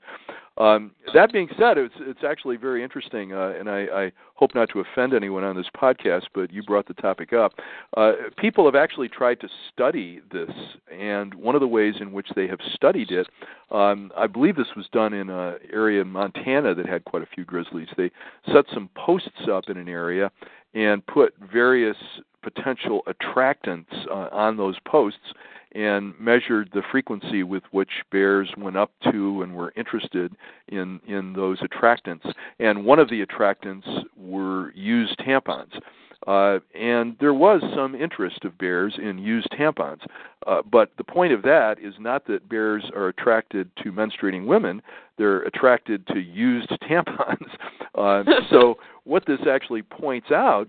Um, 0.59 0.93
that 1.13 1.33
being 1.33 1.49
said, 1.59 1.77
it's 1.77 1.95
it's 2.01 2.25
actually 2.27 2.57
very 2.57 2.83
interesting, 2.83 3.35
uh, 3.35 3.53
and 3.59 3.69
I, 3.69 3.87
I 3.93 4.13
hope 4.35 4.55
not 4.55 4.71
to 4.71 4.81
offend 4.81 5.13
anyone 5.13 5.45
on 5.45 5.55
this 5.55 5.67
podcast, 5.77 6.25
but 6.35 6.51
you 6.51 6.63
brought 6.63 6.89
the 6.89 6.95
topic 6.95 7.35
up. 7.35 7.53
Uh, 7.97 8.13
people 8.39 8.65
have 8.65 8.75
actually 8.75 9.09
tried 9.09 9.41
to 9.41 9.49
study 9.73 10.21
this, 10.33 10.51
and 10.91 11.35
one 11.35 11.55
of 11.55 11.61
the 11.61 11.69
ways 11.69 11.97
in 12.01 12.11
which 12.11 12.29
they 12.35 12.47
have 12.47 12.59
studied 12.75 13.11
it, 13.11 13.27
um, 13.71 14.11
I 14.17 14.27
believe 14.27 14.57
this 14.57 14.75
was 14.75 14.87
done 14.93 15.13
in 15.13 15.29
an 15.29 15.57
area 15.71 16.01
in 16.01 16.09
Montana 16.09 16.75
that 16.75 16.87
had 16.87 17.05
quite 17.05 17.23
a 17.23 17.29
few 17.35 17.45
grizzlies. 17.45 17.89
They 17.97 18.11
set 18.53 18.65
some 18.73 18.89
posts 18.95 19.49
up 19.53 19.65
in 19.69 19.77
an 19.77 19.89
area 19.89 20.31
and 20.75 21.07
put 21.07 21.35
various 21.53 21.97
potential 22.43 23.03
attractants 23.09 24.07
uh, 24.09 24.29
on 24.33 24.57
those 24.57 24.77
posts 24.87 25.35
and 25.77 26.19
measured 26.19 26.71
the 26.73 26.83
frequency 26.91 27.43
with 27.43 27.63
which 27.71 27.91
bears 28.11 28.49
went 28.57 28.77
up 28.77 28.91
to 29.13 29.43
and 29.43 29.55
were 29.55 29.73
interested 29.77 30.33
in 30.69 30.99
in 31.07 31.35
those 31.35 31.61
attractants. 31.61 32.33
And 32.59 32.85
one 32.85 32.99
of 32.99 33.11
the 33.11 33.25
attractants 33.25 34.05
were 34.17 34.73
used 34.75 35.19
tampons. 35.19 35.79
Uh, 36.27 36.59
and 36.75 37.15
there 37.21 37.35
was 37.35 37.63
some 37.75 37.95
interest 37.95 38.45
of 38.45 38.57
bears 38.59 38.99
in 39.01 39.19
used 39.19 39.49
tampons. 39.53 40.01
Uh, 40.47 40.63
but 40.63 40.91
the 40.97 41.05
point 41.05 41.33
of 41.33 41.43
that 41.43 41.77
is 41.81 41.95
not 42.01 42.27
that 42.27 42.49
bears 42.49 42.85
are 42.97 43.09
attracted 43.09 43.71
to 43.77 43.93
menstruating 43.93 44.47
women, 44.47 44.81
they're 45.19 45.43
attracted 45.43 46.07
to 46.09 46.19
used 46.19 46.71
tampons. 46.91 47.47
Uh, 47.95 48.25
so, 48.51 48.77
what 49.05 49.25
this 49.27 49.41
actually 49.49 49.83
points 49.83 50.31
out 50.31 50.69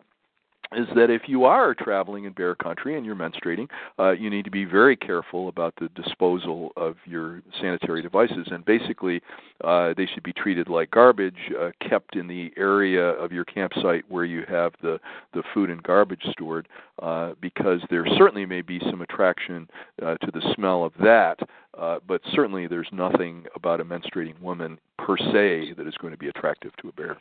is 0.74 0.88
that 0.95 1.09
if 1.09 1.24
you 1.28 1.45
are 1.45 1.74
traveling 1.74 2.26
in 2.26 2.34
bear 2.34 2.55
country 2.55 2.97
and 2.97 3.05
you're 3.05 3.15
menstruating, 3.15 3.68
uh, 3.99 4.11
you 4.11 4.30
need 4.30 4.45
to 4.45 4.51
be 4.51 4.65
very 4.65 4.95
careful 4.95 5.49
about 5.49 5.74
the 5.80 5.89
disposal 5.89 6.72
of 6.76 6.95
your 7.05 7.41
sanitary 7.61 8.01
devices. 8.01 8.47
And 8.51 8.65
basically, 8.65 9.22
uh, 9.63 9.93
they 9.95 10.05
should 10.13 10.24
be 10.24 10.34
treated 10.34 10.68
like 10.68 10.91
garbage, 10.91 11.38
uh, 11.59 11.72
kept 11.88 12.15
in 12.15 12.28
the 12.28 12.51
area 12.57 13.01
of 13.01 13.32
your 13.32 13.45
campsite 13.45 14.03
where 14.09 14.26
you 14.26 14.43
have 14.47 14.74
the, 14.82 14.99
the 15.34 15.43
food 15.53 15.70
and 15.70 15.82
garbage 15.84 16.24
stored, 16.32 16.68
uh, 17.01 17.34
because 17.41 17.80
there 17.89 18.05
certainly 18.18 18.45
may 18.45 18.61
be 18.61 18.80
some 18.89 19.01
attraction 19.01 19.70
uh, 20.03 20.15
to 20.18 20.32
the 20.32 20.53
smell 20.55 20.84
of 20.84 20.93
that. 21.01 21.38
Uh, 21.78 21.99
but 22.07 22.22
certainly, 22.34 22.65
there's 22.65 22.89
nothing 22.91 23.45
about 23.55 23.80
a 23.80 23.86
menstruating 23.86 24.39
woman 24.41 24.80
per 24.97 25.15
se 25.15 25.74
that 25.78 25.88
is 25.88 25.93
going 26.01 26.11
to 26.11 26.18
be 26.18 26.28
attractive 26.28 26.72
to 26.78 26.89
a 26.89 26.91
bear. 26.93 27.18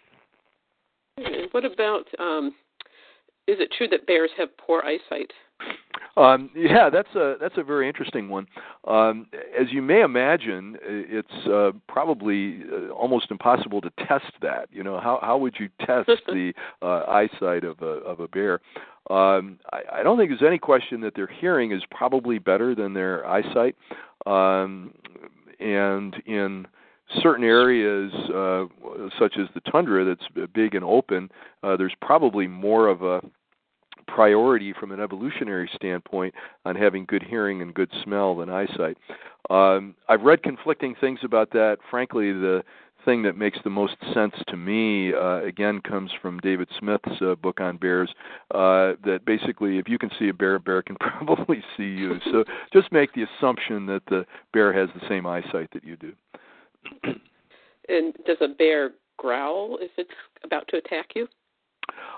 What 1.53 1.65
about 1.65 2.05
um, 2.19 2.55
is 3.47 3.59
it 3.61 3.73
true 3.77 3.89
that 3.89 4.07
bears 4.07 4.31
have 4.37 4.57
poor 4.57 4.83
eyesight? 4.83 5.33
Um, 6.17 6.51
yeah, 6.55 6.89
that's 6.91 7.15
a 7.15 7.37
that's 7.41 7.57
a 7.59 7.63
very 7.63 7.89
interesting 7.89 8.29
one. 8.29 8.47
Um, 8.87 9.27
as 9.59 9.67
you 9.71 9.83
may 9.83 10.03
imagine, 10.03 10.77
it's 10.83 11.47
uh, 11.47 11.73
probably 11.89 12.63
uh, 12.73 12.91
almost 12.91 13.31
impossible 13.31 13.81
to 13.83 13.91
test 14.07 14.33
that. 14.41 14.69
You 14.73 14.83
know, 14.83 14.99
how 14.99 15.19
how 15.23 15.37
would 15.39 15.57
you 15.59 15.69
test 15.85 16.11
the 16.27 16.53
uh, 16.83 17.05
eyesight 17.09 17.65
of 17.65 17.81
a 17.83 18.01
of 18.05 18.21
a 18.21 18.29
bear? 18.29 18.61
Um, 19.11 19.59
I, 19.73 20.01
I 20.01 20.03
don't 20.03 20.19
think 20.19 20.31
there's 20.31 20.47
any 20.47 20.59
question 20.59 21.01
that 21.03 21.15
their 21.15 21.29
hearing 21.29 21.73
is 21.73 21.83
probably 21.91 22.39
better 22.39 22.75
than 22.75 22.95
their 22.95 23.27
eyesight, 23.27 23.77
um, 24.25 24.95
and 25.61 26.15
in 26.27 26.67
certain 27.23 27.45
areas, 27.45 28.13
uh, 28.35 28.65
such 29.19 29.37
as 29.39 29.47
the 29.55 29.61
tundra, 29.71 30.05
that's 30.05 30.49
big 30.55 30.75
and 30.75 30.85
open, 30.85 31.31
uh, 31.63 31.77
there's 31.77 31.95
probably 32.01 32.47
more 32.47 32.89
of 32.89 33.03
a 33.03 33.21
priority 34.07 34.73
from 34.73 34.93
an 34.93 35.01
evolutionary 35.01 35.69
standpoint 35.75 36.35
on 36.65 36.77
having 36.77 37.05
good 37.07 37.23
hearing 37.23 37.63
and 37.63 37.75
good 37.75 37.91
smell 38.03 38.37
than 38.37 38.49
eyesight. 38.49 38.97
Um, 39.51 39.95
I've 40.09 40.23
read 40.23 40.43
conflicting 40.43 40.95
things 41.01 41.21
about 41.23 41.51
that. 41.53 41.79
Frankly, 41.91 42.33
the 42.33 42.63
thing 43.05 43.23
that 43.23 43.37
makes 43.37 43.59
the 43.65 43.71
most 43.71 43.95
sense 44.13 44.35
to 44.49 44.57
me, 44.57 45.15
uh, 45.15 45.41
again, 45.43 45.81
comes 45.81 46.11
from 46.21 46.41
David 46.41 46.69
Smith's 46.79 47.23
uh, 47.23 47.37
book 47.37 47.61
on 47.61 47.77
bears. 47.79 48.11
Uh, 48.51 48.95
that 49.05 49.21
basically, 49.25 49.79
if 49.79 49.89
you 49.89 49.97
can 49.97 50.11
see 50.19 50.29
a 50.29 50.35
bear, 50.35 50.57
a 50.57 50.61
bear 50.61 50.83
can 50.83 50.97
probably 51.01 51.63
see 51.77 51.85
you. 51.85 52.19
So 52.31 52.45
just 52.73 52.93
make 52.93 53.15
the 53.15 53.25
assumption 53.25 53.87
that 53.87 54.03
the 54.09 54.27
bear 54.53 54.73
has 54.73 54.91
the 54.95 55.09
same 55.09 55.25
eyesight 55.25 55.71
that 55.73 55.85
you 55.85 55.97
do. 55.97 56.13
and 57.89 58.15
does 58.27 58.39
a 58.41 58.49
bear 58.49 58.93
growl 59.17 59.79
if 59.81 59.91
it's 59.97 60.11
about 60.45 60.67
to 60.69 60.77
attack 60.77 61.11
you? 61.15 61.27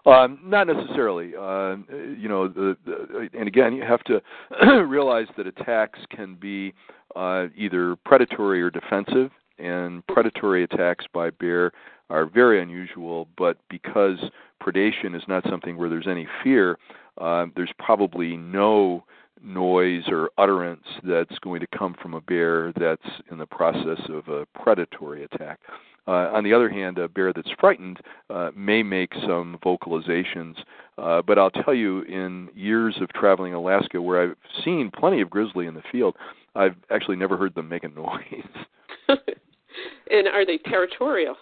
Um, 0.07 0.39
not 0.43 0.67
necessarily. 0.67 1.35
Uh, 1.37 1.77
you 2.17 2.29
know, 2.29 2.49
the, 2.49 2.77
the, 2.87 3.29
and 3.35 3.47
again, 3.47 3.75
you 3.75 3.83
have 3.83 4.03
to 4.05 4.23
realize 4.87 5.27
that 5.37 5.47
attacks 5.47 5.99
can 6.11 6.35
be 6.35 6.73
uh, 7.17 7.47
either 7.57 7.97
predatory 8.05 8.63
or 8.63 8.71
defensive, 8.71 9.31
and 9.59 10.07
predatory 10.07 10.65
attacks 10.65 11.05
by 11.13 11.31
bear 11.31 11.73
are 12.11 12.27
very 12.27 12.63
unusual. 12.63 13.29
But 13.37 13.59
because 13.69 14.19
predation 14.63 15.15
is 15.15 15.23
not 15.29 15.45
something 15.49 15.77
where 15.77 15.89
there's 15.89 16.09
any 16.09 16.27
fear, 16.43 16.79
uh, 17.19 17.47
there's 17.57 17.73
probably 17.79 18.37
no 18.37 19.05
noise 19.43 20.05
or 20.09 20.31
utterance 20.39 20.85
that's 21.05 21.39
going 21.41 21.61
to 21.61 21.67
come 21.67 21.95
from 22.01 22.15
a 22.15 22.21
bear 22.21 22.73
that's 22.79 23.03
in 23.31 23.39
the 23.39 23.47
process 23.47 24.01
of 24.09 24.29
a 24.29 24.47
predatory 24.61 25.25
attack. 25.25 25.61
Uh, 26.07 26.31
on 26.33 26.43
the 26.43 26.55
other 26.55 26.71
hand, 26.71 26.99
a 26.99 27.07
bear 27.09 27.33
that's 27.35 27.51
frightened 27.61 28.01
uh, 28.31 28.51
may 28.57 28.83
make 28.83 29.13
some 29.27 29.59
vocalizations. 29.63 30.55
Uh, 30.97 31.21
but 31.21 31.39
I'll 31.39 31.51
tell 31.51 31.75
you, 31.75 32.03
in 32.03 32.49
years 32.55 32.97
of 33.01 33.11
traveling 33.11 33.53
Alaska, 33.53 34.01
where 34.01 34.23
I've 34.23 34.37
seen 34.65 34.91
plenty 34.91 35.21
of 35.21 35.29
grizzly 35.29 35.67
in 35.67 35.75
the 35.75 35.83
field, 35.93 36.17
I've 36.55 36.77
actually 36.91 37.17
never 37.17 37.37
heard 37.37 37.55
them 37.55 37.69
make 37.69 37.85
a 37.85 37.89
noise. 39.09 39.19
And 40.11 40.27
are 40.27 40.47
they 40.47 40.59
territorial? 40.59 41.37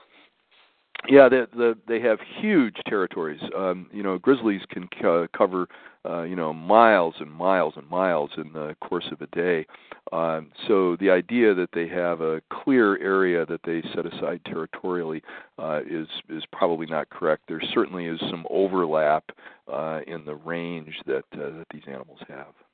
Yeah, 1.09 1.29
they 1.29 1.43
the, 1.57 1.77
they 1.87 2.01
have 2.01 2.19
huge 2.41 2.77
territories. 2.87 3.41
Um, 3.57 3.89
you 3.93 4.03
know, 4.03 4.19
grizzlies 4.19 4.63
can 4.71 4.89
c- 4.95 5.27
cover 5.37 5.69
uh, 6.05 6.23
you 6.23 6.37
know 6.37 6.53
miles 6.53 7.15
and 7.21 7.31
miles 7.31 7.75
and 7.77 7.89
miles 7.89 8.31
in 8.37 8.53
the 8.53 8.75
course 8.81 9.07
of 9.13 9.21
a 9.21 9.27
day. 9.29 9.67
Um, 10.13 10.51
so 10.67 10.97
the 10.97 11.11
idea 11.11 11.55
that 11.55 11.71
they 11.73 11.87
have 11.89 12.21
a 12.21 12.41
clear 12.51 12.99
area 12.99 13.47
that 13.47 13.61
they 13.65 13.83
set 13.95 14.07
aside 14.07 14.41
territorially 14.45 15.23
uh, 15.59 15.81
is 15.89 16.09
is 16.29 16.45
probably 16.53 16.87
not 16.87 17.09
correct. 17.11 17.45
There 17.49 17.63
certainly 17.73 18.07
is 18.07 18.19
some 18.31 18.45
overlap 18.51 19.25
uh, 19.73 20.01
in 20.07 20.25
the 20.25 20.35
range 20.35 20.95
that 21.07 21.25
uh, 21.35 21.51
that 21.59 21.67
these 21.73 21.85
animals 21.87 22.21
have. 22.29 22.66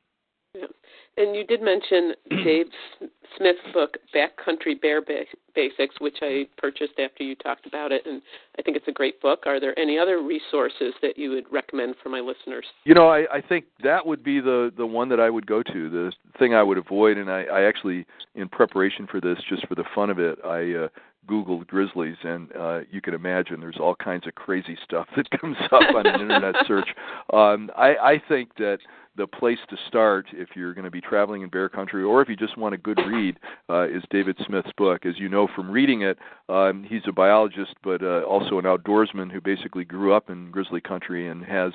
Yeah. 0.54 0.66
And 1.16 1.36
you 1.36 1.44
did 1.44 1.60
mention 1.62 2.14
Dave 2.44 2.66
Smith's 3.36 3.60
book, 3.72 3.96
Backcountry 4.14 4.80
Bear 4.80 5.02
Basics, 5.54 5.94
which 5.98 6.16
I 6.22 6.46
purchased 6.58 6.98
after 6.98 7.22
you 7.22 7.34
talked 7.34 7.66
about 7.66 7.92
it, 7.92 8.02
and 8.06 8.22
I 8.58 8.62
think 8.62 8.76
it's 8.76 8.88
a 8.88 8.92
great 8.92 9.20
book. 9.20 9.44
Are 9.46 9.60
there 9.60 9.78
any 9.78 9.98
other 9.98 10.22
resources 10.22 10.94
that 11.02 11.18
you 11.18 11.30
would 11.30 11.44
recommend 11.50 11.96
for 12.02 12.08
my 12.08 12.20
listeners? 12.20 12.64
You 12.84 12.94
know, 12.94 13.08
I, 13.08 13.26
I 13.32 13.40
think 13.40 13.66
that 13.82 14.06
would 14.06 14.22
be 14.22 14.40
the 14.40 14.72
the 14.76 14.86
one 14.86 15.08
that 15.10 15.20
I 15.20 15.30
would 15.30 15.46
go 15.46 15.62
to. 15.62 15.90
The 15.90 16.12
thing 16.38 16.54
I 16.54 16.62
would 16.62 16.78
avoid, 16.78 17.18
and 17.18 17.30
I, 17.30 17.44
I 17.44 17.62
actually, 17.64 18.06
in 18.34 18.48
preparation 18.48 19.06
for 19.06 19.20
this, 19.20 19.38
just 19.48 19.66
for 19.68 19.74
the 19.74 19.84
fun 19.94 20.10
of 20.10 20.18
it, 20.18 20.38
I 20.44 20.84
uh, 20.84 20.88
Googled 21.28 21.66
grizzlies, 21.68 22.16
and 22.24 22.54
uh, 22.56 22.80
you 22.90 23.00
can 23.00 23.14
imagine 23.14 23.60
there's 23.60 23.78
all 23.78 23.94
kinds 23.94 24.26
of 24.26 24.34
crazy 24.34 24.76
stuff 24.84 25.06
that 25.16 25.30
comes 25.40 25.56
up 25.70 25.94
on 25.94 26.06
an 26.06 26.20
internet 26.20 26.54
search. 26.66 26.88
Um, 27.32 27.70
I, 27.76 27.94
I 27.96 28.22
think 28.28 28.56
that 28.56 28.78
the 29.16 29.26
place 29.26 29.58
to 29.68 29.76
start 29.88 30.26
if 30.32 30.50
you're 30.54 30.72
going 30.72 30.84
to 30.84 30.90
be 30.90 31.00
traveling 31.00 31.42
in 31.42 31.48
bear 31.50 31.68
country 31.68 32.02
or 32.02 32.22
if 32.22 32.28
you 32.28 32.36
just 32.36 32.56
want 32.56 32.74
a 32.74 32.78
good 32.78 32.98
read 33.06 33.38
uh, 33.68 33.86
is 33.86 34.02
David 34.10 34.36
Smith's 34.46 34.72
book. 34.76 35.04
As 35.04 35.18
you 35.18 35.28
know 35.28 35.48
from 35.54 35.70
reading 35.70 36.02
it, 36.02 36.18
um, 36.48 36.84
he's 36.88 37.02
a 37.06 37.12
biologist 37.12 37.74
but 37.84 38.02
uh, 38.02 38.22
also 38.22 38.58
an 38.58 38.64
outdoorsman 38.64 39.30
who 39.30 39.40
basically 39.40 39.84
grew 39.84 40.14
up 40.14 40.30
in 40.30 40.50
grizzly 40.50 40.80
country 40.80 41.28
and 41.28 41.44
has 41.44 41.72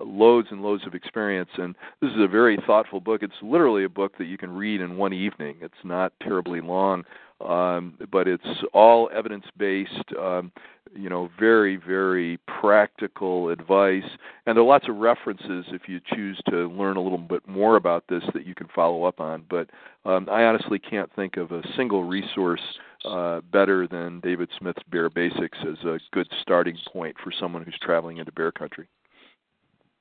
loads 0.00 0.48
and 0.50 0.62
loads 0.62 0.86
of 0.86 0.94
experience 0.94 1.50
and 1.58 1.74
this 2.00 2.10
is 2.10 2.20
a 2.20 2.28
very 2.28 2.56
thoughtful 2.66 3.00
book 3.00 3.22
it's 3.22 3.34
literally 3.42 3.84
a 3.84 3.88
book 3.88 4.16
that 4.18 4.26
you 4.26 4.38
can 4.38 4.50
read 4.50 4.80
in 4.80 4.96
one 4.96 5.12
evening 5.12 5.56
it's 5.60 5.74
not 5.84 6.12
terribly 6.22 6.60
long 6.60 7.04
um, 7.46 7.94
but 8.10 8.28
it's 8.28 8.44
all 8.72 9.10
evidence 9.14 9.44
based 9.56 10.12
um, 10.18 10.52
you 10.94 11.08
know 11.08 11.30
very 11.38 11.76
very 11.76 12.38
practical 12.60 13.48
advice. 13.48 14.04
And 14.46 14.56
there 14.56 14.62
are 14.62 14.66
lots 14.66 14.88
of 14.88 14.96
references 14.96 15.64
if 15.68 15.82
you 15.88 16.00
choose 16.14 16.40
to 16.50 16.68
learn 16.70 16.96
a 16.96 17.00
little 17.00 17.18
bit 17.18 17.46
more 17.48 17.76
about 17.76 18.04
this 18.08 18.22
that 18.34 18.46
you 18.46 18.54
can 18.54 18.68
follow 18.74 19.04
up 19.04 19.20
on. 19.20 19.44
But 19.48 19.70
um, 20.04 20.28
i 20.30 20.44
honestly 20.44 20.78
can't 20.78 21.10
think 21.14 21.36
of 21.36 21.52
a 21.52 21.62
single 21.76 22.04
resource 22.04 22.62
uh, 23.04 23.40
better 23.52 23.86
than 23.86 24.20
david 24.20 24.48
smith's 24.58 24.82
bear 24.90 25.08
basics 25.08 25.58
as 25.62 25.78
a 25.84 25.98
good 26.12 26.28
starting 26.42 26.76
point 26.92 27.16
for 27.22 27.32
someone 27.38 27.62
who's 27.62 27.78
traveling 27.82 28.18
into 28.18 28.32
bear 28.32 28.52
country. 28.52 28.88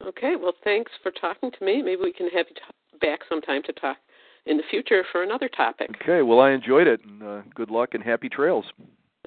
Okay 0.05 0.35
well 0.35 0.53
thanks 0.63 0.91
for 1.03 1.11
talking 1.11 1.51
to 1.51 1.65
me. 1.65 1.81
Maybe 1.81 2.01
we 2.01 2.13
can 2.13 2.29
have 2.29 2.45
you 2.49 2.55
t- 2.55 2.99
back 2.99 3.19
sometime 3.29 3.63
to 3.63 3.73
talk 3.73 3.97
in 4.49 4.57
the 4.57 4.63
future 4.69 5.05
for 5.11 5.23
another 5.23 5.47
topic 5.47 5.89
okay 6.01 6.21
well 6.21 6.41
i 6.41 6.51
enjoyed 6.51 6.87
it 6.87 6.99
and 7.05 7.23
uh, 7.23 7.41
good 7.55 7.69
luck 7.69 7.93
and 7.93 8.03
happy 8.03 8.27
trails 8.27 8.65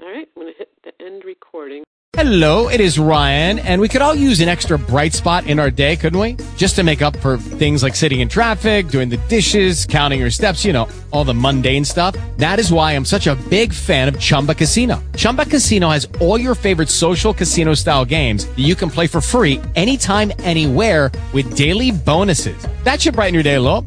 all 0.03 0.09
right, 0.09 0.29
I'm 0.37 0.43
going 0.43 0.53
to 0.53 0.59
hit 0.59 0.71
the 0.83 1.05
end 1.05 1.25
recording. 1.25 1.85
Hello, 2.15 2.69
it 2.69 2.81
is 2.81 2.99
Ryan, 2.99 3.59
and 3.61 3.81
we 3.81 3.89
could 3.89 4.03
all 4.03 4.15
use 4.15 4.41
an 4.41 4.49
extra 4.49 4.77
bright 4.79 5.13
spot 5.13 5.47
in 5.47 5.59
our 5.59 5.71
day, 5.71 5.97
couldn't 5.97 6.19
we? 6.19 6.37
Just 6.57 6.75
to 6.77 6.83
make 6.83 7.03
up 7.03 7.17
for 7.19 7.39
things 7.39 7.83
like 7.83 7.95
sitting 7.95 8.21
in 8.21 8.29
traffic, 8.29 8.89
doing 8.89 9.09
the 9.09 9.17
dishes, 9.29 9.87
counting 9.87 10.19
your 10.19 10.31
steps, 10.31 10.65
you 10.65 10.73
know, 10.73 10.89
all 11.13 11.25
the 11.25 11.35
mundane 11.35 11.85
stuff. 11.85 12.17
That 12.37 12.59
is 12.59 12.73
why 12.73 12.93
I'm 12.93 13.05
such 13.05 13.27
a 13.29 13.37
big 13.49 13.73
fan 13.73 14.09
of 14.09 14.19
Chumba 14.19 14.55
Casino. 14.55 15.03
Chumba 15.17 15.47
Casino 15.47 15.91
has 15.91 16.09
all 16.21 16.39
your 16.39 16.55
favorite 16.55 16.89
social 16.89 17.33
casino 17.33 17.75
style 17.75 18.05
games 18.05 18.47
that 18.47 18.59
you 18.59 18.75
can 18.75 18.91
play 18.91 19.07
for 19.07 19.21
free 19.21 19.61
anytime, 19.77 20.33
anywhere 20.41 21.13
with 21.33 21.57
daily 21.57 21.93
bonuses. 21.93 22.67
That 22.83 23.01
should 23.01 23.15
brighten 23.15 23.35
your 23.35 23.45
day 23.45 23.55
a 23.55 23.61
little. 23.61 23.87